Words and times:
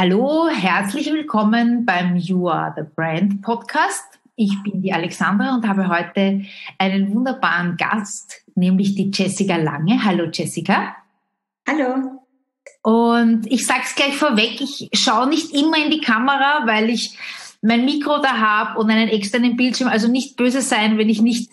Hallo, 0.00 0.48
herzlich 0.48 1.12
willkommen 1.12 1.84
beim 1.84 2.14
You 2.14 2.48
Are 2.48 2.72
the 2.76 2.84
Brand 2.94 3.42
Podcast. 3.42 4.04
Ich 4.36 4.52
bin 4.62 4.80
die 4.80 4.92
Alexandra 4.92 5.56
und 5.56 5.66
habe 5.66 5.88
heute 5.88 6.44
einen 6.78 7.12
wunderbaren 7.12 7.76
Gast, 7.76 8.42
nämlich 8.54 8.94
die 8.94 9.10
Jessica 9.12 9.56
Lange. 9.56 10.04
Hallo 10.04 10.26
Jessica. 10.32 10.94
Hallo. 11.66 12.22
Und 12.82 13.50
ich 13.50 13.66
sage 13.66 13.80
es 13.82 13.96
gleich 13.96 14.14
vorweg, 14.14 14.60
ich 14.60 14.88
schaue 14.92 15.28
nicht 15.28 15.52
immer 15.52 15.84
in 15.84 15.90
die 15.90 16.00
Kamera, 16.00 16.62
weil 16.66 16.90
ich 16.90 17.18
mein 17.60 17.84
Mikro 17.84 18.18
da 18.18 18.38
habe 18.38 18.78
und 18.78 18.88
einen 18.90 19.08
externen 19.08 19.56
Bildschirm. 19.56 19.88
Also 19.88 20.06
nicht 20.06 20.36
böse 20.36 20.62
sein, 20.62 20.96
wenn 20.96 21.08
ich 21.08 21.22
nicht 21.22 21.50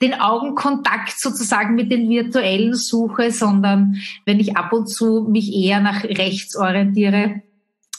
den 0.00 0.18
Augenkontakt 0.18 1.20
sozusagen 1.20 1.74
mit 1.74 1.92
den 1.92 2.08
virtuellen 2.08 2.72
suche, 2.72 3.30
sondern 3.32 3.96
wenn 4.24 4.40
ich 4.40 4.56
ab 4.56 4.72
und 4.72 4.86
zu 4.86 5.26
mich 5.28 5.52
eher 5.52 5.80
nach 5.80 6.04
rechts 6.04 6.56
orientiere 6.56 7.42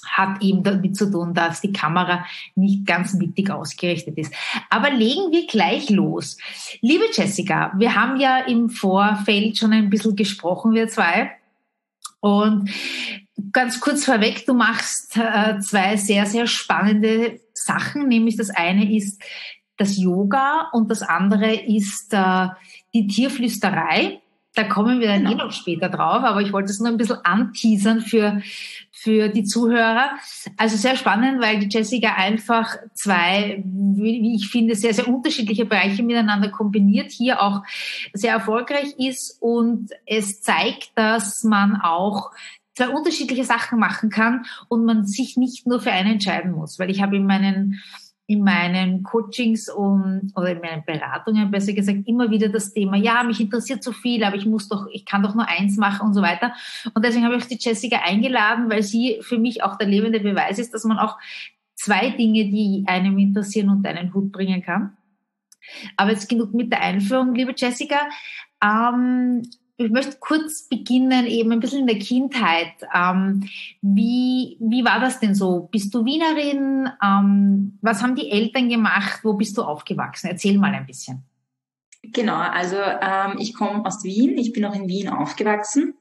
hat 0.05 0.41
eben 0.41 0.63
damit 0.63 0.95
zu 0.95 1.09
tun, 1.09 1.33
dass 1.33 1.61
die 1.61 1.73
Kamera 1.73 2.25
nicht 2.55 2.85
ganz 2.85 3.13
mittig 3.13 3.49
ausgerichtet 3.49 4.17
ist. 4.17 4.33
Aber 4.69 4.89
legen 4.89 5.31
wir 5.31 5.47
gleich 5.47 5.89
los. 5.89 6.37
Liebe 6.81 7.05
Jessica, 7.11 7.73
wir 7.77 7.95
haben 7.95 8.19
ja 8.19 8.39
im 8.39 8.69
Vorfeld 8.69 9.57
schon 9.57 9.73
ein 9.73 9.89
bisschen 9.89 10.15
gesprochen, 10.15 10.73
wir 10.73 10.87
zwei. 10.87 11.31
Und 12.19 12.69
ganz 13.51 13.79
kurz 13.79 14.05
vorweg, 14.05 14.45
du 14.45 14.53
machst 14.53 15.17
äh, 15.17 15.59
zwei 15.59 15.97
sehr, 15.97 16.25
sehr 16.25 16.47
spannende 16.47 17.39
Sachen, 17.53 18.07
nämlich 18.07 18.37
das 18.37 18.49
eine 18.49 18.95
ist 18.95 19.21
das 19.77 19.97
Yoga 19.97 20.69
und 20.71 20.89
das 20.91 21.01
andere 21.01 21.53
ist 21.53 22.13
äh, 22.13 22.47
die 22.93 23.07
Tierflüsterei. 23.07 24.21
Da 24.55 24.63
kommen 24.65 24.99
wir 24.99 25.07
dann 25.07 25.25
genau. 25.25 25.31
eh 25.31 25.35
noch 25.35 25.51
später 25.51 25.89
drauf, 25.89 26.23
aber 26.23 26.41
ich 26.41 26.53
wollte 26.53 26.71
es 26.71 26.79
nur 26.79 26.89
ein 26.89 26.97
bisschen 26.97 27.17
anteasern 27.23 28.01
für, 28.01 28.41
für 29.03 29.27
die 29.27 29.43
Zuhörer. 29.43 30.11
Also 30.55 30.77
sehr 30.77 30.95
spannend, 30.95 31.41
weil 31.41 31.59
die 31.59 31.67
Jessica 31.69 32.13
einfach 32.13 32.77
zwei, 32.93 33.61
wie 33.65 34.35
ich 34.35 34.47
finde, 34.47 34.75
sehr, 34.75 34.93
sehr 34.93 35.07
unterschiedliche 35.07 35.65
Bereiche 35.65 36.03
miteinander 36.03 36.49
kombiniert, 36.49 37.11
hier 37.11 37.41
auch 37.41 37.63
sehr 38.13 38.31
erfolgreich 38.31 38.95
ist 38.97 39.37
und 39.41 39.89
es 40.05 40.41
zeigt, 40.41 40.91
dass 40.95 41.43
man 41.43 41.75
auch 41.81 42.31
zwei 42.75 42.89
unterschiedliche 42.89 43.43
Sachen 43.43 43.77
machen 43.77 44.09
kann 44.09 44.45
und 44.69 44.85
man 44.85 45.05
sich 45.05 45.35
nicht 45.35 45.67
nur 45.67 45.81
für 45.81 45.91
eine 45.91 46.11
entscheiden 46.11 46.53
muss, 46.53 46.79
weil 46.79 46.89
ich 46.89 47.01
habe 47.01 47.17
in 47.17 47.25
meinen 47.25 47.81
in 48.25 48.43
meinen 48.43 49.03
Coachings 49.03 49.69
und, 49.69 50.31
oder 50.35 50.51
in 50.51 50.61
meinen 50.61 50.85
Beratungen 50.85 51.51
besser 51.51 51.73
gesagt 51.73 52.07
immer 52.07 52.31
wieder 52.31 52.49
das 52.49 52.73
Thema, 52.73 52.95
ja, 52.95 53.23
mich 53.23 53.41
interessiert 53.41 53.83
so 53.83 53.91
viel, 53.91 54.23
aber 54.23 54.37
ich 54.37 54.45
muss 54.45 54.69
doch, 54.69 54.87
ich 54.91 55.05
kann 55.05 55.23
doch 55.23 55.35
nur 55.35 55.47
eins 55.47 55.77
machen 55.77 56.07
und 56.07 56.13
so 56.13 56.21
weiter. 56.21 56.53
Und 56.93 57.03
deswegen 57.03 57.25
habe 57.25 57.35
ich 57.35 57.47
die 57.47 57.57
Jessica 57.59 57.97
eingeladen, 58.03 58.69
weil 58.69 58.81
sie 58.81 59.19
für 59.21 59.37
mich 59.37 59.61
auch 59.63 59.77
der 59.77 59.87
lebende 59.87 60.21
Beweis 60.21 60.57
ist, 60.57 60.73
dass 60.73 60.85
man 60.85 60.99
auch 60.99 61.17
zwei 61.75 62.11
Dinge, 62.11 62.45
die 62.45 62.83
einem 62.87 63.17
interessieren, 63.17 63.69
unter 63.69 63.89
einen 63.89 64.13
Hut 64.13 64.31
bringen 64.31 64.61
kann. 64.61 64.95
Aber 65.97 66.11
jetzt 66.11 66.29
genug 66.29 66.53
mit 66.53 66.71
der 66.71 66.81
Einführung, 66.81 67.35
liebe 67.35 67.53
Jessica. 67.55 68.07
Ähm, 68.63 69.43
ich 69.85 69.91
möchte 69.91 70.17
kurz 70.19 70.67
beginnen, 70.67 71.25
eben 71.25 71.51
ein 71.51 71.59
bisschen 71.59 71.81
in 71.81 71.87
der 71.87 71.99
Kindheit. 71.99 72.73
Ähm, 72.93 73.49
wie, 73.81 74.57
wie 74.59 74.85
war 74.85 74.99
das 74.99 75.19
denn 75.19 75.35
so? 75.35 75.69
Bist 75.71 75.93
du 75.93 76.05
Wienerin? 76.05 76.89
Ähm, 77.03 77.77
was 77.81 78.01
haben 78.01 78.15
die 78.15 78.31
Eltern 78.31 78.69
gemacht? 78.69 79.19
Wo 79.23 79.33
bist 79.33 79.57
du 79.57 79.63
aufgewachsen? 79.63 80.27
Erzähl 80.27 80.57
mal 80.57 80.73
ein 80.73 80.85
bisschen. 80.85 81.23
Genau, 82.03 82.35
also 82.35 82.75
ähm, 82.75 83.37
ich 83.39 83.53
komme 83.53 83.85
aus 83.85 84.03
Wien. 84.03 84.37
Ich 84.37 84.51
bin 84.51 84.65
auch 84.65 84.75
in 84.75 84.87
Wien 84.87 85.09
aufgewachsen. 85.09 85.93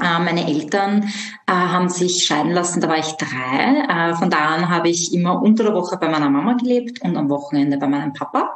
Äh, 0.00 0.20
meine 0.20 0.46
Eltern 0.46 1.02
äh, 1.46 1.52
haben 1.52 1.88
sich 1.88 2.24
scheiden 2.24 2.52
lassen, 2.52 2.80
da 2.80 2.88
war 2.88 2.98
ich 2.98 3.12
drei. 3.12 4.10
Äh, 4.10 4.14
von 4.14 4.30
da 4.30 4.54
an 4.54 4.68
habe 4.68 4.88
ich 4.88 5.12
immer 5.12 5.42
unter 5.42 5.64
der 5.64 5.74
Woche 5.74 5.96
bei 5.96 6.08
meiner 6.08 6.30
Mama 6.30 6.54
gelebt 6.54 7.02
und 7.02 7.16
am 7.16 7.28
Wochenende 7.28 7.78
bei 7.78 7.88
meinem 7.88 8.12
Papa. 8.12 8.50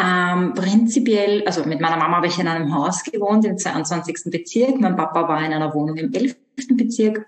Ähm, 0.00 0.54
prinzipiell, 0.54 1.44
also 1.46 1.64
mit 1.64 1.80
meiner 1.80 1.96
Mama 1.96 2.16
habe 2.16 2.26
ich 2.26 2.38
in 2.38 2.48
einem 2.48 2.74
Haus 2.74 3.02
gewohnt 3.02 3.44
im 3.44 3.58
22. 3.58 4.30
Bezirk. 4.30 4.80
Mein 4.80 4.96
Papa 4.96 5.28
war 5.28 5.44
in 5.44 5.52
einer 5.52 5.74
Wohnung 5.74 5.96
im 5.96 6.12
11. 6.12 6.36
Bezirk. 6.70 7.26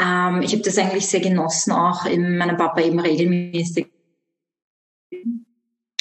Ähm, 0.00 0.42
ich 0.42 0.52
habe 0.52 0.62
das 0.62 0.78
eigentlich 0.78 1.08
sehr 1.08 1.20
genossen, 1.20 1.72
auch 1.72 2.06
in 2.06 2.36
meinem 2.36 2.56
Papa 2.56 2.80
eben 2.82 3.00
regelmäßig. 3.00 3.88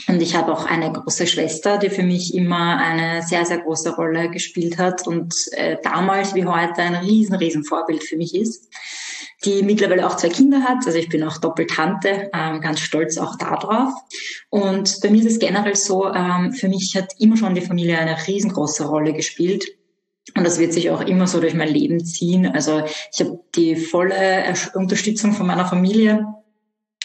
Und 0.07 0.21
ich 0.21 0.35
habe 0.35 0.51
auch 0.51 0.65
eine 0.65 0.91
große 0.91 1.25
Schwester, 1.25 1.77
die 1.77 1.89
für 1.89 2.03
mich 2.03 2.35
immer 2.35 2.77
eine 2.77 3.23
sehr, 3.23 3.45
sehr 3.45 3.59
große 3.59 3.95
Rolle 3.95 4.29
gespielt 4.29 4.77
hat 4.77 5.07
und 5.07 5.33
äh, 5.53 5.77
damals 5.81 6.35
wie 6.35 6.45
heute 6.45 6.81
ein 6.81 6.95
riesen, 6.95 7.35
riesen 7.35 7.63
Vorbild 7.63 8.03
für 8.03 8.17
mich 8.17 8.35
ist 8.35 8.69
die 9.45 9.63
mittlerweile 9.63 10.07
auch 10.07 10.17
zwei 10.17 10.29
Kinder 10.29 10.61
hat. 10.61 10.85
Also 10.85 10.97
ich 10.97 11.09
bin 11.09 11.23
auch 11.23 11.37
Doppeltante, 11.37 12.29
ähm, 12.33 12.61
ganz 12.61 12.79
stolz 12.79 13.17
auch 13.17 13.35
darauf. 13.37 13.93
Und 14.49 14.99
bei 15.01 15.09
mir 15.09 15.19
ist 15.19 15.33
es 15.33 15.39
generell 15.39 15.75
so, 15.75 16.11
ähm, 16.13 16.53
für 16.53 16.69
mich 16.69 16.95
hat 16.95 17.13
immer 17.19 17.37
schon 17.37 17.55
die 17.55 17.61
Familie 17.61 17.97
eine 17.97 18.15
riesengroße 18.27 18.85
Rolle 18.85 19.13
gespielt. 19.13 19.65
Und 20.35 20.45
das 20.45 20.59
wird 20.59 20.73
sich 20.73 20.89
auch 20.89 21.01
immer 21.01 21.27
so 21.27 21.41
durch 21.41 21.53
mein 21.53 21.67
Leben 21.67 22.03
ziehen. 22.03 22.45
Also 22.47 22.83
ich 23.13 23.19
habe 23.19 23.39
die 23.55 23.75
volle 23.75 24.53
Unterstützung 24.73 25.33
von 25.33 25.47
meiner 25.47 25.65
Familie. 25.65 26.25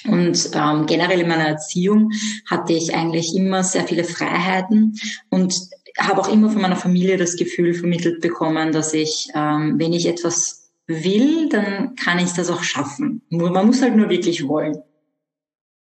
Und 0.06 0.50
ähm, 0.54 0.86
generell 0.86 1.20
in 1.20 1.28
meiner 1.28 1.48
Erziehung 1.48 2.12
hatte 2.46 2.72
ich 2.72 2.94
eigentlich 2.94 3.34
immer 3.34 3.64
sehr 3.64 3.84
viele 3.84 4.04
Freiheiten 4.04 4.96
und 5.28 5.54
habe 5.98 6.20
auch 6.20 6.32
immer 6.32 6.50
von 6.50 6.62
meiner 6.62 6.76
Familie 6.76 7.16
das 7.16 7.34
Gefühl 7.34 7.74
vermittelt 7.74 8.20
bekommen, 8.20 8.70
dass 8.70 8.94
ich, 8.94 9.28
ähm, 9.34 9.74
wenn 9.78 9.92
ich 9.92 10.06
etwas 10.06 10.57
will, 10.88 11.48
dann 11.50 11.94
kann 11.94 12.18
ich 12.18 12.32
das 12.32 12.50
auch 12.50 12.62
schaffen. 12.62 13.22
Man 13.30 13.66
muss 13.66 13.82
halt 13.82 13.94
nur 13.94 14.08
wirklich 14.08 14.48
wollen. 14.48 14.82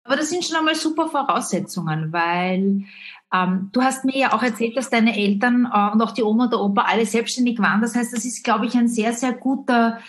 Aber 0.03 0.15
das 0.15 0.29
sind 0.29 0.43
schon 0.43 0.57
einmal 0.57 0.75
super 0.75 1.07
Voraussetzungen, 1.07 2.11
weil 2.11 2.85
ähm, 3.31 3.69
du 3.71 3.81
hast 3.83 4.05
mir 4.05 4.17
ja 4.17 4.33
auch 4.33 4.41
erzählt, 4.41 4.75
dass 4.75 4.89
deine 4.89 5.15
Eltern 5.15 5.69
äh, 5.71 5.91
und 5.91 6.01
auch 6.01 6.11
die 6.11 6.23
Oma 6.23 6.45
und 6.45 6.53
der 6.53 6.59
Opa 6.59 6.81
alle 6.81 7.05
selbstständig 7.05 7.59
waren. 7.59 7.81
Das 7.81 7.95
heißt, 7.95 8.11
das 8.11 8.25
ist, 8.25 8.43
glaube 8.43 8.65
ich, 8.65 8.75
ein 8.75 8.87
sehr, 8.87 9.13
sehr 9.13 9.33
guter, 9.33 9.99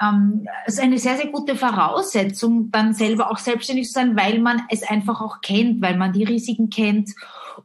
ähm, 0.00 0.46
ist 0.66 0.78
eine 0.78 0.98
sehr, 0.98 1.16
sehr 1.16 1.32
gute 1.32 1.56
Voraussetzung, 1.56 2.70
dann 2.70 2.94
selber 2.94 3.32
auch 3.32 3.38
selbstständig 3.38 3.88
zu 3.88 3.94
sein, 3.94 4.16
weil 4.16 4.38
man 4.38 4.62
es 4.70 4.84
einfach 4.84 5.20
auch 5.20 5.40
kennt, 5.40 5.82
weil 5.82 5.96
man 5.96 6.12
die 6.12 6.24
Risiken 6.24 6.70
kennt 6.70 7.10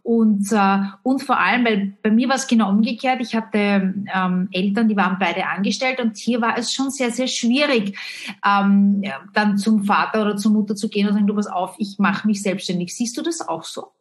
und, 0.04 0.52
äh, 0.52 0.80
und 1.04 1.24
vor 1.24 1.40
allem, 1.40 1.66
weil 1.66 1.94
bei 2.02 2.12
mir 2.12 2.30
war 2.30 2.36
es 2.36 2.48
genau 2.48 2.70
umgekehrt. 2.70 3.22
Ich 3.22 3.36
hatte 3.36 3.94
ähm, 4.14 4.50
Eltern, 4.52 4.88
die 4.88 4.98
waren 4.98 5.18
beide 5.20 5.46
angestellt 5.48 6.00
und 6.00 6.18
hier 6.18 6.42
war 6.42 6.58
es 6.58 6.72
schon 6.74 6.92
sehr, 6.92 7.12
sehr 7.12 7.28
schwierig, 7.28 7.98
ähm, 8.46 9.04
dann 9.34 9.58
zum 9.58 9.84
Vater 9.84 10.22
oder 10.22 10.38
zur 10.38 10.52
Mutter 10.52 10.76
zu 10.76 10.90
gehen 10.90 11.08
und 11.08 11.14
sagen, 11.14 11.28
du 11.28 11.36
pass 11.36 11.48
auf, 11.48 11.76
ich 11.78 11.98
mache 12.00 12.28
mich 12.28 12.42
selbstständig. 12.42 12.96
Siehst 12.96 13.18
du 13.18 13.22
das 13.22 13.48
auch 13.48 13.64
so? 13.64 13.92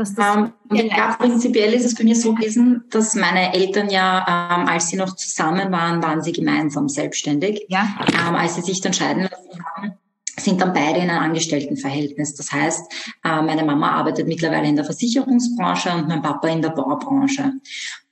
Dass 0.00 0.14
das 0.14 0.34
um, 0.34 0.52
ähm, 0.70 0.88
ja, 0.96 1.14
prinzipiell 1.18 1.74
ist 1.74 1.84
es 1.84 1.94
bei 1.94 2.04
mir 2.04 2.16
so 2.16 2.34
gewesen, 2.34 2.84
dass 2.88 3.14
meine 3.14 3.52
Eltern 3.52 3.90
ja, 3.90 4.24
ähm, 4.26 4.66
als 4.66 4.88
sie 4.88 4.96
noch 4.96 5.14
zusammen 5.14 5.70
waren, 5.72 6.02
waren 6.02 6.22
sie 6.22 6.32
gemeinsam 6.32 6.88
selbstständig. 6.88 7.66
Ja. 7.68 7.86
Ähm, 8.26 8.34
als 8.34 8.54
sie 8.54 8.62
sich 8.62 8.80
dann 8.80 8.94
scheiden 8.94 9.24
lassen 9.24 9.62
haben, 9.76 9.92
sind 10.44 10.60
dann 10.60 10.72
beide 10.72 11.00
in 11.00 11.10
einem 11.10 11.22
Angestelltenverhältnis. 11.22 12.34
Das 12.34 12.52
heißt, 12.52 12.92
äh, 13.24 13.42
meine 13.42 13.64
Mama 13.64 13.90
arbeitet 13.92 14.26
mittlerweile 14.26 14.68
in 14.68 14.76
der 14.76 14.84
Versicherungsbranche 14.84 15.90
und 15.92 16.08
mein 16.08 16.22
Papa 16.22 16.48
in 16.48 16.62
der 16.62 16.70
Baubranche. 16.70 17.52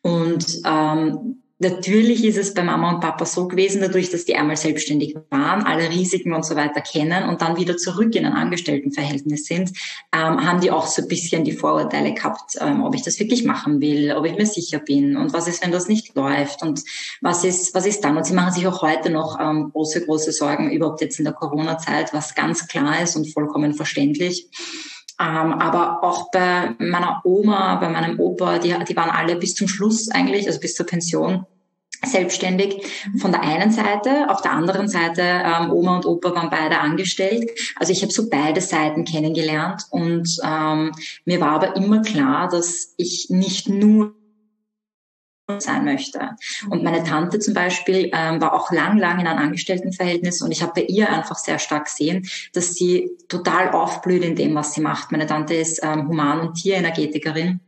Und 0.03 0.61
ähm, 0.65 1.43
Natürlich 1.61 2.25
ist 2.25 2.39
es 2.39 2.55
bei 2.55 2.63
Mama 2.63 2.95
und 2.95 3.01
Papa 3.01 3.27
so 3.27 3.49
gewesen, 3.49 3.81
dadurch, 3.81 4.11
dass 4.11 4.25
die 4.25 4.37
einmal 4.37 4.57
selbstständig 4.57 5.17
waren, 5.31 5.65
alle 5.65 5.91
Risiken 5.91 6.33
und 6.33 6.45
so 6.45 6.55
weiter 6.55 6.81
kennen 6.81 7.29
und 7.29 7.43
dann 7.43 7.57
wieder 7.57 7.77
zurück 7.77 8.15
in 8.15 8.25
ein 8.25 8.33
Angestelltenverhältnis 8.33 9.47
sind, 9.47 9.71
ähm, 10.13 10.47
haben 10.47 10.61
die 10.61 10.71
auch 10.71 10.87
so 10.87 11.03
ein 11.03 11.09
bisschen 11.09 11.43
die 11.43 11.53
Vorurteile 11.53 12.15
gehabt, 12.15 12.53
ähm, 12.61 12.85
ob 12.85 12.95
ich 12.95 13.03
das 13.03 13.19
wirklich 13.19 13.45
machen 13.45 13.81
will, 13.81 14.13
ob 14.13 14.25
ich 14.25 14.37
mir 14.37 14.47
sicher 14.47 14.79
bin 14.79 15.17
und 15.17 15.33
was 15.33 15.49
ist, 15.49 15.65
wenn 15.65 15.73
das 15.73 15.89
nicht 15.89 16.15
läuft 16.15 16.63
und 16.63 16.85
was 17.23 17.43
ist, 17.43 17.75
was 17.75 17.87
ist 17.87 18.05
dann? 18.05 18.17
Und 18.17 18.25
sie 18.25 18.35
machen 18.35 18.53
sich 18.53 18.67
auch 18.69 18.81
heute 18.81 19.11
noch 19.11 19.41
ähm, 19.41 19.71
große, 19.73 20.05
große 20.05 20.31
Sorgen, 20.31 20.71
überhaupt 20.71 21.01
jetzt 21.01 21.19
in 21.19 21.25
der 21.25 21.35
Corona-Zeit, 21.35 22.15
was 22.15 22.37
ganz 22.37 22.69
klar 22.69 23.03
ist 23.03 23.17
und 23.17 23.33
vollkommen 23.33 23.75
verständlich. 23.75 24.49
Ähm, 25.21 25.53
aber 25.53 26.05
auch 26.05 26.31
bei 26.31 26.75
meiner 26.79 27.21
Oma, 27.25 27.77
bei 27.77 27.89
meinem 27.89 28.21
Opa, 28.21 28.59
die, 28.59 28.75
die 28.89 28.97
waren 28.97 29.11
alle 29.11 29.37
bis 29.37 29.55
zum 29.55 29.67
Schluss 29.67 30.11
eigentlich, 30.11 30.47
also 30.47 30.61
bis 30.61 30.75
zur 30.75 30.87
Pension, 30.87 31.45
selbstständig 32.05 32.87
von 33.19 33.33
der 33.33 33.43
einen 33.43 33.73
Seite, 33.73 34.31
auf 34.31 34.41
der 34.43 34.53
anderen 34.53 34.89
Seite 34.89 35.23
ähm, 35.23 35.73
Oma 35.73 35.97
und 35.97 36.07
Opa 36.07 36.35
waren 36.35 36.51
beide 36.51 36.79
angestellt. 36.79 37.51
Also 37.77 37.93
ich 37.93 38.03
habe 38.03 38.13
so 38.13 38.29
beide 38.31 38.61
Seiten 38.61 39.05
kennengelernt 39.05 39.83
und 39.91 40.29
ähm, 40.45 40.93
mir 41.25 41.41
war 41.41 41.51
aber 41.51 41.77
immer 41.77 42.03
klar, 42.03 42.49
dass 42.49 42.95
ich 42.97 43.27
nicht 43.31 43.69
nur 43.69 44.15
sein 45.59 45.85
möchte. 45.85 46.37
Und 46.69 46.85
meine 46.85 47.03
Tante 47.03 47.39
zum 47.39 47.55
Beispiel 47.55 48.11
ähm, 48.13 48.41
war 48.41 48.53
auch 48.53 48.71
lang, 48.71 48.99
lang 48.99 49.19
in 49.19 49.27
einem 49.27 49.39
Angestelltenverhältnis 49.39 50.43
und 50.43 50.53
ich 50.53 50.63
habe 50.63 50.73
bei 50.75 50.83
ihr 50.83 51.11
einfach 51.11 51.37
sehr 51.37 51.59
stark 51.59 51.87
gesehen, 51.87 52.29
dass 52.53 52.75
sie 52.75 53.11
total 53.29 53.71
aufblüht 53.71 54.23
in 54.23 54.37
dem, 54.37 54.55
was 54.55 54.75
sie 54.75 54.83
macht. 54.83 55.11
Meine 55.11 55.27
Tante 55.27 55.55
ist 55.55 55.81
ähm, 55.83 56.09
Human- 56.09 56.41
und 56.41 56.55
Tierenergetikerin 56.55 57.61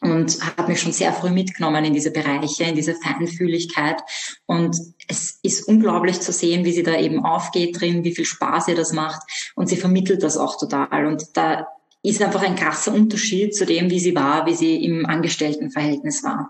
und 0.00 0.40
hat 0.56 0.66
mich 0.68 0.80
schon 0.80 0.92
sehr 0.92 1.12
früh 1.12 1.30
mitgenommen 1.30 1.84
in 1.84 1.92
diese 1.92 2.10
Bereiche, 2.10 2.64
in 2.64 2.74
diese 2.74 2.94
Feinfühligkeit. 2.94 4.00
Und 4.46 4.76
es 5.06 5.40
ist 5.42 5.68
unglaublich 5.68 6.20
zu 6.20 6.32
sehen, 6.32 6.64
wie 6.64 6.72
sie 6.72 6.82
da 6.82 6.98
eben 6.98 7.22
aufgeht 7.24 7.78
drin, 7.78 8.02
wie 8.02 8.14
viel 8.14 8.24
Spaß 8.24 8.68
ihr 8.68 8.76
das 8.76 8.94
macht. 8.94 9.20
Und 9.56 9.68
sie 9.68 9.76
vermittelt 9.76 10.22
das 10.22 10.38
auch 10.38 10.56
total. 10.58 11.04
Und 11.04 11.36
da 11.36 11.66
ist 12.02 12.22
einfach 12.22 12.42
ein 12.42 12.56
krasser 12.56 12.94
Unterschied 12.94 13.54
zu 13.54 13.66
dem, 13.66 13.90
wie 13.90 14.00
sie 14.00 14.14
war, 14.14 14.46
wie 14.46 14.54
sie 14.54 14.82
im 14.84 15.04
Angestelltenverhältnis 15.04 16.24
war. 16.24 16.48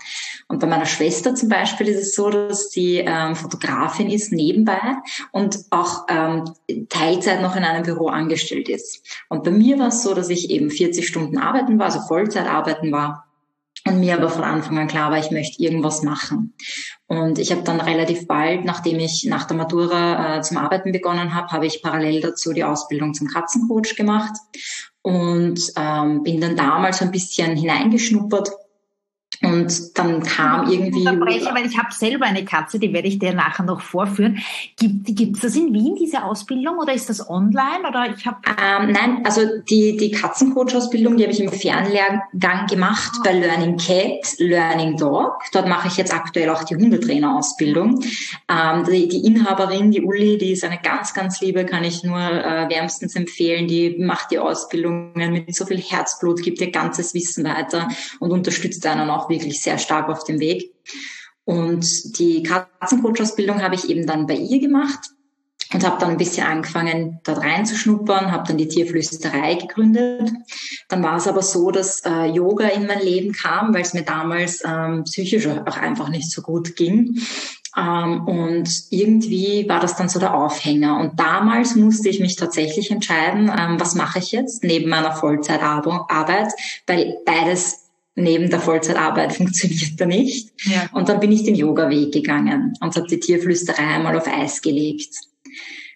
Und 0.48 0.60
bei 0.60 0.66
meiner 0.66 0.86
Schwester 0.86 1.34
zum 1.34 1.48
Beispiel 1.48 1.88
ist 1.88 2.00
es 2.00 2.14
so, 2.14 2.30
dass 2.30 2.70
sie 2.70 2.98
ähm, 2.98 3.34
Fotografin 3.34 4.10
ist 4.10 4.32
nebenbei 4.32 4.80
und 5.32 5.58
auch 5.70 6.06
ähm, 6.08 6.44
Teilzeit 6.88 7.42
noch 7.42 7.56
in 7.56 7.64
einem 7.64 7.82
Büro 7.82 8.08
angestellt 8.08 8.68
ist. 8.68 9.04
Und 9.28 9.42
bei 9.42 9.50
mir 9.50 9.78
war 9.78 9.88
es 9.88 10.02
so, 10.02 10.14
dass 10.14 10.28
ich 10.28 10.50
eben 10.50 10.70
40 10.70 11.06
Stunden 11.06 11.38
arbeiten 11.38 11.78
war, 11.78 11.86
also 11.86 12.00
Vollzeit 12.06 12.46
arbeiten 12.46 12.92
war 12.92 13.29
und 13.86 14.00
mir 14.00 14.14
aber 14.14 14.28
von 14.28 14.44
Anfang 14.44 14.78
an 14.78 14.88
klar 14.88 15.10
war, 15.10 15.18
ich 15.18 15.30
möchte 15.30 15.62
irgendwas 15.62 16.02
machen. 16.02 16.54
Und 17.06 17.38
ich 17.38 17.50
habe 17.50 17.62
dann 17.62 17.80
relativ 17.80 18.26
bald, 18.26 18.64
nachdem 18.64 18.98
ich 18.98 19.26
nach 19.28 19.46
der 19.46 19.56
Matura 19.56 20.38
äh, 20.38 20.42
zum 20.42 20.58
Arbeiten 20.58 20.92
begonnen 20.92 21.34
habe, 21.34 21.48
habe 21.48 21.66
ich 21.66 21.82
parallel 21.82 22.20
dazu 22.20 22.52
die 22.52 22.64
Ausbildung 22.64 23.14
zum 23.14 23.28
Katzencoach 23.28 23.96
gemacht 23.96 24.34
und 25.02 25.60
ähm, 25.76 26.22
bin 26.22 26.40
dann 26.40 26.56
damals 26.56 27.00
ein 27.00 27.10
bisschen 27.10 27.56
hineingeschnuppert 27.56 28.50
und 29.52 29.98
dann 29.98 30.22
kam 30.22 30.70
irgendwie. 30.70 31.00
Unterbreche, 31.00 31.54
weil 31.54 31.66
ich 31.66 31.78
habe 31.78 31.92
selber 31.92 32.26
eine 32.26 32.44
Katze, 32.44 32.78
die 32.78 32.92
werde 32.92 33.08
ich 33.08 33.18
dir 33.18 33.34
nachher 33.34 33.64
noch 33.64 33.80
vorführen. 33.80 34.38
Gibt 34.76 35.36
es 35.36 35.42
das 35.42 35.56
in 35.56 35.72
Wien, 35.72 35.96
diese 35.98 36.24
Ausbildung, 36.24 36.78
oder 36.78 36.92
ist 36.92 37.08
das 37.08 37.28
online? 37.28 37.88
Oder 37.88 38.14
ich 38.16 38.26
hab 38.26 38.46
ähm, 38.46 38.92
nein, 38.92 39.22
also 39.24 39.42
die, 39.68 39.96
die 39.96 40.10
Katzencoach-Ausbildung, 40.10 41.16
die 41.16 41.24
habe 41.24 41.32
ich 41.32 41.40
im 41.40 41.50
Fernlehrgang 41.50 42.66
gemacht 42.68 43.12
oh. 43.18 43.22
bei 43.24 43.32
Learning 43.32 43.76
Cat, 43.76 44.38
Learning 44.38 44.96
Dog. 44.96 45.42
Dort 45.52 45.68
mache 45.68 45.88
ich 45.88 45.96
jetzt 45.96 46.14
aktuell 46.14 46.50
auch 46.50 46.64
die 46.64 46.76
Hundetrainer-Ausbildung. 46.76 48.02
Ähm, 48.48 48.84
die, 48.84 49.08
die 49.08 49.26
Inhaberin, 49.26 49.90
die 49.90 50.02
Uli, 50.02 50.38
die 50.38 50.52
ist 50.52 50.64
eine 50.64 50.78
ganz, 50.82 51.14
ganz 51.14 51.40
liebe, 51.40 51.64
kann 51.64 51.84
ich 51.84 52.04
nur 52.04 52.18
äh, 52.18 52.68
wärmstens 52.68 53.16
empfehlen. 53.16 53.66
Die 53.66 53.96
macht 53.98 54.30
die 54.30 54.38
Ausbildungen 54.38 55.12
mit 55.14 55.54
so 55.54 55.66
viel 55.66 55.80
Herzblut, 55.80 56.42
gibt 56.42 56.60
ihr 56.60 56.70
ganzes 56.70 57.14
Wissen 57.14 57.44
weiter 57.44 57.88
und 58.18 58.30
unterstützt 58.30 58.86
einen 58.86 59.10
auch 59.10 59.28
wirklich 59.28 59.39
sehr 59.48 59.78
stark 59.78 60.08
auf 60.08 60.24
dem 60.24 60.40
Weg. 60.40 60.72
Und 61.44 62.18
die 62.18 62.42
Katzencoach-Ausbildung 62.42 63.62
habe 63.62 63.74
ich 63.74 63.88
eben 63.88 64.06
dann 64.06 64.26
bei 64.26 64.34
ihr 64.34 64.60
gemacht 64.60 65.00
und 65.72 65.84
habe 65.84 65.98
dann 66.00 66.10
ein 66.10 66.16
bisschen 66.16 66.46
angefangen, 66.46 67.20
dort 67.24 67.40
reinzuschnuppern, 67.40 68.32
habe 68.32 68.46
dann 68.46 68.58
die 68.58 68.68
Tierflüsterei 68.68 69.54
gegründet. 69.54 70.30
Dann 70.88 71.02
war 71.02 71.16
es 71.16 71.28
aber 71.28 71.42
so, 71.42 71.70
dass 71.70 72.00
äh, 72.04 72.26
Yoga 72.26 72.68
in 72.68 72.86
mein 72.86 73.00
Leben 73.00 73.32
kam, 73.32 73.72
weil 73.72 73.82
es 73.82 73.94
mir 73.94 74.02
damals 74.02 74.62
ähm, 74.64 75.04
psychisch 75.04 75.46
auch 75.46 75.76
einfach 75.76 76.08
nicht 76.08 76.30
so 76.30 76.42
gut 76.42 76.76
ging. 76.76 77.20
Ähm, 77.76 78.26
und 78.26 78.68
irgendwie 78.90 79.68
war 79.68 79.78
das 79.78 79.96
dann 79.96 80.08
so 80.08 80.18
der 80.18 80.34
Aufhänger. 80.34 80.98
Und 80.98 81.20
damals 81.20 81.76
musste 81.76 82.08
ich 82.08 82.18
mich 82.18 82.34
tatsächlich 82.34 82.90
entscheiden, 82.90 83.50
ähm, 83.56 83.78
was 83.78 83.94
mache 83.94 84.18
ich 84.18 84.32
jetzt 84.32 84.64
neben 84.64 84.90
meiner 84.90 85.12
Vollzeitarbeit, 85.12 86.52
weil 86.86 87.18
beides 87.24 87.89
neben 88.14 88.50
der 88.50 88.60
Vollzeitarbeit 88.60 89.32
funktioniert 89.36 90.00
da 90.00 90.06
nicht. 90.06 90.52
Ja. 90.64 90.88
Und 90.92 91.08
dann 91.08 91.20
bin 91.20 91.32
ich 91.32 91.44
den 91.44 91.54
Yoga-Weg 91.54 92.12
gegangen 92.12 92.74
und 92.80 92.96
habe 92.96 93.06
die 93.06 93.20
Tierflüsterei 93.20 93.86
einmal 93.86 94.16
auf 94.16 94.26
Eis 94.26 94.62
gelegt. 94.62 95.14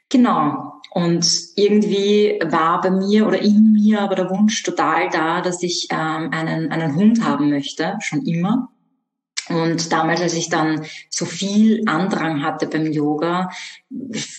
Genau. 0.09 0.73
Und 0.93 1.27
irgendwie 1.57 2.39
war 2.45 2.81
bei 2.81 2.91
mir 2.91 3.27
oder 3.27 3.43
in 3.43 3.73
mir 3.73 4.01
aber 4.01 4.15
der 4.15 4.31
Wunsch 4.31 4.63
total 4.63 5.11
da, 5.11 5.41
dass 5.41 5.63
ich 5.65 5.89
ähm, 5.91 6.31
einen, 6.31 6.71
einen 6.71 6.95
Hund 6.95 7.25
haben 7.25 7.51
möchte, 7.51 7.97
schon 8.01 8.25
immer. 8.25 8.69
Und 9.49 9.93
damals, 9.93 10.21
als 10.21 10.35
ich 10.35 10.49
dann 10.49 10.87
so 11.11 11.27
viel 11.27 11.83
Andrang 11.87 12.43
hatte 12.43 12.67
beim 12.67 12.91
Yoga, 12.91 13.51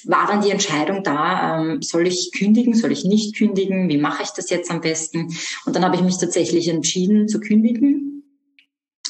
war 0.05 0.27
dann 0.27 0.41
die 0.41 0.51
Entscheidung 0.51 1.03
da, 1.03 1.59
ähm, 1.59 1.81
soll 1.81 2.07
ich 2.07 2.31
kündigen, 2.35 2.73
soll 2.73 2.91
ich 2.91 3.05
nicht 3.05 3.37
kündigen, 3.37 3.87
wie 3.89 3.97
mache 3.97 4.23
ich 4.23 4.29
das 4.29 4.49
jetzt 4.49 4.71
am 4.71 4.81
besten? 4.81 5.35
Und 5.65 5.75
dann 5.75 5.85
habe 5.85 5.95
ich 5.95 6.01
mich 6.01 6.17
tatsächlich 6.17 6.67
entschieden 6.67 7.27
zu 7.27 7.39
kündigen 7.39 8.04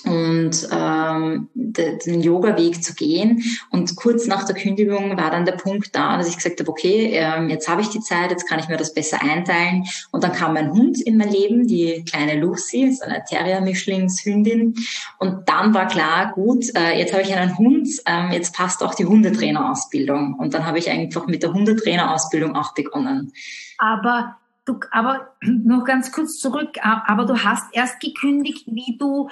und 0.06 0.68
ähm, 0.72 1.50
den 1.54 2.22
Yoga-Weg 2.22 2.84
zu 2.84 2.94
gehen. 2.94 3.44
Und 3.72 3.96
kurz 3.96 4.28
nach 4.28 4.46
der 4.46 4.56
Kündigung 4.56 5.18
war 5.18 5.32
dann 5.32 5.46
der 5.46 5.54
Punkt 5.54 5.96
da, 5.96 6.18
dass 6.18 6.30
ich 6.30 6.36
gesagt 6.38 6.60
habe, 6.60 6.70
okay, 6.70 7.12
ähm, 7.14 7.50
jetzt 7.50 7.68
habe 7.68 7.82
ich 7.82 7.90
die 7.90 8.00
Zeit, 8.00 8.32
jetzt 8.32 8.48
kann 8.48 8.60
ich 8.60 8.68
mir 8.68 8.78
das 8.78 8.94
besser 8.94 9.22
einteilen. 9.22 9.86
Und 10.12 10.24
dann 10.24 10.32
kam 10.32 10.54
mein 10.54 10.72
Hund 10.72 11.02
in 11.02 11.18
mein 11.18 11.32
Leben, 11.32 11.68
die 11.68 12.04
kleine 12.10 12.40
Lucy, 12.40 12.84
ist 12.84 13.04
eine 13.04 13.24
Terrier-Mischlingshündin. 13.28 14.76
Und 15.18 15.50
dann 15.50 15.74
war 15.74 15.88
klar, 15.88 16.32
gut, 16.34 16.66
äh, 16.76 16.98
jetzt 16.98 17.14
habe 17.14 17.24
ich 17.24 17.34
einen 17.34 17.58
Hund, 17.58 17.88
ähm, 18.06 18.32
jetzt 18.32 18.56
passt 18.56 18.84
auch 18.84 18.96
die 18.96 19.06
Hundetrainerausbildung. 19.06 20.36
Und 20.36 20.54
dann 20.54 20.66
habe 20.66 20.80
ich 20.80 20.90
einfach 20.90 21.28
mit 21.28 21.44
der 21.44 21.54
Hundetrainerausbildung 21.54 22.56
auch 22.56 22.74
begonnen. 22.74 23.32
Aber 23.78 24.38
Du, 24.66 24.80
aber 24.90 25.36
noch 25.42 25.86
ganz 25.86 26.12
kurz 26.12 26.40
zurück, 26.40 26.80
aber 26.82 27.26
du 27.26 27.44
hast 27.44 27.74
erst 27.74 28.00
gekündigt, 28.00 28.66
wie 28.68 28.98
du 28.98 29.30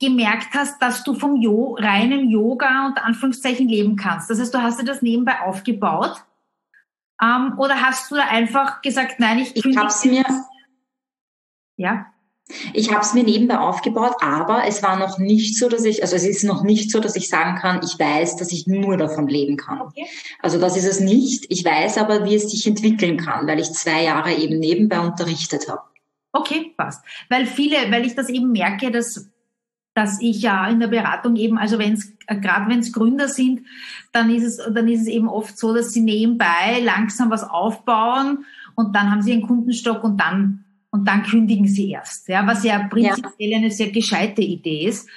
gemerkt 0.00 0.54
hast, 0.54 0.80
dass 0.80 1.04
du 1.04 1.14
vom 1.14 1.40
jo 1.40 1.76
reinen 1.78 2.28
Yoga 2.28 2.86
und 2.86 2.98
Anführungszeichen 2.98 3.68
leben 3.68 3.96
kannst. 3.96 4.30
Das 4.30 4.40
heißt, 4.40 4.52
du 4.52 4.62
hast 4.62 4.80
dir 4.80 4.84
das 4.84 5.02
nebenbei 5.02 5.40
aufgebaut? 5.40 6.24
Ähm, 7.22 7.54
oder 7.58 7.80
hast 7.80 8.10
du 8.10 8.16
da 8.16 8.22
einfach 8.22 8.82
gesagt, 8.82 9.20
nein, 9.20 9.38
ich 9.38 9.54
Ich 9.56 9.76
hab's 9.76 10.04
mir. 10.04 10.24
Ja. 11.76 12.06
Ich 12.74 12.90
habe 12.90 13.00
es 13.00 13.14
mir 13.14 13.24
nebenbei 13.24 13.58
aufgebaut, 13.58 14.16
aber 14.20 14.66
es 14.66 14.82
war 14.82 14.98
noch 14.98 15.18
nicht 15.18 15.56
so, 15.56 15.68
dass 15.68 15.84
ich, 15.84 16.02
also 16.02 16.14
es 16.14 16.24
ist 16.24 16.44
noch 16.44 16.62
nicht 16.62 16.90
so, 16.90 17.00
dass 17.00 17.16
ich 17.16 17.30
sagen 17.30 17.56
kann, 17.58 17.80
ich 17.82 17.98
weiß, 17.98 18.36
dass 18.36 18.52
ich 18.52 18.66
nur 18.66 18.98
davon 18.98 19.28
leben 19.28 19.56
kann. 19.56 19.80
Okay. 19.80 20.06
Also 20.40 20.60
das 20.60 20.76
ist 20.76 20.84
es 20.84 21.00
nicht. 21.00 21.46
Ich 21.48 21.64
weiß 21.64 21.96
aber, 21.96 22.26
wie 22.26 22.34
es 22.34 22.50
sich 22.50 22.66
entwickeln 22.66 23.16
kann, 23.16 23.46
weil 23.46 23.60
ich 23.60 23.72
zwei 23.72 24.04
Jahre 24.04 24.34
eben 24.34 24.58
nebenbei 24.58 25.00
unterrichtet 25.00 25.68
habe. 25.68 25.82
Okay, 26.32 26.74
passt. 26.76 27.02
Weil 27.30 27.46
viele, 27.46 27.90
weil 27.90 28.04
ich 28.04 28.14
das 28.14 28.28
eben 28.28 28.52
merke, 28.52 28.90
dass 28.90 29.30
dass 29.94 30.20
ich 30.20 30.42
ja 30.42 30.68
in 30.68 30.80
der 30.80 30.88
Beratung 30.88 31.36
eben, 31.36 31.56
also 31.56 31.78
wenn 31.78 31.94
es 31.94 32.12
äh, 32.26 32.36
gerade 32.36 32.68
wenn 32.68 32.80
es 32.80 32.92
Gründer 32.92 33.28
sind, 33.28 33.66
dann 34.12 34.30
ist 34.30 34.44
es 34.44 34.56
dann 34.56 34.88
ist 34.88 35.02
es 35.02 35.06
eben 35.06 35.28
oft 35.28 35.56
so, 35.56 35.74
dass 35.74 35.92
sie 35.92 36.00
nebenbei 36.00 36.80
langsam 36.82 37.30
was 37.30 37.44
aufbauen 37.44 38.44
und 38.74 38.94
dann 38.94 39.10
haben 39.10 39.22
sie 39.22 39.32
einen 39.32 39.46
Kundenstock 39.46 40.02
und 40.04 40.20
dann 40.20 40.64
und 40.90 41.08
dann 41.08 41.22
kündigen 41.24 41.66
sie 41.66 41.90
erst, 41.90 42.28
ja, 42.28 42.46
was 42.46 42.62
ja 42.62 42.86
prinzipiell 42.88 43.50
ja. 43.50 43.58
eine 43.58 43.70
sehr 43.70 43.90
gescheite 43.90 44.42
Idee 44.42 44.86
ist. 44.86 45.08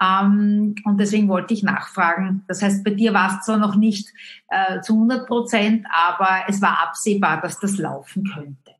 Ähm, 0.00 0.76
und 0.84 0.98
deswegen 0.98 1.28
wollte 1.28 1.52
ich 1.52 1.62
nachfragen. 1.62 2.44
Das 2.46 2.62
heißt, 2.62 2.84
bei 2.84 2.92
dir 2.92 3.12
war 3.12 3.36
es 3.36 3.44
zwar 3.44 3.58
noch 3.58 3.74
nicht 3.74 4.08
äh, 4.48 4.80
zu 4.80 4.94
100 4.94 5.26
Prozent, 5.26 5.86
aber 5.92 6.44
es 6.46 6.62
war 6.62 6.80
absehbar, 6.82 7.40
dass 7.42 7.58
das 7.58 7.78
laufen 7.78 8.24
könnte. 8.32 8.78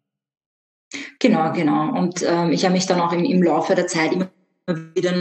Genau, 1.19 1.53
genau. 1.53 1.91
Und 1.91 2.23
ähm, 2.27 2.53
ich 2.53 2.65
habe 2.65 2.73
mich 2.73 2.87
dann 2.87 3.01
auch 3.01 3.13
im, 3.13 3.25
im 3.25 3.43
Laufe 3.43 3.75
der 3.75 3.89
Zeit 3.89 4.13
immer 4.13 4.31
wieder 4.69 5.13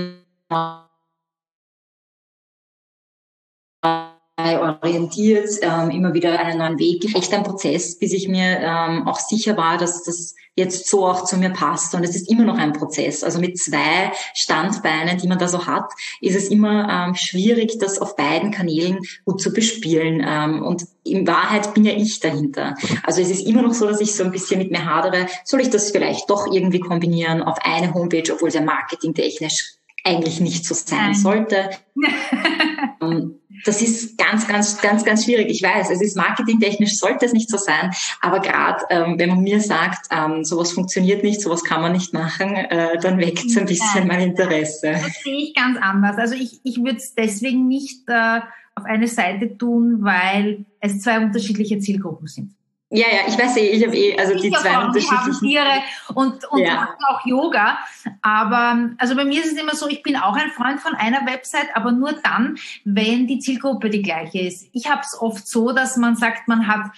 orientiert, 4.82 5.50
ähm, 5.62 5.89
immer 5.89 6.13
wieder 6.13 6.39
einen 6.39 6.60
neuen 6.60 6.80
Weg. 6.80 7.04
Echt 7.16 7.34
ein 7.34 7.44
Prozess, 7.44 7.98
bis 7.98 8.13
ich 8.13 8.27
mir 8.27 8.60
ähm, 8.60 9.08
auch 9.08 9.20
sicher 9.20 9.58
war, 9.58 9.77
dass 9.77 10.04
das 10.04 10.36
jetzt 10.58 10.88
so 10.88 11.06
auch 11.06 11.24
zu 11.24 11.38
mir 11.38 11.52
passt. 11.52 11.94
Und 11.94 12.04
es 12.04 12.16
ist 12.16 12.30
immer 12.30 12.44
noch 12.44 12.58
ein 12.58 12.74
Prozess. 12.74 13.24
Also 13.24 13.40
mit 13.40 13.58
zwei 13.58 14.12
Standbeinen, 14.34 15.18
die 15.18 15.28
man 15.28 15.38
da 15.38 15.48
so 15.48 15.68
hat, 15.68 15.92
ist 16.20 16.36
es 16.36 16.50
immer 16.50 16.90
ähm, 16.90 17.16
schwierig, 17.16 17.78
das 17.80 18.00
auf 18.00 18.16
beiden 18.16 18.52
Kanälen 18.52 19.00
gut 19.24 19.40
zu 19.40 19.54
bespielen. 19.54 20.26
Ähm, 20.28 20.64
und 20.64 20.86
in 21.04 21.28
Wahrheit 21.28 21.74
bin 21.74 21.86
ja 21.86 21.94
ich 21.94 22.20
dahinter. 22.20 22.76
Also 23.04 23.22
es 23.22 23.30
ist 23.30 23.48
immer 23.48 23.62
noch 23.62 23.74
so, 23.74 23.88
dass 23.88 24.02
ich 24.02 24.14
so 24.16 24.24
ein 24.24 24.32
bisschen 24.32 24.58
mit 24.58 24.72
mir 24.72 24.84
hadere, 24.84 25.28
soll 25.46 25.62
ich 25.62 25.70
das 25.70 25.92
vielleicht 25.92 26.30
doch 26.30 26.52
irgendwie 26.52 26.80
kombinieren 26.80 27.44
auf 27.44 27.60
eine 27.62 27.94
Homepage, 27.94 28.34
obwohl 28.34 28.50
es 28.50 28.56
ja 28.56 28.62
marketingtechnisch 28.62 29.76
eigentlich 30.04 30.40
nicht 30.40 30.66
so 30.66 30.74
sein 30.74 31.14
sollte. 31.14 31.70
Das 33.66 33.82
ist 33.82 34.18
ganz, 34.18 34.48
ganz, 34.48 34.82
ganz, 34.82 35.04
ganz 35.04 35.26
schwierig. 35.26 35.50
Ich 35.50 35.62
weiß, 35.62 35.90
es 35.90 36.02
ist 36.02 36.16
marketingtechnisch, 36.16 36.98
sollte 36.98 37.26
es 37.26 37.34
nicht 37.34 37.50
so 37.50 37.58
sein. 37.58 37.92
Aber 38.22 38.40
gerade 38.40 38.84
ähm, 38.90 39.20
wenn 39.20 39.30
man 39.30 39.42
mir 39.42 39.62
sagt, 39.62 40.08
ähm, 40.12 40.44
sowas 40.44 40.72
funktioniert 40.72 41.24
nicht, 41.24 41.42
sowas 41.42 41.64
kann 41.64 41.82
man 41.82 41.92
nicht 41.92 42.14
machen, 42.14 42.56
äh, 42.56 42.98
dann 43.00 43.18
weckt 43.18 43.46
es 43.46 43.58
ein 43.58 43.66
bisschen 43.66 44.08
mein 44.08 44.22
Interesse. 44.22 44.92
Das 44.92 45.24
sehe 45.24 45.38
ich 45.38 45.54
ganz 45.54 45.78
anders. 45.80 46.18
Also 46.18 46.36
ich, 46.36 46.60
ich 46.64 46.78
würde 46.78 46.98
es 46.98 47.14
deswegen 47.14 47.68
nicht 47.68 48.08
äh, 48.08 48.40
auf 48.76 48.86
eine 48.86 49.08
Seite 49.08 49.58
tun, 49.58 49.98
weil 50.02 50.66
es 50.80 51.00
zwei 51.00 51.20
unterschiedliche 51.20 51.80
Zielgruppen 51.80 52.28
sind. 52.28 52.54
Ja, 52.89 53.08
ja, 53.12 53.27
ich 53.27 53.38
weiß 53.38 53.58
eh, 53.58 53.67
ich 53.67 53.86
habe 53.86 53.98
eh, 53.98 54.17
also 54.17 54.34
die 54.34 54.50
zwei 54.50 54.70
Frauen, 54.70 54.86
unterschiedlichen. 54.86 55.46
Die 55.46 55.60
haben 55.60 55.67
Tiere 55.67 55.84
und, 56.13 56.46
und 56.46 56.60
ja. 56.60 56.96
auch 57.10 57.25
Yoga. 57.25 57.77
Aber 58.22 58.91
also 58.98 59.13
bei 59.13 59.25
mir 59.25 59.44
ist 59.44 59.51
es 59.51 59.62
immer 59.62 59.75
so, 59.75 59.89
ich 59.89 60.03
bin 60.03 60.15
auch 60.15 60.38
ein 60.38 60.51
Freund 60.51 60.79
von 60.79 60.96
einer 60.96 61.25
Website, 61.25 61.67
aber 61.74 61.91
nur 61.91 62.13
dann, 62.24 62.58
wenn 62.86 63.27
die 63.27 63.39
Zielgruppe 63.39 63.89
die 63.89 64.01
gleiche 64.01 64.39
ist. 64.39 64.70
Ich 64.72 64.89
habe 64.89 65.01
es 65.01 65.20
oft 65.20 65.46
so, 65.50 65.74
dass 65.74 65.98
man 65.98 66.15
sagt, 66.15 66.48
man 66.48 66.65
hat 66.67 66.91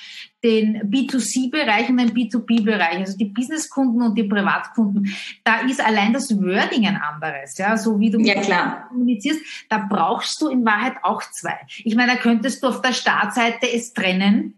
den 0.44 0.92
B2C-Bereich 0.92 1.90
und 1.90 1.98
den 1.98 2.12
B2B-Bereich, 2.12 3.00
also 3.00 3.18
die 3.18 3.26
Businesskunden 3.26 4.04
und 4.04 4.16
die 4.16 4.24
Privatkunden. 4.24 5.12
Da 5.44 5.62
ist 5.62 5.84
allein 5.84 6.14
das 6.14 6.30
Wording 6.38 6.86
ein 6.86 6.98
anderes, 6.98 7.58
ja, 7.58 7.76
so 7.78 8.00
wie 8.00 8.12
du 8.12 8.20
ja, 8.20 8.40
klar. 8.40 8.88
kommunizierst. 8.90 9.42
Da 9.70 9.80
brauchst 9.90 10.40
du 10.40 10.50
in 10.50 10.64
Wahrheit 10.64 10.98
auch 11.02 11.24
zwei. 11.32 11.58
Ich 11.84 11.96
meine, 11.96 12.14
da 12.14 12.18
könntest 12.20 12.62
du 12.62 12.68
auf 12.68 12.82
der 12.84 12.94
Startseite 12.94 13.68
es 13.74 13.92
trennen 13.94 14.54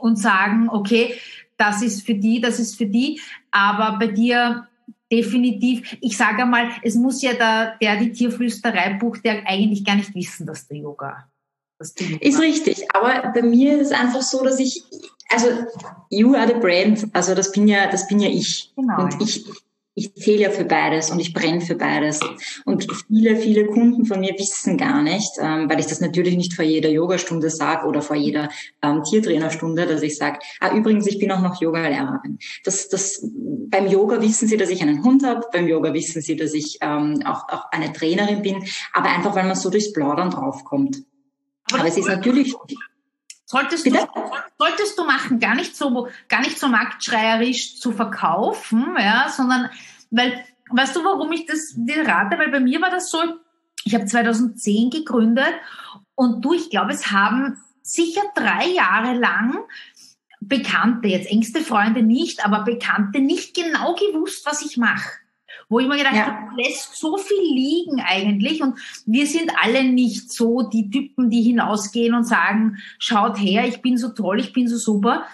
und 0.00 0.16
sagen, 0.16 0.68
okay, 0.70 1.14
das 1.56 1.82
ist 1.82 2.06
für 2.06 2.14
die, 2.14 2.40
das 2.40 2.58
ist 2.58 2.76
für 2.76 2.86
die, 2.86 3.20
aber 3.50 3.98
bei 3.98 4.06
dir 4.06 4.66
definitiv, 5.12 5.96
ich 6.00 6.16
sage 6.16 6.42
einmal, 6.42 6.70
es 6.82 6.94
muss 6.94 7.20
ja 7.22 7.34
der, 7.34 7.76
der 7.80 7.96
die 7.96 8.12
Tierflüsterei 8.12 8.94
bucht, 8.94 9.24
der 9.24 9.46
eigentlich 9.46 9.84
gar 9.84 9.96
nicht 9.96 10.14
wissen, 10.14 10.46
dass 10.46 10.68
der 10.68 10.78
Yoga. 10.78 11.28
Dass 11.78 11.94
der 11.94 12.06
Yoga 12.08 12.24
ist 12.24 12.40
richtig, 12.40 12.94
aber 12.94 13.32
bei 13.32 13.42
mir 13.42 13.80
ist 13.80 13.88
es 13.88 13.92
einfach 13.92 14.22
so, 14.22 14.44
dass 14.44 14.58
ich, 14.58 14.82
also 15.28 15.48
you 16.10 16.34
are 16.34 16.46
the 16.46 16.54
brand, 16.54 17.06
also 17.12 17.34
das 17.34 17.52
bin 17.52 17.66
ja, 17.66 17.90
das 17.90 18.06
bin 18.06 18.20
ja 18.20 18.28
ich. 18.28 18.72
Genau. 18.76 19.02
Und 19.02 19.20
ich, 19.20 19.44
ich 20.00 20.14
zähle 20.14 20.42
ja 20.44 20.50
für 20.50 20.64
beides 20.64 21.10
und 21.10 21.20
ich 21.20 21.34
brenne 21.34 21.60
für 21.60 21.74
beides. 21.74 22.20
Und 22.64 22.86
viele, 23.06 23.36
viele 23.36 23.66
Kunden 23.66 24.06
von 24.06 24.20
mir 24.20 24.34
wissen 24.38 24.78
gar 24.78 25.02
nicht, 25.02 25.30
ähm, 25.38 25.68
weil 25.68 25.78
ich 25.78 25.86
das 25.86 26.00
natürlich 26.00 26.36
nicht 26.36 26.54
vor 26.54 26.64
jeder 26.64 26.88
Yogastunde 26.88 27.50
sage 27.50 27.86
oder 27.86 28.00
vor 28.00 28.16
jeder 28.16 28.48
ähm, 28.80 29.02
Tiertrainerstunde, 29.04 29.86
dass 29.86 30.00
ich 30.00 30.16
sage, 30.16 30.38
ah, 30.60 30.74
übrigens, 30.74 31.06
ich 31.06 31.18
bin 31.18 31.30
auch 31.30 31.42
noch 31.42 31.60
Yogalehrerin. 31.60 32.38
Das, 32.64 32.88
das, 32.88 33.26
beim 33.68 33.88
Yoga 33.88 34.22
wissen 34.22 34.48
sie, 34.48 34.56
dass 34.56 34.70
ich 34.70 34.80
einen 34.80 35.04
Hund 35.04 35.22
habe, 35.22 35.46
beim 35.52 35.68
Yoga 35.68 35.92
wissen 35.92 36.22
sie, 36.22 36.36
dass 36.36 36.54
ich 36.54 36.78
ähm, 36.80 37.22
auch, 37.26 37.48
auch 37.50 37.70
eine 37.70 37.92
Trainerin 37.92 38.40
bin, 38.40 38.64
aber 38.94 39.10
einfach, 39.10 39.34
weil 39.34 39.44
man 39.44 39.56
so 39.56 39.68
durchs 39.68 39.92
Plaudern 39.92 40.30
draufkommt. 40.30 41.02
Aber, 41.70 41.80
aber 41.80 41.88
es 41.88 41.98
ist 41.98 42.08
natürlich 42.08 42.54
Solltest 43.50 43.84
du, 43.84 43.90
solltest 44.60 44.96
du 44.96 45.04
machen, 45.04 45.40
gar 45.40 45.56
nicht 45.56 45.76
so, 45.76 46.06
gar 46.28 46.40
nicht 46.40 46.56
so 46.56 46.68
marktschreierisch 46.68 47.80
zu 47.80 47.90
verkaufen, 47.90 48.94
ja, 48.96 49.28
sondern, 49.28 49.68
weil, 50.10 50.44
weißt 50.70 50.96
du, 50.96 51.04
warum 51.04 51.32
ich 51.32 51.46
das 51.46 51.74
dir 51.76 52.06
rate? 52.06 52.38
Weil 52.38 52.50
bei 52.50 52.60
mir 52.60 52.80
war 52.80 52.90
das 52.90 53.10
so, 53.10 53.18
ich 53.84 53.94
habe 53.94 54.06
2010 54.06 54.90
gegründet 54.90 55.54
und 56.14 56.44
du, 56.44 56.52
ich 56.52 56.70
glaube, 56.70 56.92
es 56.92 57.10
haben 57.10 57.60
sicher 57.82 58.22
drei 58.34 58.66
Jahre 58.68 59.14
lang 59.14 59.58
Bekannte, 60.42 61.08
jetzt 61.08 61.30
engste 61.30 61.60
Freunde 61.60 62.02
nicht, 62.02 62.44
aber 62.44 62.64
Bekannte 62.64 63.20
nicht 63.20 63.54
genau 63.54 63.94
gewusst, 63.94 64.46
was 64.46 64.64
ich 64.64 64.78
mache 64.78 65.10
wo 65.70 65.78
ich 65.78 65.86
mir 65.86 65.96
gedacht 65.96 66.16
ja. 66.16 66.26
habe, 66.26 66.60
lässt 66.60 66.96
so 66.96 67.16
viel 67.16 67.54
liegen 67.54 68.00
eigentlich 68.00 68.60
und 68.60 68.78
wir 69.06 69.26
sind 69.26 69.52
alle 69.62 69.84
nicht 69.84 70.30
so 70.32 70.62
die 70.62 70.90
Typen, 70.90 71.30
die 71.30 71.42
hinausgehen 71.42 72.14
und 72.14 72.24
sagen, 72.24 72.78
schaut 72.98 73.38
her, 73.38 73.66
ich 73.66 73.80
bin 73.80 73.96
so 73.96 74.08
toll, 74.10 74.40
ich 74.40 74.52
bin 74.52 74.68
so 74.68 74.76
super. 74.76 75.24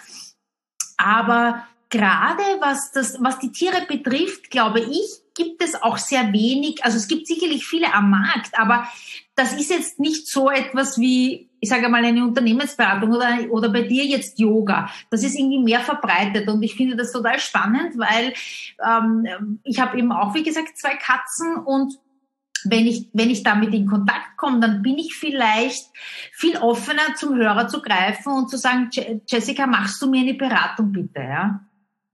Aber 0.95 1.67
gerade 1.89 2.43
was 2.59 2.91
das, 2.91 3.17
was 3.21 3.39
die 3.39 3.51
Tiere 3.51 3.85
betrifft, 3.87 4.49
glaube 4.49 4.81
ich, 4.81 5.21
gibt 5.35 5.61
es 5.63 5.75
auch 5.81 5.97
sehr 5.97 6.33
wenig, 6.33 6.83
also 6.83 6.97
es 6.97 7.07
gibt 7.07 7.27
sicherlich 7.27 7.65
viele 7.65 7.93
am 7.93 8.09
Markt, 8.09 8.57
aber 8.57 8.87
das 9.35 9.53
ist 9.53 9.69
jetzt 9.69 9.99
nicht 9.99 10.27
so 10.27 10.49
etwas 10.49 10.99
wie, 10.99 11.49
ich 11.59 11.69
sage 11.69 11.89
mal, 11.89 12.03
eine 12.03 12.23
Unternehmensberatung 12.23 13.11
oder, 13.11 13.37
oder 13.51 13.69
bei 13.69 13.83
dir 13.83 14.03
jetzt 14.03 14.39
Yoga. 14.39 14.89
Das 15.11 15.23
ist 15.23 15.37
irgendwie 15.37 15.59
mehr 15.59 15.79
verbreitet 15.79 16.47
und 16.47 16.63
ich 16.63 16.75
finde 16.75 16.95
das 16.95 17.11
total 17.11 17.39
spannend, 17.39 17.97
weil 17.97 18.33
ähm, 18.83 19.59
ich 19.63 19.79
habe 19.79 19.97
eben 19.97 20.11
auch, 20.11 20.33
wie 20.33 20.43
gesagt, 20.43 20.77
zwei 20.77 20.95
Katzen 20.95 21.55
und 21.55 21.93
wenn 22.65 22.87
ich, 22.87 23.09
wenn 23.13 23.29
ich 23.29 23.43
damit 23.43 23.73
in 23.73 23.85
Kontakt 23.85 24.35
komme, 24.37 24.59
dann 24.59 24.81
bin 24.81 24.97
ich 24.97 25.15
vielleicht 25.15 25.85
viel 26.31 26.57
offener 26.57 27.15
zum 27.15 27.35
Hörer 27.35 27.67
zu 27.67 27.81
greifen 27.81 28.33
und 28.33 28.49
zu 28.49 28.57
sagen, 28.57 28.89
Jessica, 29.27 29.67
machst 29.67 30.01
du 30.01 30.09
mir 30.09 30.21
eine 30.21 30.33
Beratung 30.33 30.91
bitte, 30.91 31.19
ja? 31.19 31.61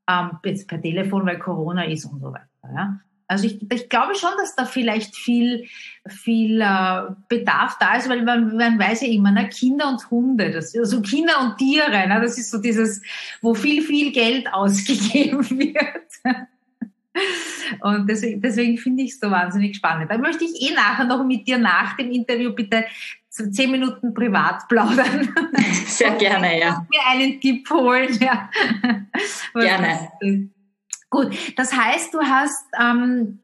Ähm, 0.09 0.31
jetzt 0.43 0.67
per 0.67 0.81
Telefon, 0.81 1.25
weil 1.25 1.39
Corona 1.39 1.85
ist 1.85 2.05
und 2.05 2.19
so 2.19 2.33
weiter, 2.33 2.73
ja? 2.73 2.99
Also 3.27 3.47
ich, 3.47 3.59
ich 3.71 3.89
glaube 3.89 4.15
schon, 4.15 4.29
dass 4.37 4.55
da 4.55 4.65
vielleicht 4.65 5.15
viel, 5.15 5.65
viel 6.07 6.61
äh, 6.61 7.01
Bedarf 7.29 7.77
da 7.79 7.95
ist, 7.95 8.09
weil 8.09 8.21
man, 8.21 8.55
man 8.55 8.77
weiß 8.77 9.01
ja 9.01 9.07
immer, 9.07 9.31
ne, 9.31 9.49
Kinder 9.49 9.89
und 9.89 10.11
Hunde, 10.11 10.51
das, 10.51 10.77
also 10.77 11.01
Kinder 11.01 11.41
und 11.41 11.57
Tiere, 11.57 12.07
ne, 12.07 12.19
das 12.21 12.37
ist 12.37 12.51
so 12.51 12.59
dieses, 12.59 13.01
wo 13.41 13.53
viel, 13.53 13.81
viel 13.81 14.11
Geld 14.11 14.47
ausgegeben 14.53 15.49
wird. 15.49 16.37
Und 17.81 18.09
deswegen, 18.09 18.41
deswegen 18.41 18.77
finde 18.77 19.03
ich 19.03 19.11
es 19.11 19.19
so 19.19 19.29
wahnsinnig 19.29 19.75
spannend. 19.75 20.11
Da 20.11 20.17
möchte 20.17 20.43
ich 20.43 20.61
eh 20.61 20.73
nachher 20.73 21.05
noch 21.05 21.23
mit 21.23 21.47
dir 21.47 21.57
nach 21.57 21.95
dem 21.95 22.11
Interview 22.11 22.53
bitte 22.53 22.85
zehn 23.33 23.71
Minuten 23.71 24.13
privat 24.13 24.67
plaudern. 24.67 25.33
Sehr 25.85 26.11
gerne, 26.11 26.59
ja. 26.59 26.85
Mir 26.89 27.01
einen 27.07 27.41
Tipp 27.41 27.69
holen, 27.69 28.17
ja. 28.19 28.49
Gerne. 29.53 30.09
Gut, 31.09 31.35
das 31.57 31.73
heißt, 31.73 32.13
du 32.13 32.21
hast 32.21 32.65
ähm, 32.79 33.39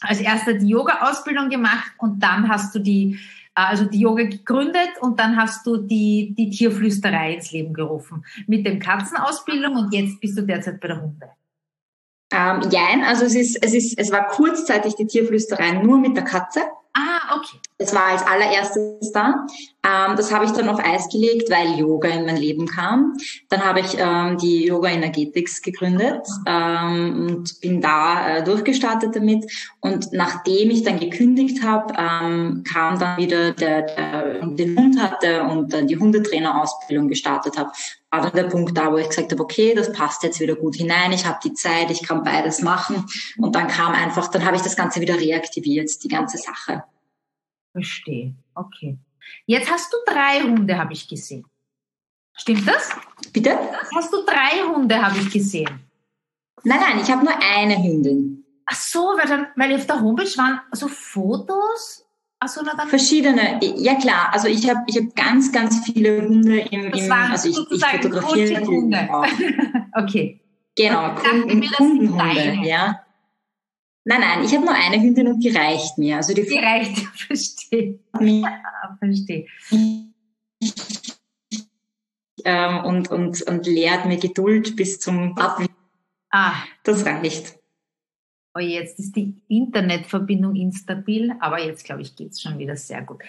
als 0.00 0.20
erster 0.20 0.54
die 0.54 0.68
Yoga-Ausbildung 0.68 1.48
gemacht 1.48 1.92
und 1.98 2.22
dann 2.22 2.48
hast 2.48 2.74
du 2.74 2.78
die, 2.78 3.18
äh, 3.54 3.60
also 3.60 3.84
die 3.84 4.00
Yoga 4.00 4.24
gegründet 4.24 4.90
und 5.00 5.18
dann 5.18 5.36
hast 5.36 5.66
du 5.66 5.76
die, 5.76 6.34
die 6.36 6.50
Tierflüsterei 6.50 7.34
ins 7.34 7.52
Leben 7.52 7.74
gerufen 7.74 8.24
mit 8.46 8.66
dem 8.66 8.78
Katzenausbildung 8.78 9.76
und 9.76 9.94
jetzt 9.94 10.20
bist 10.20 10.36
du 10.38 10.42
derzeit 10.42 10.80
bei 10.80 10.88
der 10.88 11.02
Hunde. 11.02 11.30
Ähm, 12.32 12.68
jein, 12.70 13.04
also 13.04 13.24
es 13.24 13.36
ist, 13.36 13.62
es 13.62 13.72
ist, 13.72 13.98
es 13.98 14.10
war 14.10 14.26
kurzzeitig 14.26 14.96
die 14.96 15.06
Tierflüsterei 15.06 15.72
nur 15.72 15.98
mit 15.98 16.16
der 16.16 16.24
Katze. 16.24 16.60
Ah, 16.98 17.36
okay. 17.36 17.58
Das 17.76 17.94
war 17.94 18.06
als 18.06 18.26
allererstes 18.26 19.12
da. 19.12 19.46
Ähm, 19.84 20.16
das 20.16 20.32
habe 20.32 20.46
ich 20.46 20.52
dann 20.52 20.70
auf 20.70 20.82
Eis 20.82 21.10
gelegt, 21.10 21.50
weil 21.50 21.78
Yoga 21.78 22.08
in 22.08 22.24
mein 22.24 22.38
Leben 22.38 22.66
kam. 22.66 23.12
Dann 23.50 23.62
habe 23.62 23.80
ich 23.80 23.98
ähm, 23.98 24.38
die 24.38 24.64
Yoga 24.64 24.88
Energetics 24.88 25.60
gegründet 25.60 26.26
ähm, 26.46 27.26
und 27.28 27.60
bin 27.60 27.82
da 27.82 28.38
äh, 28.38 28.44
durchgestartet 28.44 29.14
damit. 29.14 29.44
Und 29.80 30.10
nachdem 30.12 30.70
ich 30.70 30.84
dann 30.84 30.98
gekündigt 30.98 31.62
habe, 31.62 31.92
ähm, 31.98 32.64
kam 32.66 32.98
dann 32.98 33.18
wieder 33.18 33.52
der, 33.52 33.82
der 33.82 34.46
den 34.46 34.78
Hund 34.78 34.98
hatte 34.98 35.42
und 35.42 35.74
dann 35.74 35.88
die 35.88 35.98
Hundetrainerausbildung 35.98 37.08
gestartet 37.08 37.58
habe. 37.58 37.72
War 38.16 38.30
dann 38.30 38.32
der 38.32 38.48
Punkt 38.48 38.76
da, 38.76 38.90
wo 38.90 38.96
ich 38.96 39.08
gesagt 39.08 39.30
habe, 39.30 39.42
okay, 39.42 39.74
das 39.74 39.92
passt 39.92 40.22
jetzt 40.22 40.40
wieder 40.40 40.56
gut 40.56 40.76
hinein. 40.76 41.12
Ich 41.12 41.26
habe 41.26 41.38
die 41.44 41.52
Zeit, 41.52 41.90
ich 41.90 42.02
kann 42.02 42.22
beides 42.22 42.62
machen. 42.62 43.04
Und 43.36 43.54
dann 43.54 43.68
kam 43.68 43.92
einfach, 43.92 44.28
dann 44.28 44.44
habe 44.44 44.56
ich 44.56 44.62
das 44.62 44.74
Ganze 44.76 45.00
wieder 45.00 45.16
reaktiviert, 45.16 45.90
die 46.02 46.08
ganze 46.08 46.38
Sache. 46.38 46.84
Verstehe. 47.72 48.34
Okay. 48.54 48.98
Jetzt 49.44 49.70
hast 49.70 49.92
du 49.92 49.98
drei 50.06 50.40
Hunde, 50.40 50.78
habe 50.78 50.94
ich 50.94 51.06
gesehen. 51.06 51.44
Stimmt 52.34 52.66
das? 52.66 52.90
Bitte? 53.32 53.58
Hast 53.94 54.12
du 54.12 54.24
drei 54.24 54.62
Hunde, 54.66 55.02
habe 55.02 55.18
ich 55.18 55.30
gesehen. 55.30 55.80
Nein, 56.64 56.80
nein, 56.80 57.00
ich 57.02 57.10
habe 57.10 57.24
nur 57.24 57.34
eine 57.38 57.76
Hündin. 57.76 58.44
Ach 58.66 58.76
so, 58.76 59.00
weil, 59.16 59.28
dann, 59.28 59.46
weil 59.56 59.74
auf 59.74 59.86
der 59.86 60.00
Homepage 60.00 60.36
waren 60.36 60.60
so 60.72 60.88
Fotos. 60.88 62.05
So, 62.48 62.60
Verschiedene, 62.88 63.60
ja 63.62 63.94
klar. 63.96 64.30
Also 64.32 64.48
ich 64.48 64.68
habe 64.68 64.80
ich 64.86 64.96
hab 64.96 65.14
ganz, 65.14 65.52
ganz 65.52 65.84
viele 65.84 66.26
Hunde 66.26 66.60
im, 66.60 66.92
im 66.92 67.12
also 67.12 67.48
ich, 67.48 67.58
ich 67.70 67.84
fotografiere 67.84 68.64
Hunde. 68.64 69.08
okay. 69.92 70.40
Genau, 70.76 71.14
Kunden, 71.14 71.66
Kundenhunde, 71.70 72.58
ja. 72.62 73.00
Nein, 74.04 74.20
nein, 74.20 74.44
ich 74.44 74.54
habe 74.54 74.64
nur 74.64 74.74
eine 74.74 75.02
Hündin 75.02 75.26
und 75.26 75.40
die 75.40 75.48
reicht 75.48 75.98
mir. 75.98 76.16
Also 76.16 76.32
die, 76.32 76.46
die 76.46 76.58
reicht, 76.58 76.98
verstehe. 77.16 77.98
Ja, 78.20 78.96
verstehe. 79.00 79.46
Ähm, 82.44 82.84
und, 82.84 83.10
und, 83.10 83.42
und 83.42 83.66
lehrt 83.66 84.06
mir 84.06 84.18
Geduld 84.18 84.76
bis 84.76 85.00
zum 85.00 85.36
Abwischen. 85.36 85.74
Ah. 86.30 86.52
Das 86.84 87.04
reicht. 87.04 87.58
Oh, 88.56 88.58
jetzt 88.58 88.98
ist 88.98 89.14
die 89.14 89.34
Internetverbindung 89.48 90.56
instabil, 90.56 91.34
aber 91.40 91.62
jetzt 91.62 91.84
glaube 91.84 92.00
ich 92.00 92.16
geht 92.16 92.32
es 92.32 92.40
schon 92.40 92.58
wieder 92.58 92.74
sehr 92.74 93.02
gut. 93.02 93.22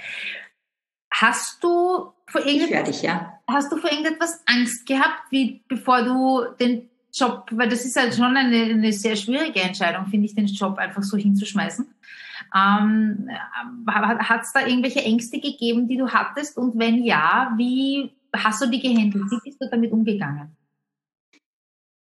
Hast 1.12 1.62
du 1.62 2.14
vor 2.28 2.46
irgendetwas, 2.46 3.02
ja. 3.02 3.40
hast 3.46 3.70
du 3.72 3.78
vor 3.78 3.92
irgendetwas 3.92 4.42
Angst 4.46 4.86
gehabt, 4.86 5.24
wie 5.32 5.64
bevor 5.68 6.04
du 6.04 6.46
den 6.60 6.90
Job, 7.14 7.50
weil 7.52 7.68
das 7.68 7.84
ist 7.84 7.98
halt 7.98 8.16
schon 8.16 8.38
eine, 8.38 8.56
eine 8.56 8.94
sehr 8.94 9.18
schwierige 9.18 9.62
Entscheidung, 9.62 10.06
finde 10.06 10.28
ich, 10.28 10.36
den 10.36 10.46
Job 10.46 10.78
einfach 10.78 11.04
so 11.04 11.18
hinzuschmeißen. 11.18 11.86
Ähm, 12.56 13.30
Hat 13.88 14.44
es 14.44 14.54
da 14.54 14.66
irgendwelche 14.66 15.04
Ängste 15.04 15.42
gegeben, 15.42 15.90
die 15.90 15.98
du 15.98 16.08
hattest? 16.08 16.58
Und 16.58 16.80
wenn 16.80 17.04
ja, 17.04 17.54
wie 17.58 18.12
hast 18.34 18.62
du 18.62 18.68
die 18.68 18.80
gehandelt? 18.80 19.26
Wie 19.30 19.40
bist 19.44 19.62
du 19.62 19.70
damit 19.70 19.92
umgegangen? 19.92 20.56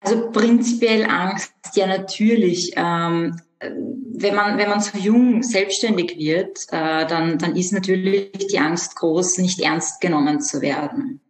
Also 0.00 0.30
prinzipiell 0.30 1.04
Angst, 1.04 1.52
ja 1.74 1.86
natürlich. 1.86 2.72
Ähm, 2.76 3.40
wenn 3.60 4.34
man, 4.34 4.58
wenn 4.58 4.68
man 4.68 4.80
so 4.80 4.98
jung 4.98 5.42
selbstständig 5.42 6.18
wird, 6.18 6.66
äh, 6.70 7.06
dann, 7.06 7.38
dann 7.38 7.56
ist 7.56 7.72
natürlich 7.72 8.30
die 8.32 8.58
Angst 8.58 8.96
groß, 8.96 9.38
nicht 9.38 9.60
ernst 9.60 10.00
genommen 10.00 10.40
zu 10.40 10.60
werden. 10.60 11.20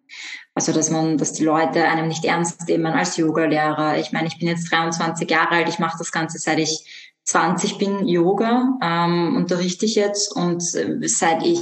Also, 0.55 0.73
dass 0.73 0.91
man, 0.91 1.19
dass 1.19 1.35
die 1.35 1.45
Leute 1.45 1.85
einem 1.85 2.09
nicht 2.09 2.25
ernst 2.25 2.67
nehmen 2.67 2.87
als 2.87 3.17
Yogalehrer. 3.17 3.99
Ich 3.99 4.13
meine, 4.13 4.27
ich 4.27 4.39
bin 4.39 4.49
jetzt 4.49 4.73
23 4.73 5.31
Jahre 5.31 5.51
alt, 5.51 5.69
ich 5.69 5.79
mache 5.79 5.99
das 5.99 6.13
Ganze 6.13 6.39
seit 6.39 6.59
ich 6.59 7.13
20 7.25 7.79
bin 7.79 8.07
Yoga, 8.07 8.79
ähm, 8.83 9.37
unterrichte 9.37 9.85
ich 9.85 9.97
jetzt 9.97 10.35
und 10.35 10.63
äh, 10.75 11.07
seit 11.09 11.45
ich 11.45 11.61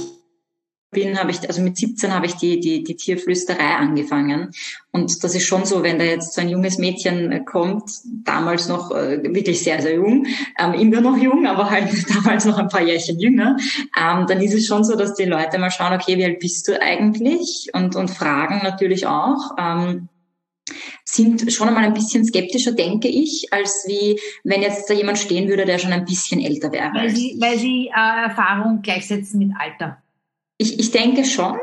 bin, 0.91 1.19
habe 1.19 1.31
ich, 1.31 1.47
also 1.47 1.61
mit 1.61 1.77
17 1.77 2.13
habe 2.13 2.25
ich 2.25 2.35
die, 2.35 2.59
die, 2.59 2.83
die 2.83 2.95
Tierflüsterei 2.95 3.75
angefangen. 3.75 4.51
Und 4.91 5.23
das 5.23 5.35
ist 5.35 5.45
schon 5.45 5.65
so, 5.65 5.83
wenn 5.83 5.99
da 5.99 6.05
jetzt 6.05 6.33
so 6.33 6.41
ein 6.41 6.49
junges 6.49 6.77
Mädchen 6.77 7.31
äh, 7.31 7.43
kommt, 7.43 7.91
damals 8.23 8.69
noch 8.69 8.91
äh, 8.91 9.21
wirklich 9.23 9.61
sehr, 9.61 9.81
sehr 9.81 9.95
jung, 9.95 10.25
ähm, 10.57 10.73
immer 10.73 11.01
noch 11.01 11.17
jung, 11.17 11.45
aber 11.47 11.69
halt 11.69 11.89
damals 12.15 12.45
noch 12.45 12.57
ein 12.57 12.69
paar 12.69 12.81
Jährchen 12.81 13.19
jünger, 13.19 13.57
ähm, 13.99 14.25
dann 14.27 14.41
ist 14.41 14.53
es 14.53 14.65
schon 14.65 14.83
so, 14.83 14.95
dass 14.95 15.15
die 15.15 15.25
Leute 15.25 15.57
mal 15.57 15.71
schauen, 15.71 15.93
okay, 15.93 16.17
wie 16.17 16.25
alt 16.25 16.39
bist 16.39 16.67
du 16.67 16.81
eigentlich? 16.81 17.69
Und, 17.73 17.95
und 17.95 18.09
fragen 18.09 18.61
natürlich 18.63 19.05
auch. 19.05 19.51
Ähm, 19.59 20.09
sind 21.03 21.51
schon 21.53 21.67
einmal 21.67 21.83
ein 21.83 21.93
bisschen 21.93 22.25
skeptischer, 22.25 22.71
denke 22.71 23.07
ich, 23.07 23.53
als 23.53 23.85
wie 23.87 24.19
wenn 24.43 24.61
jetzt 24.61 24.89
da 24.89 24.93
jemand 24.93 25.19
stehen 25.19 25.47
würde, 25.47 25.65
der 25.65 25.77
schon 25.77 25.93
ein 25.93 26.05
bisschen 26.05 26.41
älter 26.41 26.71
wäre. 26.71 26.91
Weil 26.93 27.15
sie, 27.15 27.37
weil 27.39 27.57
sie 27.59 27.87
äh, 27.87 28.27
Erfahrung 28.27 28.81
gleichsetzen 28.81 29.39
mit 29.39 29.51
Alter. 29.59 30.01
Ich, 30.57 30.79
ich 30.79 30.91
denke 30.91 31.25
schon. 31.25 31.57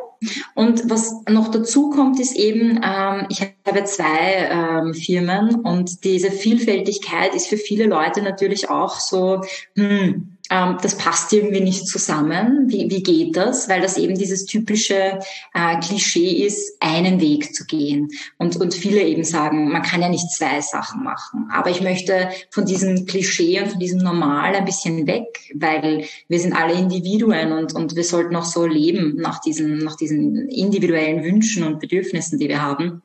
Und 0.54 0.88
was 0.88 1.14
noch 1.28 1.48
dazu 1.48 1.90
kommt, 1.90 2.20
ist 2.20 2.36
eben, 2.36 2.80
ähm, 2.84 3.26
ich 3.28 3.40
habe 3.66 3.84
zwei 3.84 4.48
ähm, 4.50 4.94
Firmen 4.94 5.56
und 5.56 6.04
diese 6.04 6.30
Vielfältigkeit 6.30 7.34
ist 7.34 7.48
für 7.48 7.56
viele 7.56 7.86
Leute 7.86 8.22
natürlich 8.22 8.70
auch 8.70 9.00
so, 9.00 9.40
hm, 9.74 10.31
ähm, 10.52 10.76
das 10.82 10.98
passt 10.98 11.32
irgendwie 11.32 11.60
nicht 11.60 11.86
zusammen. 11.88 12.68
Wie, 12.68 12.90
wie 12.90 13.02
geht 13.02 13.36
das? 13.36 13.70
Weil 13.70 13.80
das 13.80 13.96
eben 13.96 14.16
dieses 14.16 14.44
typische 14.44 15.18
äh, 15.54 15.80
Klischee 15.80 16.44
ist, 16.44 16.76
einen 16.80 17.20
Weg 17.20 17.54
zu 17.54 17.64
gehen. 17.64 18.10
Und, 18.36 18.56
und 18.56 18.74
viele 18.74 19.02
eben 19.02 19.24
sagen, 19.24 19.72
man 19.72 19.80
kann 19.80 20.02
ja 20.02 20.10
nicht 20.10 20.30
zwei 20.30 20.60
Sachen 20.60 21.04
machen. 21.04 21.48
Aber 21.50 21.70
ich 21.70 21.80
möchte 21.80 22.28
von 22.50 22.66
diesem 22.66 23.06
Klischee 23.06 23.60
und 23.62 23.70
von 23.70 23.80
diesem 23.80 24.00
Normal 24.00 24.54
ein 24.54 24.66
bisschen 24.66 25.06
weg, 25.06 25.24
weil 25.54 26.04
wir 26.28 26.38
sind 26.38 26.52
alle 26.52 26.74
Individuen 26.74 27.52
und, 27.52 27.74
und 27.74 27.96
wir 27.96 28.04
sollten 28.04 28.36
auch 28.36 28.44
so 28.44 28.66
leben 28.66 29.16
nach 29.16 29.40
diesen, 29.40 29.78
nach 29.78 29.96
diesen 29.96 30.50
individuellen 30.50 31.24
Wünschen 31.24 31.62
und 31.62 31.80
Bedürfnissen, 31.80 32.38
die 32.38 32.48
wir 32.48 32.60
haben. 32.60 33.00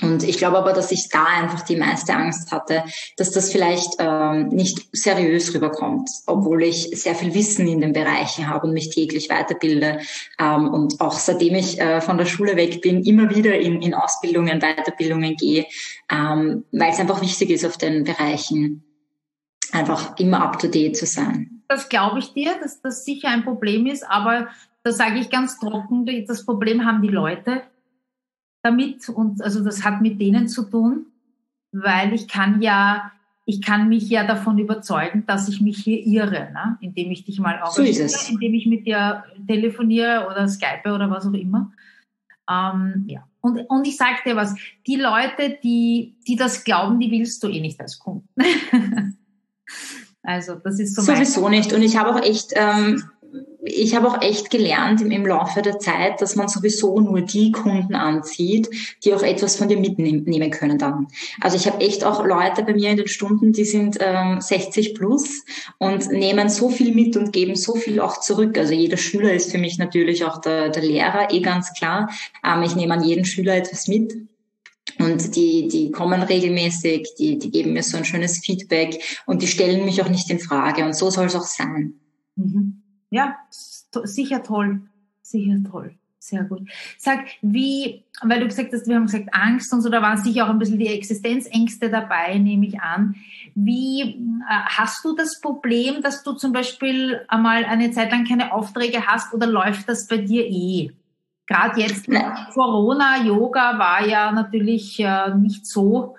Und 0.00 0.22
ich 0.22 0.38
glaube 0.38 0.58
aber, 0.58 0.72
dass 0.72 0.90
ich 0.90 1.08
da 1.08 1.24
einfach 1.24 1.62
die 1.62 1.76
meiste 1.76 2.14
Angst 2.14 2.50
hatte, 2.50 2.84
dass 3.16 3.30
das 3.30 3.52
vielleicht 3.52 3.96
ähm, 3.98 4.48
nicht 4.48 4.88
seriös 4.92 5.54
rüberkommt, 5.54 6.08
obwohl 6.26 6.62
ich 6.62 6.90
sehr 6.92 7.14
viel 7.14 7.34
Wissen 7.34 7.68
in 7.68 7.80
den 7.80 7.92
Bereichen 7.92 8.48
habe 8.48 8.66
und 8.66 8.72
mich 8.72 8.90
täglich 8.90 9.28
weiterbilde. 9.28 10.00
Ähm, 10.38 10.68
und 10.68 11.00
auch 11.00 11.12
seitdem 11.12 11.54
ich 11.54 11.80
äh, 11.80 12.00
von 12.00 12.18
der 12.18 12.26
Schule 12.26 12.56
weg 12.56 12.80
bin, 12.80 13.02
immer 13.04 13.34
wieder 13.34 13.58
in, 13.58 13.82
in 13.82 13.94
Ausbildungen, 13.94 14.60
Weiterbildungen 14.60 15.36
gehe, 15.36 15.66
ähm, 16.10 16.64
weil 16.72 16.90
es 16.90 16.98
einfach 16.98 17.20
wichtig 17.20 17.50
ist, 17.50 17.64
auf 17.64 17.76
den 17.76 18.04
Bereichen 18.04 18.84
einfach 19.72 20.18
immer 20.18 20.42
up-to-date 20.42 20.96
zu 20.96 21.06
sein. 21.06 21.62
Das 21.68 21.88
glaube 21.88 22.18
ich 22.18 22.32
dir, 22.32 22.52
dass 22.60 22.82
das 22.82 23.04
sicher 23.04 23.28
ein 23.28 23.44
Problem 23.44 23.86
ist, 23.86 24.04
aber 24.08 24.48
da 24.82 24.92
sage 24.92 25.20
ich 25.20 25.30
ganz 25.30 25.58
trocken, 25.58 26.06
das 26.26 26.44
Problem 26.44 26.84
haben 26.84 27.02
die 27.02 27.08
Leute 27.08 27.62
damit 28.62 29.08
und 29.08 29.42
also 29.42 29.62
das 29.62 29.84
hat 29.84 30.00
mit 30.00 30.20
denen 30.20 30.48
zu 30.48 30.62
tun, 30.62 31.06
weil 31.72 32.12
ich 32.12 32.28
kann 32.28 32.62
ja, 32.62 33.10
ich 33.44 33.60
kann 33.60 33.88
mich 33.88 34.08
ja 34.08 34.24
davon 34.24 34.58
überzeugen, 34.58 35.24
dass 35.26 35.48
ich 35.48 35.60
mich 35.60 35.78
hier 35.78 36.06
irre, 36.06 36.50
ne? 36.52 36.78
indem 36.80 37.10
ich 37.10 37.24
dich 37.24 37.40
mal 37.40 37.60
auch, 37.60 37.72
so 37.72 37.82
indem 37.82 38.54
ich 38.54 38.66
mit 38.66 38.86
dir 38.86 39.24
telefoniere 39.48 40.28
oder 40.30 40.46
Skype 40.48 40.92
oder 40.92 41.10
was 41.10 41.26
auch 41.26 41.32
immer. 41.32 41.72
Ähm, 42.48 43.04
ja. 43.08 43.26
Und, 43.40 43.58
und 43.68 43.86
ich 43.86 43.96
sage 43.96 44.18
dir 44.24 44.36
was, 44.36 44.54
die 44.86 44.96
Leute, 44.96 45.58
die, 45.62 46.14
die 46.28 46.36
das 46.36 46.62
glauben, 46.62 47.00
die 47.00 47.10
willst 47.10 47.42
du 47.42 47.48
eh 47.48 47.60
nicht 47.60 47.80
als 47.80 47.98
Kunden. 47.98 48.28
also 50.22 50.54
das 50.54 50.78
ist 50.78 50.94
so 50.94 51.02
Sowieso 51.02 51.48
nicht. 51.48 51.72
Und 51.72 51.82
ich 51.82 51.96
habe 51.96 52.10
auch 52.10 52.22
echt 52.22 52.52
ähm, 52.54 53.02
ich 53.64 53.94
habe 53.94 54.08
auch 54.08 54.20
echt 54.20 54.50
gelernt 54.50 55.00
im, 55.00 55.12
im, 55.12 55.24
Laufe 55.24 55.62
der 55.62 55.78
Zeit, 55.78 56.20
dass 56.20 56.34
man 56.34 56.48
sowieso 56.48 56.98
nur 56.98 57.20
die 57.20 57.52
Kunden 57.52 57.94
anzieht, 57.94 58.68
die 59.04 59.14
auch 59.14 59.22
etwas 59.22 59.56
von 59.56 59.68
dir 59.68 59.78
mitnehmen 59.78 60.50
können 60.50 60.78
dann. 60.78 61.06
Also 61.40 61.56
ich 61.56 61.68
habe 61.68 61.80
echt 61.80 62.02
auch 62.04 62.24
Leute 62.24 62.64
bei 62.64 62.74
mir 62.74 62.90
in 62.90 62.96
den 62.96 63.06
Stunden, 63.06 63.52
die 63.52 63.64
sind 63.64 63.98
ähm, 64.00 64.40
60 64.40 64.94
plus 64.94 65.44
und 65.78 66.10
nehmen 66.10 66.48
so 66.48 66.70
viel 66.70 66.92
mit 66.92 67.16
und 67.16 67.32
geben 67.32 67.54
so 67.54 67.76
viel 67.76 68.00
auch 68.00 68.18
zurück. 68.20 68.58
Also 68.58 68.74
jeder 68.74 68.96
Schüler 68.96 69.32
ist 69.32 69.52
für 69.52 69.58
mich 69.58 69.78
natürlich 69.78 70.24
auch 70.24 70.40
der, 70.40 70.70
der 70.70 70.82
Lehrer, 70.82 71.32
eh 71.32 71.40
ganz 71.40 71.72
klar. 71.72 72.10
Ähm, 72.44 72.64
ich 72.64 72.74
nehme 72.74 72.94
an 72.94 73.04
jeden 73.04 73.24
Schüler 73.24 73.54
etwas 73.54 73.86
mit. 73.86 74.12
Und 74.98 75.36
die, 75.36 75.68
die 75.68 75.92
kommen 75.92 76.22
regelmäßig, 76.22 77.14
die, 77.16 77.38
die 77.38 77.50
geben 77.50 77.72
mir 77.72 77.82
so 77.84 77.96
ein 77.96 78.04
schönes 78.04 78.38
Feedback 78.38 79.00
und 79.26 79.40
die 79.40 79.46
stellen 79.46 79.84
mich 79.84 80.02
auch 80.02 80.08
nicht 80.08 80.28
in 80.30 80.40
Frage. 80.40 80.84
Und 80.84 80.96
so 80.96 81.10
soll 81.10 81.26
es 81.26 81.36
auch 81.36 81.46
sein. 81.46 81.94
Mhm 82.34 82.81
ja, 83.12 83.36
sicher 83.50 84.42
toll, 84.42 84.80
sicher 85.22 85.58
toll. 85.70 85.94
Sehr 86.18 86.44
gut. 86.44 86.70
Sag, 86.98 87.24
wie, 87.42 88.04
weil 88.22 88.38
du 88.38 88.46
gesagt 88.46 88.72
hast, 88.72 88.86
wir 88.86 88.94
haben 88.94 89.06
gesagt 89.06 89.30
Angst 89.32 89.72
und 89.72 89.80
so, 89.80 89.88
da 89.88 90.00
waren 90.02 90.18
sicher 90.18 90.46
auch 90.46 90.50
ein 90.50 90.58
bisschen 90.60 90.78
die 90.78 90.86
Existenzängste 90.86 91.90
dabei, 91.90 92.38
nehme 92.38 92.64
ich 92.64 92.80
an. 92.80 93.16
Wie 93.56 94.02
äh, 94.02 94.14
hast 94.48 95.04
du 95.04 95.16
das 95.16 95.40
Problem, 95.40 96.00
dass 96.00 96.22
du 96.22 96.34
zum 96.34 96.52
Beispiel 96.52 97.22
einmal 97.26 97.64
eine 97.64 97.90
Zeit 97.90 98.12
lang 98.12 98.24
keine 98.24 98.52
Aufträge 98.52 99.04
hast 99.04 99.34
oder 99.34 99.48
läuft 99.48 99.88
das 99.88 100.06
bei 100.06 100.18
dir 100.18 100.46
eh? 100.46 100.92
Gerade 101.48 101.80
jetzt 101.80 102.06
Corona, 102.54 103.24
Yoga 103.24 103.78
war 103.80 104.06
ja 104.06 104.30
natürlich 104.30 105.00
äh, 105.00 105.34
nicht 105.34 105.66
so 105.66 106.14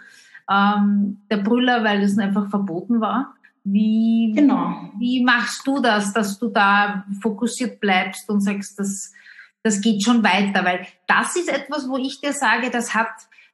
ähm, 0.52 1.22
der 1.32 1.38
Brüller, 1.38 1.86
weil 1.86 2.04
es 2.04 2.18
einfach 2.18 2.50
verboten 2.50 3.00
war. 3.00 3.34
Wie, 3.64 4.34
genau. 4.36 4.92
wie 5.00 5.24
machst 5.24 5.66
du 5.66 5.80
das, 5.80 6.14
dass 6.14 6.38
du 6.38 6.50
da 6.50 7.06
fokussiert 7.22 7.80
bleibst 7.80 8.30
und 8.30 8.42
sagst, 8.42 8.78
das, 8.78 9.14
das 9.64 9.80
geht 9.80 10.04
schon 10.04 10.24
weiter? 10.24 10.66
Weil 10.66 10.86
das 11.08 11.36
ist 11.38 11.50
etwas, 11.50 11.88
wo 11.88 11.98
ich 11.98 12.20
dir 12.20 12.34
sage, 12.34 12.70
das 12.70 12.94
hat, 12.94 13.12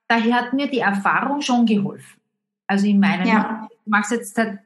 daher 0.07 0.35
hat 0.35 0.53
mir 0.53 0.67
die 0.67 0.79
Erfahrung 0.79 1.41
schon 1.41 1.65
geholfen. 1.65 2.19
Also 2.65 2.87
in 2.87 2.99
meinem, 2.99 3.27
ja. 3.27 3.67
ich 3.71 3.77
mache 3.85 4.15
jetzt 4.15 4.35
seit, 4.35 4.59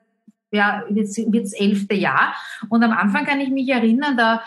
ja, 0.51 0.83
jetzt 0.89 1.17
wird's 1.17 1.53
elfte 1.53 1.95
Jahr. 1.95 2.35
Und 2.69 2.83
am 2.83 2.91
Anfang 2.91 3.25
kann 3.25 3.41
ich 3.41 3.49
mich 3.49 3.67
erinnern, 3.67 4.15
da, 4.15 4.43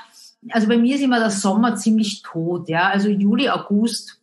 also 0.50 0.68
bei 0.68 0.78
mir 0.78 0.94
ist 0.94 1.02
immer 1.02 1.18
der 1.18 1.30
Sommer 1.30 1.76
ziemlich 1.76 2.22
tot, 2.22 2.68
ja. 2.68 2.88
Also 2.88 3.08
Juli, 3.08 3.50
August, 3.50 4.20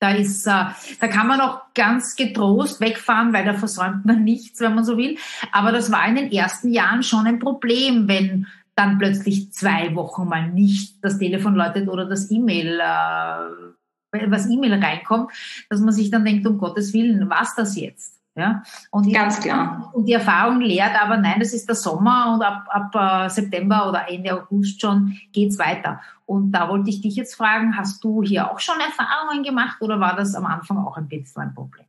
da 0.00 0.10
ist, 0.12 0.46
äh, 0.46 0.64
da 0.98 1.08
kann 1.08 1.28
man 1.28 1.40
auch 1.40 1.60
ganz 1.74 2.16
getrost 2.16 2.80
wegfahren, 2.80 3.32
weil 3.32 3.44
da 3.44 3.54
versäumt 3.54 4.04
man 4.06 4.24
nichts, 4.24 4.60
wenn 4.60 4.74
man 4.74 4.84
so 4.84 4.96
will. 4.96 5.16
Aber 5.52 5.70
das 5.70 5.92
war 5.92 6.08
in 6.08 6.16
den 6.16 6.32
ersten 6.32 6.72
Jahren 6.72 7.02
schon 7.02 7.26
ein 7.26 7.38
Problem, 7.38 8.08
wenn 8.08 8.46
dann 8.74 8.98
plötzlich 8.98 9.52
zwei 9.52 9.94
Wochen 9.94 10.26
mal 10.26 10.48
nicht 10.48 11.04
das 11.04 11.18
Telefon 11.18 11.54
läutet 11.54 11.88
oder 11.88 12.06
das 12.06 12.30
E-Mail, 12.30 12.80
äh, 12.80 14.26
was 14.26 14.48
E-Mail 14.48 14.82
reinkommt, 14.82 15.30
dass 15.68 15.80
man 15.80 15.92
sich 15.92 16.10
dann 16.10 16.24
denkt, 16.24 16.46
um 16.46 16.58
Gottes 16.58 16.94
Willen, 16.94 17.28
was 17.28 17.54
das 17.54 17.76
jetzt? 17.76 18.19
Ja? 18.40 18.62
Und 18.90 19.12
Ganz 19.12 19.40
klar. 19.40 19.90
Und 19.92 20.06
die 20.06 20.14
Erfahrung 20.14 20.60
lehrt 20.60 21.00
aber, 21.00 21.16
nein, 21.16 21.38
das 21.38 21.52
ist 21.52 21.68
der 21.68 21.76
Sommer 21.76 22.32
und 22.34 22.42
ab, 22.42 22.66
ab 22.68 22.94
äh, 22.94 23.28
September 23.28 23.88
oder 23.88 24.08
Ende 24.08 24.34
August 24.34 24.80
schon 24.80 25.18
geht's 25.32 25.58
weiter. 25.58 26.00
Und 26.26 26.52
da 26.52 26.68
wollte 26.68 26.90
ich 26.90 27.00
dich 27.00 27.16
jetzt 27.16 27.34
fragen, 27.34 27.76
hast 27.76 28.02
du 28.02 28.22
hier 28.22 28.50
auch 28.50 28.60
schon 28.60 28.76
Erfahrungen 28.80 29.42
gemacht 29.42 29.80
oder 29.80 30.00
war 30.00 30.16
das 30.16 30.34
am 30.34 30.46
Anfang 30.46 30.78
auch 30.78 30.96
ein 30.96 31.08
bisschen 31.08 31.42
ein 31.42 31.54
Problem? 31.54 31.86